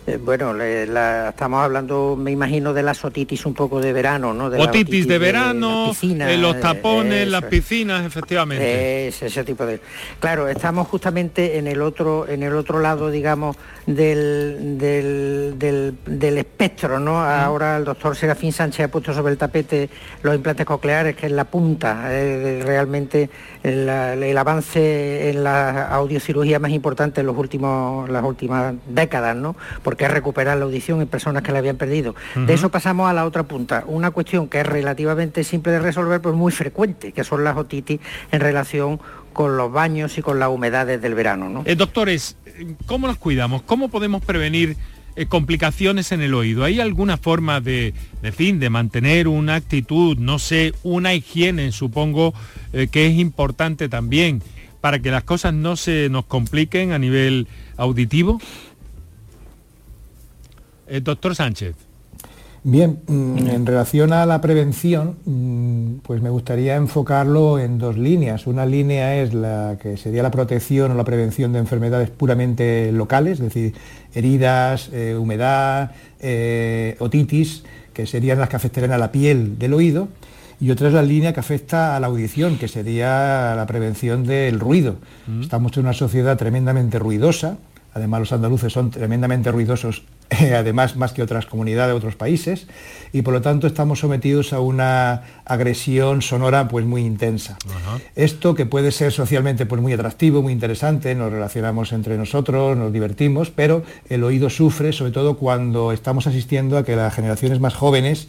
Eh, 0.06 0.18
bueno, 0.18 0.54
estamos 0.62 1.64
hablando, 1.64 2.14
me 2.16 2.30
imagino, 2.30 2.72
de 2.72 2.84
la 2.84 2.94
otitis 3.02 3.44
un 3.44 3.54
poco 3.54 3.80
de 3.80 3.92
verano, 3.92 4.32
¿no? 4.32 4.48
De 4.48 4.60
otitis, 4.60 5.08
de 5.08 5.18
verano, 5.18 5.92
de 6.00 6.36
los 6.38 6.60
tapones, 6.60 7.26
las 7.26 7.42
piscinas, 7.44 8.06
efectivamente. 8.06 9.08
ese 9.08 9.42
tipo 9.42 9.66
de. 9.66 9.80
Claro, 10.20 10.46
estamos 10.46 10.86
justamente 10.86 11.58
en 11.58 11.66
el 11.66 11.82
otro, 11.82 12.28
en 12.28 12.44
el 12.44 12.54
otro 12.54 12.78
lado, 12.78 13.10
digamos, 13.10 13.56
del, 13.86 14.78
del, 14.78 16.38
espectro, 16.38 17.00
¿no? 17.00 17.20
Ahora 17.20 17.76
el 17.76 17.84
doctor 17.84 18.14
Serafín 18.14 18.52
Sánchez 18.52 18.86
ha 18.86 18.88
puesto 18.88 19.12
sobre 19.12 19.32
el 19.32 19.38
tapete 19.38 19.90
los 20.22 20.36
implantes 20.36 20.66
cocleares, 20.66 21.16
que 21.16 21.26
es 21.26 21.32
la 21.32 21.46
punta, 21.46 22.06
eh, 22.12 22.62
realmente 22.64 23.28
el, 23.66 24.38
avance 24.38 25.30
en 25.30 25.44
la 25.44 25.88
audiocirugía 25.88 26.58
más 26.58 26.70
importante 26.70 27.20
en 27.20 27.26
los 27.26 27.36
últimos, 27.36 28.08
las 28.08 28.24
últimas 28.24 28.74
décadas, 28.88 29.36
¿no? 29.36 29.56
Porque 29.82 30.04
es 30.04 30.10
recuperar 30.10 30.56
la 30.56 30.64
audición 30.64 31.00
en 31.00 31.08
personas 31.08 31.42
que 31.42 31.52
la 31.52 31.58
habían 31.58 31.76
perdido. 31.76 32.14
De 32.34 32.54
eso 32.54 32.70
pasamos 32.70 33.08
a 33.08 33.12
la 33.12 33.24
otra 33.24 33.42
punta, 33.42 33.84
una 33.86 34.10
cuestión 34.10 34.48
que 34.48 34.60
es 34.60 34.66
relativamente 34.66 35.42
simple 35.44 35.72
de 35.72 35.80
resolver, 35.80 36.20
pero 36.20 36.34
muy 36.34 36.52
frecuente, 36.52 37.12
que 37.12 37.24
son 37.24 37.42
las 37.44 37.56
otitis 37.56 38.00
en 38.30 38.40
relación 38.40 39.00
con 39.32 39.56
los 39.56 39.70
baños 39.70 40.16
y 40.16 40.22
con 40.22 40.38
las 40.38 40.48
humedades 40.48 41.02
del 41.02 41.14
verano. 41.14 41.48
¿no? 41.48 41.62
Eh, 41.66 41.74
doctores, 41.74 42.36
¿cómo 42.86 43.06
nos 43.06 43.18
cuidamos? 43.18 43.62
¿Cómo 43.62 43.88
podemos 43.88 44.24
prevenir 44.24 44.76
eh, 45.16 45.26
complicaciones 45.26 46.12
en 46.12 46.20
el 46.20 46.34
oído? 46.34 46.64
¿Hay 46.64 46.78
alguna 46.78 47.16
forma 47.16 47.60
de, 47.60 47.94
de 48.22 48.32
fin, 48.32 48.60
de 48.60 48.70
mantener 48.70 49.28
una 49.28 49.54
actitud, 49.54 50.18
no 50.18 50.38
sé, 50.38 50.74
una 50.82 51.14
higiene, 51.14 51.72
supongo, 51.72 52.34
eh, 52.72 52.88
que 52.88 53.06
es 53.06 53.18
importante 53.18 53.88
también 53.88 54.42
para 54.80 55.00
que 55.00 55.10
las 55.10 55.24
cosas 55.24 55.54
no 55.54 55.76
se 55.76 56.08
nos 56.10 56.26
compliquen 56.26 56.92
a 56.92 56.98
nivel 56.98 57.48
auditivo? 57.76 58.40
Eh, 60.86 61.00
doctor 61.00 61.34
Sánchez. 61.34 61.85
Bien, 62.68 62.98
mm, 63.06 63.46
en 63.46 63.64
relación 63.64 64.12
a 64.12 64.26
la 64.26 64.40
prevención, 64.40 65.18
mm, 65.24 65.98
pues 66.02 66.20
me 66.20 66.30
gustaría 66.30 66.74
enfocarlo 66.74 67.60
en 67.60 67.78
dos 67.78 67.96
líneas. 67.96 68.48
Una 68.48 68.66
línea 68.66 69.22
es 69.22 69.34
la 69.34 69.78
que 69.80 69.96
sería 69.96 70.24
la 70.24 70.32
protección 70.32 70.90
o 70.90 70.94
la 70.96 71.04
prevención 71.04 71.52
de 71.52 71.60
enfermedades 71.60 72.10
puramente 72.10 72.90
locales, 72.90 73.34
es 73.34 73.44
decir, 73.44 73.74
heridas, 74.12 74.90
eh, 74.92 75.14
humedad, 75.16 75.92
eh, 76.18 76.96
otitis, 76.98 77.62
que 77.92 78.04
serían 78.04 78.40
las 78.40 78.48
que 78.48 78.56
afectarían 78.56 78.90
a 78.90 78.98
la 78.98 79.12
piel 79.12 79.60
del 79.60 79.72
oído. 79.72 80.08
Y 80.58 80.72
otra 80.72 80.88
es 80.88 80.94
la 80.94 81.02
línea 81.02 81.32
que 81.32 81.38
afecta 81.38 81.94
a 81.94 82.00
la 82.00 82.08
audición, 82.08 82.58
que 82.58 82.66
sería 82.66 83.54
la 83.54 83.66
prevención 83.68 84.24
del 84.24 84.58
ruido. 84.58 84.96
Estamos 85.40 85.76
en 85.76 85.84
una 85.84 85.92
sociedad 85.92 86.36
tremendamente 86.36 86.98
ruidosa, 86.98 87.58
Además, 87.96 88.20
los 88.20 88.32
andaluces 88.32 88.74
son 88.74 88.90
tremendamente 88.90 89.50
ruidosos, 89.50 90.02
eh, 90.30 90.54
además 90.58 90.96
más 90.96 91.12
que 91.12 91.22
otras 91.22 91.46
comunidades 91.46 91.92
de 91.92 91.96
otros 91.96 92.16
países, 92.16 92.66
y 93.12 93.22
por 93.22 93.34
lo 93.34 93.42
tanto 93.42 93.66
estamos 93.66 94.00
sometidos 94.00 94.52
a 94.52 94.60
una 94.60 95.22
agresión 95.44 96.22
sonora 96.22 96.68
pues 96.68 96.84
muy 96.84 97.02
intensa. 97.02 97.56
Esto 98.14 98.54
que 98.54 98.66
puede 98.66 98.92
ser 98.92 99.12
socialmente 99.12 99.66
pues 99.66 99.80
muy 99.80 99.92
atractivo, 99.92 100.42
muy 100.42 100.52
interesante, 100.52 101.14
nos 101.14 101.32
relacionamos 101.32 101.92
entre 101.92 102.16
nosotros, 102.16 102.76
nos 102.76 102.92
divertimos, 102.92 103.50
pero 103.50 103.84
el 104.08 104.24
oído 104.24 104.50
sufre, 104.50 104.92
sobre 104.92 105.12
todo 105.12 105.36
cuando 105.36 105.92
estamos 105.92 106.26
asistiendo 106.26 106.78
a 106.78 106.84
que 106.84 106.96
las 106.96 107.14
generaciones 107.14 107.60
más 107.60 107.74
jóvenes 107.74 108.28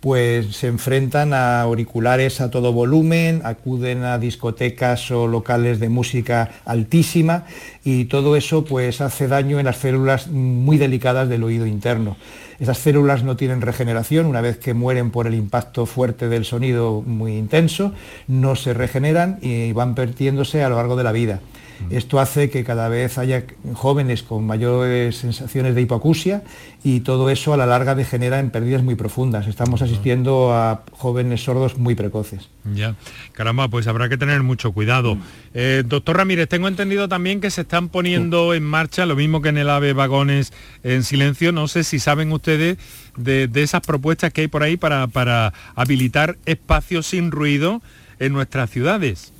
pues 0.00 0.56
se 0.56 0.68
enfrentan 0.68 1.32
a 1.32 1.60
auriculares 1.60 2.40
a 2.40 2.50
todo 2.50 2.72
volumen, 2.72 3.42
acuden 3.44 4.04
a 4.04 4.18
discotecas 4.18 5.10
o 5.10 5.26
locales 5.26 5.80
de 5.80 5.88
música 5.88 6.50
altísima 6.64 7.44
y 7.84 8.04
todo 8.04 8.36
eso 8.36 8.64
pues 8.64 9.00
hace 9.00 9.28
daño 9.28 9.58
en 9.58 9.66
las 9.66 9.78
células 9.78 10.28
muy 10.28 10.78
delicadas 10.78 11.28
del 11.28 11.44
oído 11.44 11.66
interno. 11.66 12.16
Esas 12.60 12.78
células 12.78 13.22
no 13.22 13.36
tienen 13.36 13.60
regeneración, 13.60 14.26
una 14.26 14.40
vez 14.40 14.58
que 14.58 14.74
mueren 14.74 15.10
por 15.10 15.26
el 15.26 15.34
impacto 15.34 15.86
fuerte 15.86 16.28
del 16.28 16.44
sonido 16.44 17.02
muy 17.06 17.36
intenso, 17.36 17.92
no 18.26 18.56
se 18.56 18.74
regeneran 18.74 19.38
y 19.42 19.72
van 19.72 19.94
perdiéndose 19.94 20.64
a 20.64 20.68
lo 20.68 20.76
largo 20.76 20.96
de 20.96 21.04
la 21.04 21.12
vida. 21.12 21.40
Esto 21.90 22.20
hace 22.20 22.50
que 22.50 22.64
cada 22.64 22.88
vez 22.88 23.18
haya 23.18 23.44
jóvenes 23.74 24.22
con 24.22 24.46
mayores 24.46 25.16
sensaciones 25.16 25.74
de 25.74 25.82
hipoacusia 25.82 26.42
y 26.84 27.00
todo 27.00 27.30
eso 27.30 27.52
a 27.52 27.56
la 27.56 27.66
larga 27.66 27.94
degenera 27.94 28.40
en 28.40 28.50
pérdidas 28.50 28.82
muy 28.82 28.94
profundas. 28.94 29.46
Estamos 29.46 29.82
asistiendo 29.82 30.52
a 30.52 30.82
jóvenes 30.92 31.42
sordos 31.42 31.78
muy 31.78 31.94
precoces. 31.94 32.48
Ya, 32.74 32.94
caramba, 33.32 33.68
pues 33.68 33.86
habrá 33.86 34.08
que 34.08 34.18
tener 34.18 34.42
mucho 34.42 34.72
cuidado. 34.72 35.16
Eh, 35.54 35.82
doctor 35.86 36.18
Ramírez, 36.18 36.48
tengo 36.48 36.68
entendido 36.68 37.08
también 37.08 37.40
que 37.40 37.50
se 37.50 37.62
están 37.62 37.88
poniendo 37.88 38.54
en 38.54 38.64
marcha, 38.64 39.06
lo 39.06 39.16
mismo 39.16 39.40
que 39.40 39.48
en 39.48 39.58
el 39.58 39.70
AVE 39.70 39.92
Vagones 39.92 40.52
en 40.82 41.02
silencio, 41.04 41.52
no 41.52 41.68
sé 41.68 41.84
si 41.84 41.98
saben 41.98 42.32
ustedes 42.32 42.78
de, 43.16 43.48
esas 43.54 43.80
propuestas 43.80 44.32
que 44.32 44.42
hay 44.42 44.48
por 44.48 44.62
ahí 44.62 44.76
para, 44.76 45.06
para 45.08 45.52
habilitar 45.74 46.36
espacios 46.46 47.06
sin 47.06 47.30
ruido 47.30 47.82
en 48.18 48.32
nuestras 48.32 48.70
ciudades. 48.70 49.32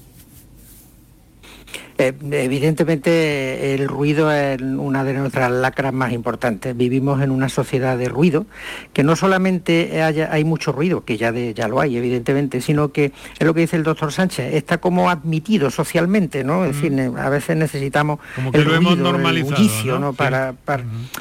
Eh, 1.99 2.14
evidentemente 2.30 3.74
el 3.74 3.88
ruido 3.88 4.30
es 4.30 4.62
una 4.62 5.03
de 5.03 5.14
nuestras 5.14 5.51
lacras 5.51 5.92
más 5.92 6.12
importantes. 6.12 6.76
Vivimos 6.76 7.20
en 7.22 7.32
una 7.32 7.49
sociedad 7.49 7.99
de 7.99 8.09
ruido, 8.09 8.46
que 8.92 9.03
no 9.03 9.16
solamente 9.16 10.01
hay 10.03 10.44
mucho 10.44 10.70
ruido, 10.70 11.05
que 11.05 11.16
ya, 11.16 11.32
ya 11.32 11.66
lo 11.66 11.80
hay, 11.80 11.96
evidentemente, 11.96 12.61
sino 12.61 12.92
que 12.92 13.12
es 13.38 13.46
lo 13.46 13.53
que 13.53 13.62
dice 13.62 13.74
el 13.74 13.82
doctor 13.82 14.12
Sánchez, 14.12 14.55
está 14.55 14.78
como 14.78 15.11
admitido 15.11 15.70
socialmente, 15.70 16.44
¿no? 16.44 16.64
Es 16.64 16.80
decir, 16.80 17.12
a 17.18 17.28
veces 17.30 17.57
necesitamos 17.57 18.20
el 18.53 18.64
ruido, 18.64 19.16
el 19.16 19.42
bullicio, 19.42 19.99
¿no? 19.99 20.12
Para, 20.12 20.55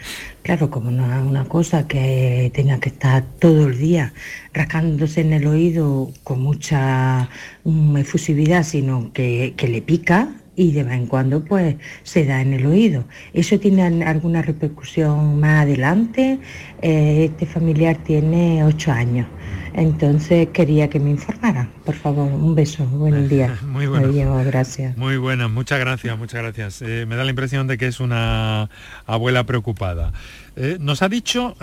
Claro, 0.42 0.70
como 0.70 0.92
no 0.92 1.12
es 1.12 1.20
una 1.20 1.44
cosa 1.44 1.88
que 1.88 2.52
tenga 2.54 2.78
que 2.78 2.90
estar 2.90 3.24
todo 3.40 3.66
el 3.66 3.76
día 3.76 4.12
rascándose 4.54 5.20
en 5.22 5.32
el 5.32 5.46
oído 5.48 6.12
con 6.22 6.40
mucha 6.42 7.28
mm, 7.64 7.96
efusividad, 7.96 8.62
sino 8.62 9.12
que, 9.12 9.54
que 9.56 9.66
le 9.66 9.82
pica, 9.82 10.28
y 10.58 10.72
de 10.72 10.82
vez 10.82 10.94
en 10.94 11.06
cuando 11.06 11.44
pues 11.44 11.76
se 12.02 12.26
da 12.26 12.42
en 12.42 12.52
el 12.52 12.66
oído. 12.66 13.04
¿Eso 13.32 13.60
tiene 13.60 13.84
alguna 14.02 14.42
repercusión 14.42 15.38
más 15.38 15.62
adelante? 15.62 16.40
Eh, 16.82 17.30
este 17.30 17.46
familiar 17.46 17.96
tiene 17.98 18.64
ocho 18.64 18.90
años. 18.90 19.28
Entonces 19.72 20.48
quería 20.52 20.90
que 20.90 20.98
me 20.98 21.10
informara, 21.10 21.68
por 21.84 21.94
favor, 21.94 22.32
un 22.32 22.56
beso, 22.56 22.84
buen 22.86 23.28
día. 23.28 23.56
Muy 23.66 23.86
bueno. 23.86 24.42
gracias. 24.44 24.96
Muy 24.96 25.16
buenas, 25.16 25.48
muchas 25.48 25.78
gracias, 25.78 26.18
muchas 26.18 26.42
gracias. 26.42 26.82
Eh, 26.82 27.06
me 27.06 27.14
da 27.14 27.22
la 27.22 27.30
impresión 27.30 27.68
de 27.68 27.78
que 27.78 27.86
es 27.86 28.00
una 28.00 28.68
abuela 29.06 29.46
preocupada. 29.46 30.12
Eh, 30.56 30.78
nos 30.80 31.02
ha 31.02 31.08
dicho, 31.08 31.54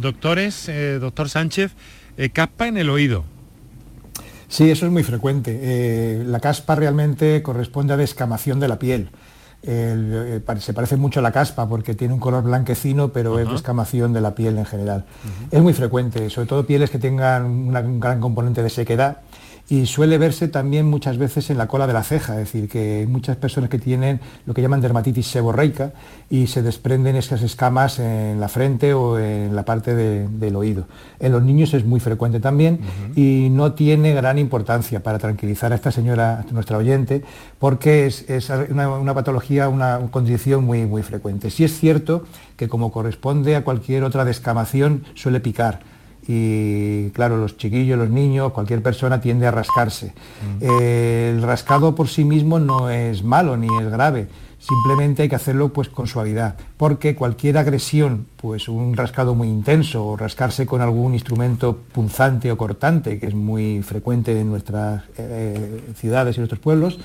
doctores, 0.00 0.70
doctor 1.00 1.28
Sánchez, 1.28 1.72
caspa 2.32 2.68
en 2.68 2.76
el 2.76 2.90
oído. 2.90 3.24
Sí, 4.50 4.68
eso 4.68 4.84
es 4.84 4.92
muy 4.92 5.04
frecuente. 5.04 5.58
Eh, 5.62 6.24
la 6.26 6.40
caspa 6.40 6.74
realmente 6.74 7.40
corresponde 7.40 7.94
a 7.94 7.96
descamación 7.96 8.58
de 8.58 8.66
la 8.66 8.80
piel. 8.80 9.10
Eh, 9.62 10.40
se 10.58 10.72
parece 10.74 10.96
mucho 10.96 11.20
a 11.20 11.22
la 11.22 11.30
caspa 11.30 11.68
porque 11.68 11.94
tiene 11.94 12.14
un 12.14 12.20
color 12.20 12.42
blanquecino, 12.42 13.12
pero 13.12 13.38
es 13.38 13.48
descamación 13.48 14.12
de 14.12 14.20
la 14.20 14.34
piel 14.34 14.58
en 14.58 14.66
general. 14.66 15.04
Es 15.52 15.62
muy 15.62 15.72
frecuente, 15.72 16.28
sobre 16.30 16.48
todo 16.48 16.66
pieles 16.66 16.90
que 16.90 16.98
tengan 16.98 17.44
un 17.44 18.00
gran 18.00 18.20
componente 18.20 18.62
de 18.62 18.70
sequedad 18.70 19.18
y 19.68 19.86
suele 19.86 20.18
verse 20.18 20.48
también 20.48 20.86
muchas 20.86 21.18
veces 21.18 21.50
en 21.50 21.58
la 21.58 21.68
cola 21.68 21.86
de 21.86 21.92
la 21.92 22.02
ceja, 22.02 22.32
es 22.34 22.52
decir, 22.52 22.68
que 22.68 23.00
hay 23.00 23.06
muchas 23.06 23.36
personas 23.36 23.70
que 23.70 23.78
tienen 23.78 24.20
lo 24.46 24.54
que 24.54 24.62
llaman 24.62 24.80
dermatitis 24.80 25.26
seborreica 25.26 25.92
y 26.28 26.46
se 26.46 26.62
desprenden 26.62 27.16
esas 27.16 27.42
escamas 27.42 27.98
en 27.98 28.40
la 28.40 28.48
frente 28.48 28.94
o 28.94 29.18
en 29.18 29.54
la 29.54 29.64
parte 29.64 29.94
del 29.94 30.56
oído. 30.56 30.86
En 31.18 31.32
los 31.32 31.42
niños 31.42 31.74
es 31.74 31.84
muy 31.84 32.00
frecuente 32.00 32.40
también 32.40 32.80
y 33.14 33.48
no 33.50 33.72
tiene 33.72 34.14
gran 34.14 34.38
importancia 34.38 35.02
para 35.02 35.18
tranquilizar 35.18 35.72
a 35.72 35.76
esta 35.76 35.92
señora, 35.92 36.44
nuestra 36.50 36.78
oyente, 36.78 37.22
porque 37.58 38.06
es, 38.06 38.50
una, 38.70 39.14
patología, 39.14 39.68
una 39.68 40.00
condición 40.10 40.64
muy, 40.64 40.86
muy 40.86 41.02
frecuente. 41.02 41.50
Sí 41.50 41.64
es 41.64 41.78
cierto 41.78 42.24
que 42.56 42.68
como 42.68 42.90
corresponde 42.92 43.56
a 43.56 43.64
cualquier 43.64 44.04
otra 44.04 44.24
descamación 44.24 45.04
suele 45.14 45.40
picar 45.40 45.89
y 46.26 47.10
claro, 47.10 47.36
los 47.36 47.56
chiquillos, 47.56 47.98
los 47.98 48.10
niños, 48.10 48.52
cualquier 48.52 48.82
persona 48.82 49.20
tiende 49.20 49.46
a 49.46 49.50
rascarse. 49.50 50.12
Mm. 50.60 50.64
el 50.64 51.42
rascado 51.42 51.94
por 51.94 52.08
sí 52.08 52.24
mismo 52.24 52.58
no 52.58 52.90
es 52.90 53.22
malo 53.22 53.56
ni 53.56 53.68
es 53.80 53.90
grave, 53.90 54.28
Simplemente 54.60 55.22
hay 55.22 55.28
que 55.30 55.36
hacerlo 55.36 55.72
pues 55.72 55.88
con 55.88 56.06
suavidad, 56.06 56.54
porque 56.76 57.14
cualquier 57.16 57.56
agresión, 57.56 58.26
pues 58.36 58.68
un 58.68 58.94
rascado 58.94 59.34
muy 59.34 59.48
intenso 59.48 60.06
o 60.06 60.16
rascarse 60.18 60.66
con 60.66 60.82
algún 60.82 61.14
instrumento 61.14 61.78
punzante 61.92 62.52
o 62.52 62.58
cortante, 62.58 63.18
que 63.18 63.26
es 63.26 63.34
muy 63.34 63.82
frecuente 63.82 64.38
en 64.38 64.50
nuestras 64.50 65.04
eh, 65.16 65.80
ciudades 65.96 66.36
y 66.36 66.40
nuestros 66.40 66.60
pueblos, 66.60 66.98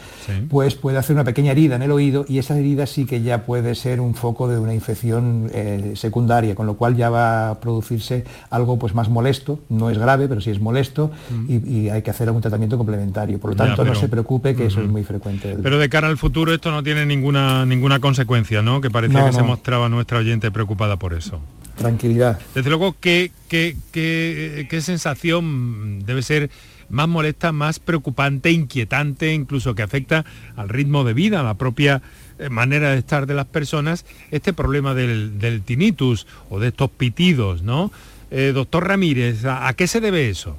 pues 0.50 0.76
puede 0.76 0.98
hacer 0.98 1.16
una 1.16 1.24
pequeña 1.24 1.54
herida 1.54 1.78
en 1.78 1.82
el 1.82 1.92
oído 1.92 2.26
y 2.28 2.40
esa 2.40 2.60
herida 2.60 2.86
sí 2.88 3.06
que 3.06 3.22
ya 3.22 3.46
puede 3.46 3.74
ser 3.76 4.02
un 4.02 4.16
foco 4.16 4.50
de 4.50 4.60
una 4.60 4.74
infección 4.74 5.50
eh, 5.54 5.94
secundaria, 5.96 6.56
con 6.56 6.66
lo 6.66 6.76
cual 6.76 6.98
ya 6.98 7.10
va 7.10 7.52
a 7.52 7.60
producirse 7.62 8.26
algo 8.50 8.78
pues 8.78 8.94
más 8.94 9.08
molesto, 9.08 9.62
no 9.70 9.90
es 9.90 9.98
grave, 9.98 10.28
pero 10.28 10.42
sí 10.42 10.52
es 10.52 10.60
molesto 10.60 11.10
mm. 11.30 11.46
y, 11.48 11.86
hay 11.86 12.02
que 12.02 12.10
hacer 12.10 12.28
algún 12.28 12.42
tratamiento 12.42 12.78
complementario. 12.78 13.40
Por 13.40 13.52
lo 13.52 13.56
tanto, 13.56 13.86
no 13.86 13.96
se 13.96 14.10
preocupe 14.10 14.56
que 14.56 14.66
eso 14.66 14.82
es 14.82 14.90
muy 14.90 15.04
frecuente. 15.04 15.56
Pero 15.62 15.78
de 15.78 15.88
cara 15.88 16.08
al 16.08 16.18
futuro 16.18 16.52
esto 16.52 16.72
no 16.72 16.84
tiene 16.84 17.06
ninguna 17.06 17.45
ninguna, 17.66 18.00
consecuencia, 18.00 18.62
¿no? 18.62 18.82
Que 18.82 18.90
parecía 18.90 19.26
que 19.26 19.34
se 19.34 19.44
mostraba 19.44 19.90
nuestra 19.90 20.20
oyente 20.20 20.52
preocupada 20.52 20.98
por 20.98 21.14
eso. 21.14 21.42
Tranquilidad. 21.78 22.40
Desde 22.54 22.70
luego, 22.70 22.96
¿qué, 23.00 23.32
qué, 23.50 23.76
qué, 23.92 24.82
sensación 24.82 26.04
debe 26.06 26.22
ser 26.22 26.50
más 26.90 27.08
molesta, 27.08 27.52
más 27.52 27.80
preocupante, 27.80 28.52
inquietante, 28.52 29.34
incluso 29.34 29.76
que 29.76 29.82
afecta 29.82 30.26
al 30.56 30.70
ritmo 30.70 31.04
de 31.04 31.14
vida, 31.14 31.42
a 31.42 31.44
la 31.44 31.56
propia 31.56 32.02
eh, 32.40 32.50
manera 32.50 32.92
de 32.92 33.00
estar 33.00 33.26
de 33.26 33.34
las 33.34 33.46
personas, 33.46 34.06
este 34.32 34.54
problema 34.54 34.94
del, 34.94 35.62
tinnitus 35.66 36.28
o 36.50 36.60
de 36.60 36.70
estos 36.70 36.90
pitidos, 36.92 37.64
¿no? 37.64 37.92
Eh, 38.32 38.52
doctor 38.54 38.88
Ramírez, 38.88 39.46
¿a, 39.46 39.74
qué 39.74 39.88
se 39.88 40.00
debe 40.00 40.30
eso? 40.30 40.58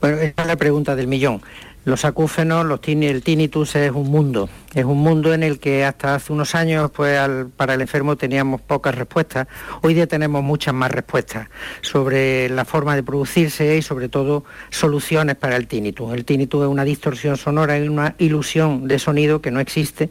Bueno, 0.00 0.18
esa 0.18 0.42
es 0.42 0.46
la 0.46 0.56
pregunta 0.56 0.94
del 0.96 1.06
millón. 1.06 1.40
Los 1.84 2.06
acúfenos, 2.06 2.64
los 2.64 2.80
el 2.86 3.22
tinnitus 3.22 3.76
es 3.76 3.92
un 3.92 4.10
mundo, 4.10 4.48
es 4.74 4.86
un 4.86 4.98
mundo 4.98 5.34
en 5.34 5.42
el 5.42 5.58
que 5.58 5.84
hasta 5.84 6.14
hace 6.14 6.32
unos 6.32 6.54
años 6.54 6.90
pues, 6.90 7.20
para 7.58 7.74
el 7.74 7.82
enfermo 7.82 8.16
teníamos 8.16 8.62
pocas 8.62 8.94
respuestas. 8.94 9.48
Hoy 9.82 9.92
día 9.92 10.06
tenemos 10.06 10.42
muchas 10.42 10.72
más 10.72 10.90
respuestas 10.90 11.48
sobre 11.82 12.48
la 12.48 12.64
forma 12.64 12.96
de 12.96 13.02
producirse 13.02 13.76
y 13.76 13.82
sobre 13.82 14.08
todo 14.08 14.44
soluciones 14.70 15.36
para 15.36 15.56
el 15.56 15.66
tinnitus. 15.66 16.14
El 16.14 16.24
tinnitus 16.24 16.62
es 16.62 16.68
una 16.68 16.84
distorsión 16.84 17.36
sonora, 17.36 17.76
es 17.76 17.86
una 17.86 18.14
ilusión 18.16 18.88
de 18.88 18.98
sonido 18.98 19.42
que 19.42 19.50
no 19.50 19.60
existe 19.60 20.08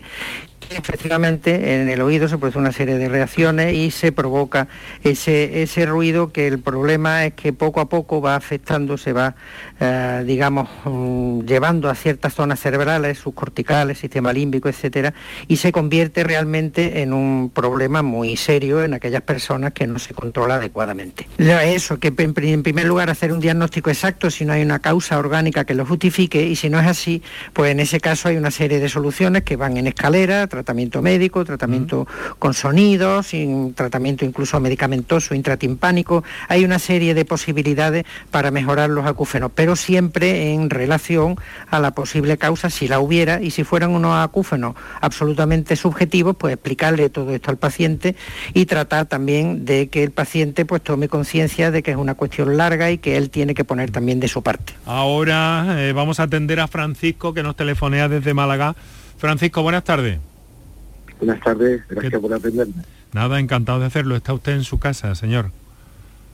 efectivamente 0.72 1.76
en 1.76 1.90
el 1.90 2.02
oído 2.02 2.28
se 2.28 2.38
produce 2.38 2.60
una 2.60 2.72
serie 2.72 2.98
de 2.98 3.10
reacciones 3.10 3.74
y 3.74 3.92
se 3.92 4.12
provoca 4.12 4.68
ese, 5.04 5.64
ese 5.64 5.86
ruido 5.86 6.32
que 6.32 6.48
el 6.48 6.60
problema 6.60 7.26
es 7.26 7.34
que 7.34 7.54
poco 7.54 7.82
a 7.82 7.90
poco 7.90 8.22
va 8.22 8.36
afectando, 8.36 8.98
se 8.98 9.14
va, 9.14 9.36
eh, 9.80 10.24
digamos, 10.26 10.70
mm, 10.86 11.42
llevando 11.42 11.90
a 11.90 11.96
ciertas 11.96 12.34
zonas 12.34 12.60
cerebrales, 12.60 13.20
subcorticales, 13.20 14.00
sistema 14.00 14.34
límbico, 14.34 14.70
etcétera, 14.70 15.14
y 15.48 15.58
se 15.58 15.72
convierte 15.72 16.24
realmente 16.24 17.02
en 17.02 17.14
un 17.14 17.52
problema 17.54 18.02
muy 18.02 18.38
serio 18.38 18.84
en 18.84 18.94
aquellas 18.94 19.22
personas 19.22 19.74
que 19.74 19.88
no 19.88 20.00
se 20.00 20.14
controla 20.14 20.56
adecuadamente. 20.56 21.28
Eso, 21.38 22.00
que 22.00 22.14
en 22.18 22.64
primer 22.64 22.86
lugar 22.86 23.10
hacer 23.10 23.32
un 23.32 23.40
diagnóstico 23.40 23.90
exacto 23.90 24.30
si 24.30 24.46
no 24.46 24.54
hay 24.54 24.62
una 24.62 24.80
causa 24.80 25.18
orgánica 25.18 25.66
que 25.66 25.74
lo 25.74 25.86
justifique 25.86 26.44
y 26.44 26.56
si 26.56 26.70
no 26.70 26.80
es 26.80 26.88
así, 26.88 27.22
pues 27.54 27.72
en 27.72 27.80
ese 27.80 28.00
caso 28.00 28.30
hay 28.30 28.38
una 28.38 28.52
serie 28.52 28.80
de 28.80 28.90
soluciones 28.90 29.44
que 29.44 29.56
van 29.56 29.78
en 29.78 29.88
escalera, 29.88 30.48
tratamiento 30.54 31.02
médico, 31.02 31.44
tratamiento 31.44 32.08
con 32.38 32.54
sonidos, 32.54 33.32
tratamiento 33.74 34.24
incluso 34.24 34.60
medicamentoso, 34.60 35.34
intratimpánico. 35.34 36.24
Hay 36.48 36.64
una 36.64 36.78
serie 36.78 37.16
de 37.16 37.26
posibilidades 37.26 38.06
para 38.30 38.52
mejorar 38.52 38.92
los 38.92 39.08
acúfenos, 39.08 39.52
pero 39.56 39.76
siempre 39.76 40.54
en 40.54 40.70
relación 40.70 41.38
a 41.72 41.80
la 41.80 41.92
posible 41.92 42.38
causa, 42.38 42.70
si 42.70 42.88
la 42.88 43.00
hubiera, 43.00 43.42
y 43.42 43.50
si 43.50 43.64
fueran 43.64 43.90
unos 43.90 44.16
acúfenos 44.24 44.76
absolutamente 45.02 45.76
subjetivos, 45.76 46.36
pues 46.36 46.54
explicarle 46.54 47.10
todo 47.10 47.32
esto 47.34 47.50
al 47.50 47.58
paciente 47.58 48.16
y 48.54 48.68
tratar 48.68 49.08
también 49.08 49.66
de 49.66 49.88
que 49.88 50.04
el 50.04 50.12
paciente 50.12 50.66
pues 50.66 50.84
tome 50.84 51.08
conciencia 51.08 51.72
de 51.72 51.82
que 51.82 51.92
es 51.92 51.98
una 51.98 52.14
cuestión 52.14 52.58
larga 52.58 52.92
y 52.92 53.00
que 53.00 53.18
él 53.18 53.32
tiene 53.32 53.56
que 53.56 53.64
poner 53.64 53.90
también 53.90 54.20
de 54.20 54.28
su 54.28 54.44
parte. 54.44 54.74
Ahora 54.86 55.66
eh, 55.80 55.94
vamos 55.94 56.20
a 56.20 56.24
atender 56.24 56.60
a 56.60 56.68
Francisco 56.68 57.34
que 57.34 57.42
nos 57.42 57.56
telefonea 57.56 58.08
desde 58.08 58.36
Málaga. 58.36 58.76
Francisco, 59.18 59.64
buenas 59.64 59.84
tardes. 59.84 60.20
Buenas 61.20 61.42
tardes, 61.42 61.82
gracias 61.90 62.22
por 62.22 62.34
atenderme. 62.34 62.84
Nada, 63.14 63.40
encantado 63.40 63.80
de 63.80 63.86
hacerlo. 63.86 64.16
Está 64.16 64.34
usted 64.34 64.54
en 64.54 64.64
su 64.64 64.80
casa, 64.80 65.14
señor. 65.16 65.52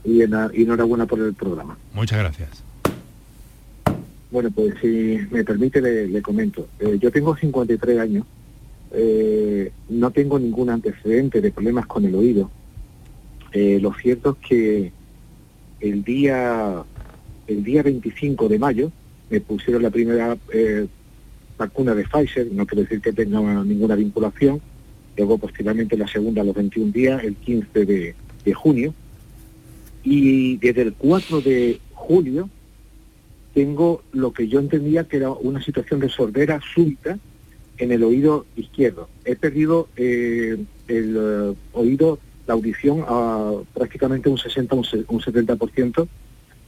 Y 0.04 0.22
enhorabuena 0.22 1.06
por 1.06 1.20
el 1.20 1.34
programa. 1.34 1.76
Muchas 1.92 2.18
gracias. 2.18 2.64
Bueno, 4.30 4.50
pues 4.50 4.74
si 4.80 5.18
me 5.30 5.44
permite 5.44 5.80
le, 5.80 6.22
comento. 6.22 6.68
Eh, 6.78 6.98
yo 7.00 7.10
tengo 7.10 7.36
53 7.36 7.98
años, 7.98 8.24
eh, 8.92 9.72
no 9.88 10.10
tengo 10.12 10.38
ningún 10.38 10.70
antecedente 10.70 11.40
de 11.40 11.50
problemas 11.50 11.86
con 11.86 12.04
el 12.04 12.14
oído. 12.14 12.50
Eh, 13.52 13.78
lo 13.82 13.92
cierto 13.94 14.36
es 14.40 14.48
que 14.48 14.92
el 15.80 16.04
día, 16.04 16.84
el 17.48 17.64
día 17.64 17.82
25 17.82 18.48
de 18.48 18.58
mayo 18.58 18.92
me 19.28 19.40
pusieron 19.40 19.82
la 19.82 19.90
primera 19.90 20.36
vacuna 21.58 21.94
de 21.94 22.04
Pfizer, 22.04 22.50
no 22.52 22.66
quiero 22.66 22.82
decir 22.82 23.00
que 23.00 23.12
tenga 23.12 23.40
ninguna 23.64 23.96
vinculación, 23.96 24.60
luego 25.16 25.38
posteriormente 25.38 25.96
la 25.96 26.08
segunda 26.08 26.42
a 26.42 26.44
los 26.44 26.54
21 26.54 26.92
días, 26.92 27.22
el 27.24 27.36
15 27.36 27.84
de, 27.84 28.14
junio, 28.54 28.94
y 30.02 30.56
desde 30.56 30.82
el 30.82 30.94
4 30.94 31.40
de 31.40 31.78
julio 31.94 32.48
tengo 33.54 34.02
lo 34.12 34.32
que 34.32 34.48
yo 34.48 34.60
entendía 34.60 35.04
que 35.04 35.18
era 35.18 35.30
una 35.30 35.62
situación 35.62 36.00
de 36.00 36.08
sordera 36.08 36.60
súbita 36.74 37.18
en 37.78 37.92
el 37.92 38.02
oído 38.02 38.46
izquierdo. 38.56 39.08
He 39.24 39.36
perdido 39.36 39.88
eh, 39.96 40.56
el 40.88 41.16
eh, 41.16 41.54
oído, 41.72 42.18
la 42.46 42.54
audición 42.54 43.04
a 43.06 43.52
prácticamente 43.74 44.28
un 44.28 44.38
60, 44.38 44.74
un, 44.74 44.84
70% 44.84 46.08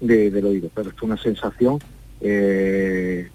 del 0.01 0.45
oído, 0.45 0.71
pero 0.75 0.91
es 0.91 1.03
una 1.03 1.17
sensación 1.17 1.79
eh, 2.21 3.29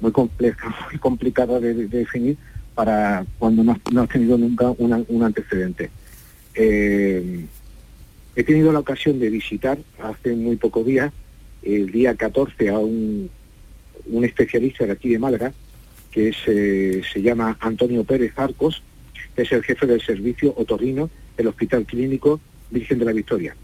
muy 0.00 0.12
compleja, 0.12 0.74
muy 0.90 0.98
complicada 0.98 1.60
de, 1.60 1.74
definir 1.74 2.36
para 2.78 3.26
cuando 3.40 3.64
no, 3.64 4.02
has 4.02 4.08
tenido 4.08 4.38
nunca 4.38 4.70
un 4.70 5.22
antecedente. 5.24 5.90
Eh, 6.54 7.44
he 8.36 8.44
tenido 8.44 8.70
la 8.70 8.78
ocasión 8.78 9.18
de 9.18 9.28
visitar 9.30 9.78
hace 10.00 10.36
muy 10.36 10.54
pocos 10.54 10.86
días, 10.86 11.12
el 11.64 11.90
día 11.90 12.14
14, 12.14 12.68
a 12.68 12.78
un, 12.78 13.28
un 14.06 14.24
especialista 14.24 14.86
de 14.86 14.92
aquí 14.92 15.08
de 15.08 15.18
Málaga, 15.18 15.52
que 16.12 16.32
eh, 16.46 17.02
se 17.12 17.20
llama 17.20 17.56
Antonio 17.58 18.04
Pérez 18.04 18.32
Arcos, 18.36 18.80
es 19.34 19.50
el 19.50 19.64
jefe 19.64 19.84
del 19.84 20.00
servicio 20.00 20.54
otorrino 20.56 21.10
del 21.36 21.48
Hospital 21.48 21.84
Clínico 21.84 22.38
Virgen 22.70 23.00
de 23.00 23.04
la 23.04 23.12
Victoria. 23.12 23.56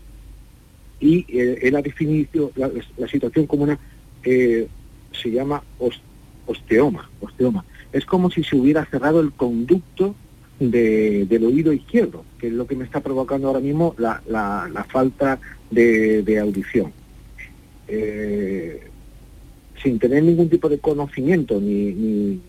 Y 0.98 1.24
eh, 1.28 1.60
él 1.62 1.76
ha 1.76 1.82
definido 1.82 2.50
la, 2.56 3.06
situación 3.06 3.46
como 3.46 3.62
una, 3.62 3.78
se 4.24 5.30
llama 5.30 5.62
osteoma, 6.48 7.08
osteoma. 7.20 7.64
Es 7.94 8.04
como 8.04 8.28
si 8.28 8.42
se 8.42 8.56
hubiera 8.56 8.84
cerrado 8.86 9.20
el 9.20 9.30
conducto 9.30 10.16
del 10.58 11.44
oído 11.44 11.72
izquierdo, 11.72 12.24
que 12.38 12.48
es 12.48 12.52
lo 12.52 12.66
que 12.66 12.74
me 12.74 12.84
está 12.84 13.00
provocando 13.00 13.46
ahora 13.46 13.60
mismo 13.60 13.94
la, 13.98 14.86
falta 14.88 15.38
de, 15.70 16.38
audición. 16.40 16.92
Eh, 17.86 18.88
sin 19.80 20.00
tener 20.00 20.24
ningún 20.24 20.48
tipo 20.48 20.68
de 20.68 20.80
conocimiento 20.80 21.60
ni, 21.60 22.40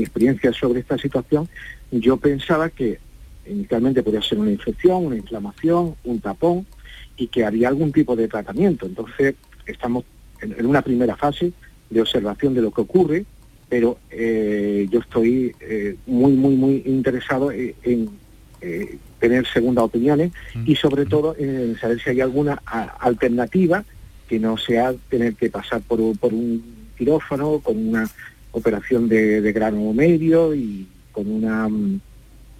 experiencia 0.00 0.52
sobre 0.52 0.78
esta 0.78 0.96
situación, 0.96 1.48
yo 1.90 2.16
pensaba 2.16 2.70
que 2.70 3.00
inicialmente 3.48 4.04
podía 4.04 4.22
ser 4.22 4.38
una 4.38 4.52
infección, 4.52 5.06
una 5.06 5.16
inflamación, 5.16 5.96
un 6.04 6.20
tapón 6.20 6.66
y 7.16 7.26
que 7.26 7.44
había 7.44 7.66
algún 7.66 7.90
tipo 7.90 8.14
de 8.14 8.28
tratamiento. 8.28 8.86
Entonces 8.86 9.34
estamos 9.66 10.04
en 10.40 10.66
una 10.66 10.82
primera 10.82 11.16
fase 11.16 11.52
de 11.90 12.00
observación 12.00 12.54
de 12.54 12.62
lo 12.62 12.70
que 12.70 12.80
ocurre, 12.80 13.26
pero 13.68 13.98
eh, 14.10 14.86
yo 14.90 15.00
estoy 15.00 15.54
eh, 15.60 15.96
muy, 16.06 16.32
muy, 16.32 16.54
muy 16.54 16.82
interesado 16.86 17.50
en, 17.50 18.10
eh, 18.60 18.98
tener 19.18 19.46
segundas 19.46 19.84
opiniones 19.84 20.32
y 20.66 20.76
sobre 20.76 21.06
todo 21.06 21.34
en 21.38 21.76
saber 21.78 22.00
si 22.00 22.10
hay 22.10 22.20
alguna 22.20 22.62
alternativa 23.00 23.84
que 24.28 24.38
no 24.38 24.56
sea 24.56 24.94
tener 25.08 25.34
que 25.34 25.50
pasar 25.50 25.80
por, 25.82 26.00
un 26.00 26.62
quirófano 26.96 27.60
con 27.60 27.88
una 27.88 28.08
operación 28.52 29.08
de, 29.08 29.40
de 29.40 29.52
grano 29.52 29.92
medio 29.92 30.54
y 30.54 30.86
con 31.12 31.30
una 31.30 31.68
mm, 31.68 32.00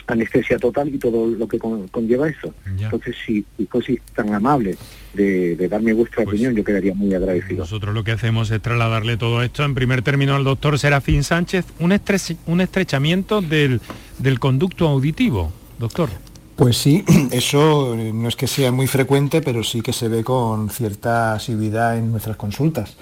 anestesia 0.06 0.58
total 0.58 0.94
y 0.94 0.98
todo 0.98 1.26
lo 1.26 1.48
que 1.48 1.58
conlleva 1.58 2.28
eso. 2.28 2.54
Entonces, 2.66 3.16
si, 3.24 3.44
si 3.86 4.00
tan 4.14 4.34
amable 4.34 4.76
de, 5.14 5.68
darme 5.68 5.92
vuestra 5.92 6.24
pues 6.24 6.34
opinión, 6.34 6.54
yo 6.54 6.64
quedaría 6.64 6.94
muy 6.94 7.14
agradecido. 7.14 7.60
Nosotros 7.60 7.94
lo 7.94 8.04
que 8.04 8.12
hacemos 8.12 8.50
es 8.50 8.60
trasladarle 8.60 9.16
todo 9.16 9.42
esto 9.42 9.64
en 9.64 9.74
primer 9.74 10.02
término 10.02 10.34
al 10.34 10.44
doctor 10.44 10.78
Serafín 10.78 11.24
Sánchez, 11.24 11.66
un, 11.78 11.98
un 12.46 12.60
estrechamiento 12.60 13.40
del, 13.40 13.80
del 14.18 14.38
conducto 14.38 14.88
auditivo, 14.88 15.52
doctor. 15.78 16.10
Pues 16.56 16.76
sí, 16.76 17.04
eso 17.32 17.96
no 17.96 18.28
es 18.28 18.36
que 18.36 18.46
sea 18.46 18.72
muy 18.72 18.86
frecuente, 18.86 19.40
pero 19.42 19.64
sí 19.64 19.80
que 19.80 19.92
se 19.92 20.08
ve 20.08 20.22
con 20.22 20.70
cierta 20.70 21.34
asiduidad 21.34 21.96
en 21.98 22.10
nuestras 22.10 22.36
consultas. 22.36 22.96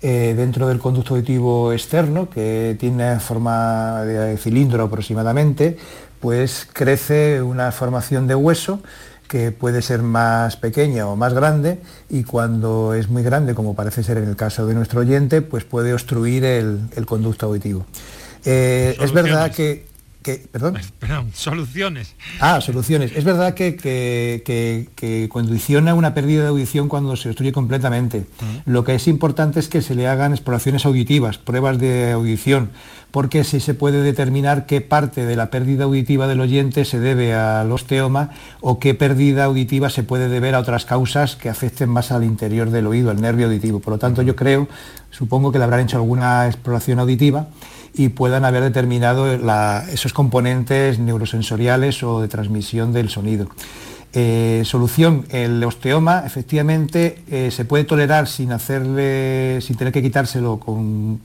eh, 0.00 0.34
dentro 0.36 0.68
del 0.68 0.78
conducto 0.78 1.14
auditivo 1.14 1.72
externo, 1.72 2.30
que 2.30 2.76
tiene 2.78 3.18
forma 3.18 4.02
de 4.04 4.36
cilindro 4.36 4.84
aproximadamente, 4.84 5.76
pues 6.20 6.66
crece 6.72 7.42
una 7.42 7.72
formación 7.72 8.26
de 8.26 8.34
hueso 8.34 8.80
que 9.28 9.52
puede 9.52 9.82
ser 9.82 10.02
más 10.02 10.56
pequeña 10.56 11.06
o 11.06 11.16
más 11.16 11.34
grande 11.34 11.80
y 12.08 12.24
cuando 12.24 12.94
es 12.94 13.08
muy 13.08 13.22
grande, 13.22 13.54
como 13.54 13.74
parece 13.74 14.02
ser 14.02 14.18
en 14.18 14.28
el 14.28 14.36
caso 14.36 14.66
de 14.66 14.74
nuestro 14.74 15.00
oyente, 15.00 15.42
pues 15.42 15.64
puede 15.64 15.92
obstruir 15.92 16.44
el, 16.44 16.88
conducto 17.06 17.46
auditivo. 17.46 17.84
Eh, 18.44 18.96
es 19.00 19.12
verdad 19.12 19.52
que 19.52 19.87
perdón. 20.50 20.78
soluciones. 21.34 22.14
Ah, 22.40 22.60
soluciones. 22.60 23.12
Es 23.14 23.24
verdad 23.24 23.54
que, 23.54 23.76
que, 23.76 25.28
condiciona 25.30 25.94
una 25.94 26.14
pérdida 26.14 26.42
de 26.42 26.48
audición 26.48 26.88
cuando 26.88 27.16
se 27.16 27.28
destruye 27.28 27.52
completamente. 27.52 28.26
Lo 28.64 28.84
que 28.84 28.94
es 28.94 29.08
importante 29.08 29.60
es 29.60 29.68
que 29.68 29.82
se 29.82 29.94
le 29.94 30.06
hagan 30.06 30.32
exploraciones 30.32 30.86
auditivas, 30.86 31.38
pruebas 31.38 31.78
de 31.78 32.12
audición, 32.12 32.70
porque 33.10 33.40
así 33.40 33.60
se 33.60 33.74
puede 33.74 34.02
determinar 34.02 34.66
qué 34.66 34.80
parte 34.80 35.24
de 35.24 35.36
la 35.36 35.50
pérdida 35.50 35.84
auditiva 35.84 36.26
del 36.26 36.40
oyente 36.40 36.84
se 36.84 37.00
debe 37.00 37.34
al 37.34 37.70
osteoma 37.72 38.30
o 38.60 38.78
qué 38.78 38.94
pérdida 38.94 39.44
auditiva 39.44 39.90
se 39.90 40.02
puede 40.02 40.28
deber 40.28 40.54
a 40.54 40.60
otras 40.60 40.84
causas 40.84 41.36
que 41.36 41.48
afecten 41.48 41.88
más 41.88 42.12
al 42.12 42.24
interior 42.24 42.70
del 42.70 42.86
oído, 42.86 43.10
al 43.10 43.20
nervio 43.20 43.46
auditivo. 43.46 43.80
Por 43.80 43.94
lo 43.94 43.98
tanto, 43.98 44.22
yo 44.22 44.36
creo, 44.36 44.68
supongo 45.10 45.52
que 45.52 45.58
le 45.58 45.64
habrán 45.64 45.80
hecho 45.80 45.96
alguna 45.96 46.46
exploración 46.46 46.98
auditiva 46.98 47.48
y 47.94 48.10
puedan 48.10 48.44
haber 48.44 48.62
determinado 48.62 49.26
esos 49.92 50.12
componentes 50.12 50.98
neurosensoriales 50.98 52.02
o 52.02 52.20
de 52.20 52.28
transmisión 52.28 52.92
del 52.92 53.08
sonido. 53.08 53.48
Eh, 54.14 54.62
solución, 54.64 55.26
el 55.30 55.62
osteoma 55.62 56.22
efectivamente 56.24 57.22
eh, 57.30 57.50
se 57.50 57.66
puede 57.66 57.84
tolerar 57.84 58.26
sin 58.26 58.52
hacerle, 58.52 59.60
sin 59.60 59.76
tener 59.76 59.92
que 59.92 60.00
quitárselo 60.00 60.58
con 60.58 61.20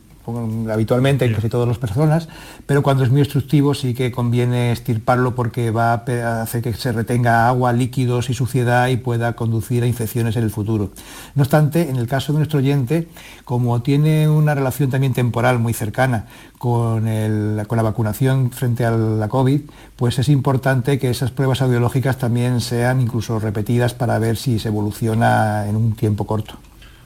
habitualmente 0.71 1.25
en 1.25 1.33
casi 1.33 1.49
todas 1.49 1.67
las 1.67 1.77
personas, 1.77 2.29
pero 2.65 2.81
cuando 2.81 3.03
es 3.03 3.11
muy 3.11 3.21
obstructivo 3.21 3.73
sí 3.73 3.93
que 3.93 4.11
conviene 4.11 4.71
estirparlo 4.71 5.35
porque 5.35 5.71
va 5.71 5.93
a 5.93 6.41
hacer 6.41 6.61
que 6.61 6.73
se 6.73 6.91
retenga 6.91 7.47
agua, 7.47 7.73
líquidos 7.73 8.29
y 8.29 8.33
suciedad 8.33 8.87
y 8.87 8.97
pueda 8.97 9.33
conducir 9.33 9.83
a 9.83 9.87
infecciones 9.87 10.35
en 10.35 10.43
el 10.43 10.49
futuro. 10.49 10.91
No 11.35 11.43
obstante, 11.43 11.89
en 11.89 11.97
el 11.97 12.07
caso 12.07 12.31
de 12.33 12.39
nuestro 12.39 12.59
oyente, 12.59 13.07
como 13.43 13.81
tiene 13.81 14.29
una 14.29 14.55
relación 14.55 14.89
también 14.89 15.13
temporal 15.13 15.59
muy 15.59 15.73
cercana 15.73 16.27
con, 16.57 17.03
con 17.67 17.77
la 17.77 17.83
vacunación 17.83 18.51
frente 18.51 18.85
a 18.85 18.91
la 18.91 19.27
COVID, 19.27 19.61
pues 19.97 20.19
es 20.19 20.29
importante 20.29 20.99
que 20.99 21.09
esas 21.09 21.31
pruebas 21.31 21.61
audiológicas 21.61 22.17
también 22.17 22.61
sean 22.61 23.01
incluso 23.01 23.39
repetidas 23.39 23.93
para 23.93 24.19
ver 24.19 24.37
si 24.37 24.59
se 24.59 24.69
evoluciona 24.69 25.67
en 25.67 25.75
un 25.75 25.93
tiempo 25.95 26.25
corto. 26.25 26.55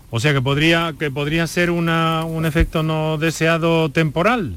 O 0.09 0.19
sea 0.19 0.33
que 0.33 0.41
podría, 0.41 0.93
que 0.97 1.11
podría 1.11 1.47
ser 1.47 1.69
un 1.69 2.45
efecto 2.45 2.83
no 2.83 3.17
deseado 3.17 3.91
temporal. 3.91 4.55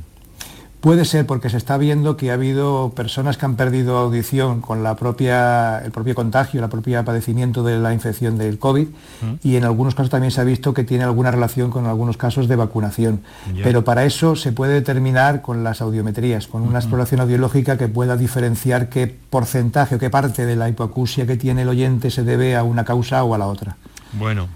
Puede 0.81 1.05
ser 1.05 1.27
porque 1.27 1.51
se 1.51 1.59
está 1.59 1.77
viendo 1.77 2.17
que 2.17 2.31
ha 2.31 2.35
habido 2.35 2.93
personas 2.97 3.37
que 3.37 3.45
han 3.45 3.57
perdido 3.57 3.99
audición 3.99 4.63
con 4.63 4.83
la 4.83 4.97
propia, 4.97 5.79
el 5.85 5.91
propio 5.91 6.15
contagio, 6.15 6.65
el 6.65 6.71
propio 6.71 7.05
padecimiento 7.05 7.63
de 7.63 7.79
la 7.79 7.93
infección 7.93 8.39
del 8.39 8.59
COVID 8.59 8.89
y 9.43 9.57
en 9.57 9.65
algunos 9.65 9.95
casos 9.95 10.09
también 10.09 10.31
se 10.31 10.41
ha 10.41 10.45
visto 10.45 10.73
que 10.73 10.83
tiene 10.83 11.05
alguna 11.05 11.31
relación 11.31 11.71
con 11.71 11.85
algunos 11.85 12.17
casos 12.17 12.49
de 12.49 12.57
vacunación. 12.57 13.21
Pero 13.63 13.85
para 13.85 14.07
eso 14.07 14.37
se 14.37 14.53
puede 14.53 14.73
determinar 14.73 15.43
con 15.43 15.65
las 15.65 15.83
audiometrías, 15.83 16.47
con 16.47 16.63
una 16.63 16.79
exploración 16.79 17.21
audiológica 17.21 17.77
que 17.77 17.89
pueda 17.89 18.17
diferenciar 18.17 18.89
qué 18.89 19.07
porcentaje 19.07 19.97
o 19.97 19.99
qué 19.99 20.09
parte 20.09 20.47
de 20.47 20.57
la 20.57 20.71
hipoacusia 20.71 21.27
que 21.27 21.37
tiene 21.37 21.63
el 21.63 21.69
oyente 21.69 22.11
se 22.11 22.25
debe 22.25 22.57
a 22.57 22.63
una 22.63 22.87
causa 22.87 23.23
o 23.23 23.35
a 23.35 23.39
la 23.39 23.49
otra. 23.49 23.77
Bueno, 24.15 24.49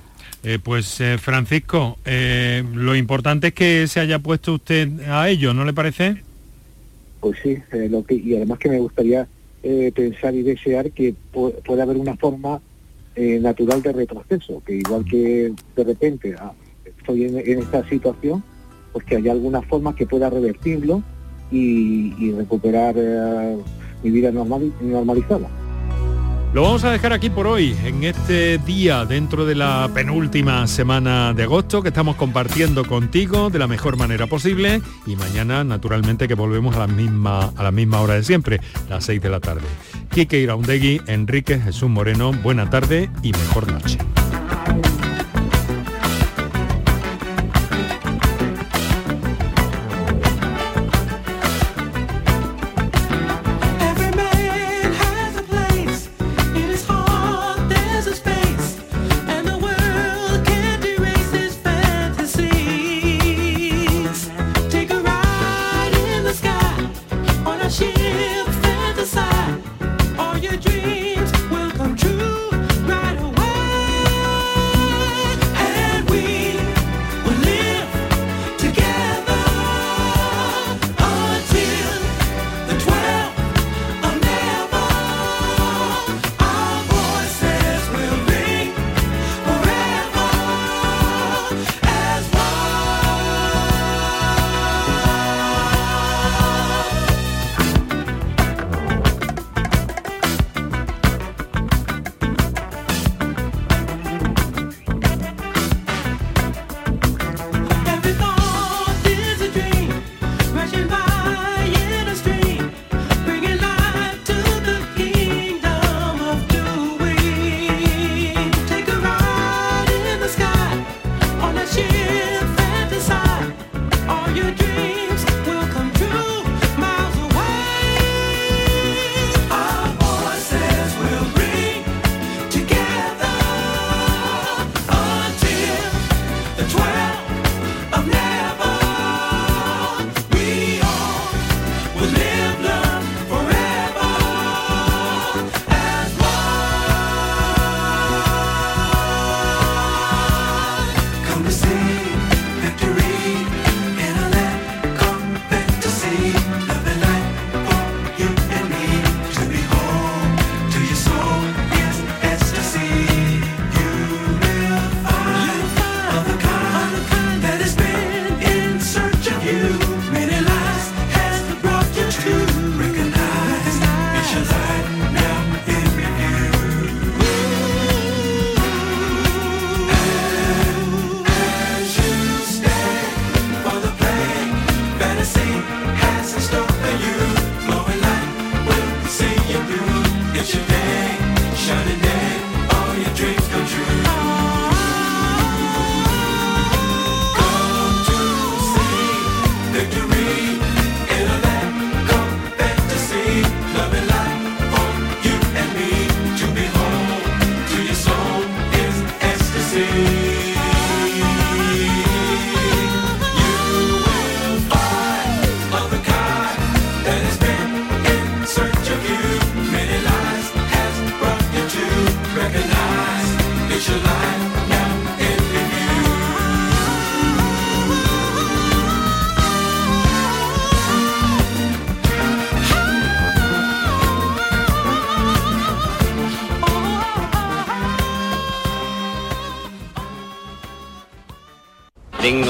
eh, 0.45 0.59
pues 0.62 1.01
eh, 1.01 1.16
Francisco, 1.16 1.97
eh, 2.05 2.62
lo 2.74 2.95
importante 2.95 3.49
es 3.49 3.55
que 3.55 3.88
se 3.88 4.01
haya 4.01 4.18
puesto 4.18 4.53
usted 4.53 5.01
a 5.09 5.30
ello, 5.30 5.55
¿no 5.55 5.64
le 5.64 5.72
parece? 5.72 6.22
Pues 7.20 7.38
sí, 7.42 7.57
y 8.11 8.36
además 8.36 8.59
que 8.59 8.68
me 8.68 8.78
gustaría 8.78 9.26
pensar 9.95 10.34
y 10.34 10.42
desear 10.42 10.90
que 10.90 11.14
pueda 11.32 11.84
haber 11.84 11.97
una 11.97 12.14
forma 12.16 12.61
natural 13.16 13.80
de 13.80 13.92
retroceso, 13.95 14.62
que 14.66 14.74
igual 14.74 15.07
que 15.07 15.55
de 15.74 15.84
repente 15.84 16.34
ah, 16.38 16.53
estoy 16.84 17.24
en, 17.24 17.38
esta 17.38 17.88
situación, 17.88 18.45
pues 18.92 19.07
que 19.07 19.16
haya 19.16 19.32
alguna 19.32 19.62
forma 19.62 19.97
que 19.97 20.05
pueda 20.05 20.28
revertirlo 20.28 21.03
y, 21.51 22.32
recuperar 22.32 22.95
mi 24.03 24.11
vida 24.11 24.30
normal, 24.30 24.70
normalizada. 24.82 25.49
Lo 26.55 26.62
vamos 26.62 26.84
a 26.84 26.92
dejar 26.92 27.12
aquí 27.12 27.30
por 27.30 27.48
hoy, 27.48 27.76
en 27.82 28.05
este 28.05 28.59
día 28.59 29.05
dentro 29.05 29.44
de 29.44 29.57
la 29.57 29.90
penúltima 29.92 30.68
semana 30.68 31.32
de 31.34 31.42
agosto 31.42 31.82
que 31.82 31.88
estamos 31.88 32.14
compartiendo 32.14 32.84
contigo 32.84 33.50
de 33.50 33.59
la 33.59 33.66
mejor 33.66 33.96
manera 33.96 34.28
posible 34.28 34.80
y 35.05 35.16
mañana 35.16 35.64
naturalmente 35.64 36.28
que 36.28 36.34
volvemos 36.34 36.76
a 36.76 36.78
la 36.78 36.86
misma, 36.86 37.52
a 37.57 37.62
la 37.64 37.72
misma 37.72 38.00
hora 38.00 38.14
de 38.14 38.22
siempre, 38.22 38.61
las 38.88 39.05
6 39.05 39.20
de 39.20 39.30
la 39.30 39.40
tarde. 39.40 39.66
Quique 40.11 40.38
Iraundegui, 40.38 41.00
Enrique 41.09 41.59
Jesús 41.59 41.90
Moreno, 41.90 42.30
buena 42.30 42.70
tarde 42.70 43.11
y 43.20 43.32
mejor 43.32 43.72
noche. 43.72 43.98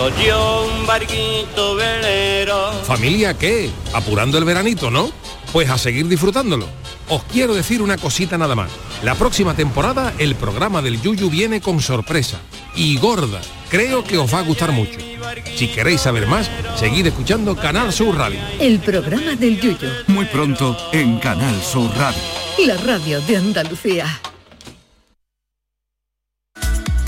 Yo 0.08 0.66
un 0.66 0.86
barquito 0.86 1.76
velero. 1.76 2.72
¿Familia 2.84 3.38
qué? 3.38 3.70
Apurando 3.94 4.36
el 4.36 4.44
veranito, 4.44 4.90
¿no? 4.90 5.10
Pues 5.52 5.70
a 5.70 5.78
seguir 5.78 6.08
disfrutándolo. 6.08 6.68
Os 7.08 7.22
quiero 7.24 7.54
decir 7.54 7.80
una 7.80 7.96
cosita 7.96 8.36
nada 8.36 8.54
más. 8.54 8.70
La 9.02 9.14
próxima 9.14 9.54
temporada 9.54 10.12
el 10.18 10.34
programa 10.34 10.82
del 10.82 11.00
Yuyu 11.00 11.30
viene 11.30 11.60
con 11.60 11.80
sorpresa. 11.80 12.38
Y 12.76 12.98
gorda. 12.98 13.40
Creo 13.70 14.04
que 14.04 14.18
os 14.18 14.32
va 14.32 14.40
a 14.40 14.42
gustar 14.42 14.72
mucho. 14.72 14.98
Si 15.56 15.68
queréis 15.68 16.02
saber 16.02 16.26
más, 16.26 16.50
seguid 16.76 17.06
escuchando 17.06 17.56
Canal 17.56 17.92
Sur 17.92 18.16
Radio. 18.16 18.40
El 18.58 18.80
programa 18.80 19.34
del 19.36 19.60
Yuyo. 19.60 19.88
Muy 20.08 20.26
pronto 20.26 20.76
en 20.92 21.18
Canal 21.18 21.62
Sur 21.62 21.90
Radio. 21.96 22.20
La 22.66 22.76
radio 22.76 23.20
de 23.22 23.36
Andalucía. 23.36 24.20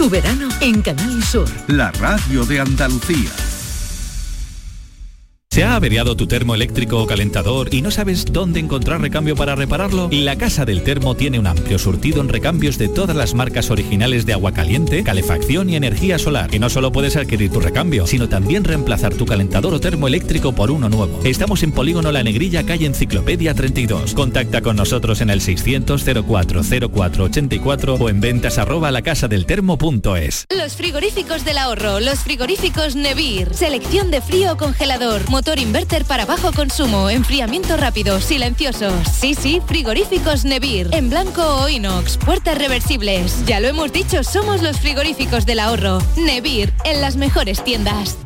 Tu 0.06 0.10
verano 0.10 0.48
en 0.60 0.82
Canal 0.82 1.20
Sur. 1.24 1.48
La 1.66 1.90
radio 1.90 2.46
de 2.46 2.60
Andalucía. 2.60 3.45
¿Se 5.56 5.64
ha 5.64 5.74
averiado 5.74 6.18
tu 6.18 6.26
termo 6.26 6.54
eléctrico 6.54 7.02
o 7.02 7.06
calentador 7.06 7.72
y 7.72 7.80
no 7.80 7.90
sabes 7.90 8.26
dónde 8.30 8.60
encontrar 8.60 9.00
recambio 9.00 9.34
para 9.36 9.54
repararlo? 9.54 10.10
La 10.12 10.36
Casa 10.36 10.66
del 10.66 10.82
Termo 10.82 11.14
tiene 11.14 11.38
un 11.38 11.46
amplio 11.46 11.78
surtido 11.78 12.20
en 12.20 12.28
recambios 12.28 12.76
de 12.76 12.90
todas 12.90 13.16
las 13.16 13.32
marcas 13.32 13.70
originales 13.70 14.26
de 14.26 14.34
agua 14.34 14.52
caliente, 14.52 15.02
calefacción 15.02 15.70
y 15.70 15.76
energía 15.76 16.18
solar. 16.18 16.54
Y 16.54 16.58
no 16.58 16.68
solo 16.68 16.92
puedes 16.92 17.16
adquirir 17.16 17.50
tu 17.50 17.60
recambio, 17.60 18.06
sino 18.06 18.28
también 18.28 18.64
reemplazar 18.64 19.14
tu 19.14 19.24
calentador 19.24 19.72
o 19.72 19.80
termo 19.80 20.08
eléctrico 20.08 20.52
por 20.52 20.70
uno 20.70 20.90
nuevo. 20.90 21.22
Estamos 21.24 21.62
en 21.62 21.72
Polígono 21.72 22.12
La 22.12 22.22
Negrilla, 22.22 22.66
calle 22.66 22.84
Enciclopedia 22.84 23.54
32. 23.54 24.12
Contacta 24.12 24.60
con 24.60 24.76
nosotros 24.76 25.22
en 25.22 25.30
el 25.30 25.40
600 25.40 26.04
04 26.04 26.64
0484 26.64 27.94
o 27.94 28.10
en 28.10 28.20
ventas 28.20 28.58
arroba 28.58 28.90
lacasadeltermo.es. 28.90 30.44
Los 30.54 30.76
frigoríficos 30.76 31.46
del 31.46 31.56
ahorro, 31.56 32.00
los 32.00 32.18
frigoríficos 32.18 32.94
Nevir. 32.94 33.54
Selección 33.54 34.10
de 34.10 34.20
frío 34.20 34.52
o 34.52 34.56
congelador, 34.58 35.22
inverter 35.54 36.04
para 36.04 36.26
bajo 36.26 36.52
consumo, 36.52 37.08
enfriamiento 37.08 37.76
rápido, 37.76 38.20
silenciosos. 38.20 38.92
Sí, 39.08 39.34
sí, 39.34 39.62
frigoríficos 39.66 40.44
Nevir. 40.44 40.88
En 40.92 41.08
blanco 41.08 41.42
o 41.42 41.68
inox, 41.68 42.18
puertas 42.18 42.58
reversibles. 42.58 43.44
Ya 43.46 43.60
lo 43.60 43.68
hemos 43.68 43.92
dicho, 43.92 44.24
somos 44.24 44.62
los 44.62 44.78
frigoríficos 44.80 45.46
del 45.46 45.60
ahorro. 45.60 45.98
Nevir, 46.16 46.72
en 46.84 47.00
las 47.00 47.16
mejores 47.16 47.62
tiendas. 47.64 48.25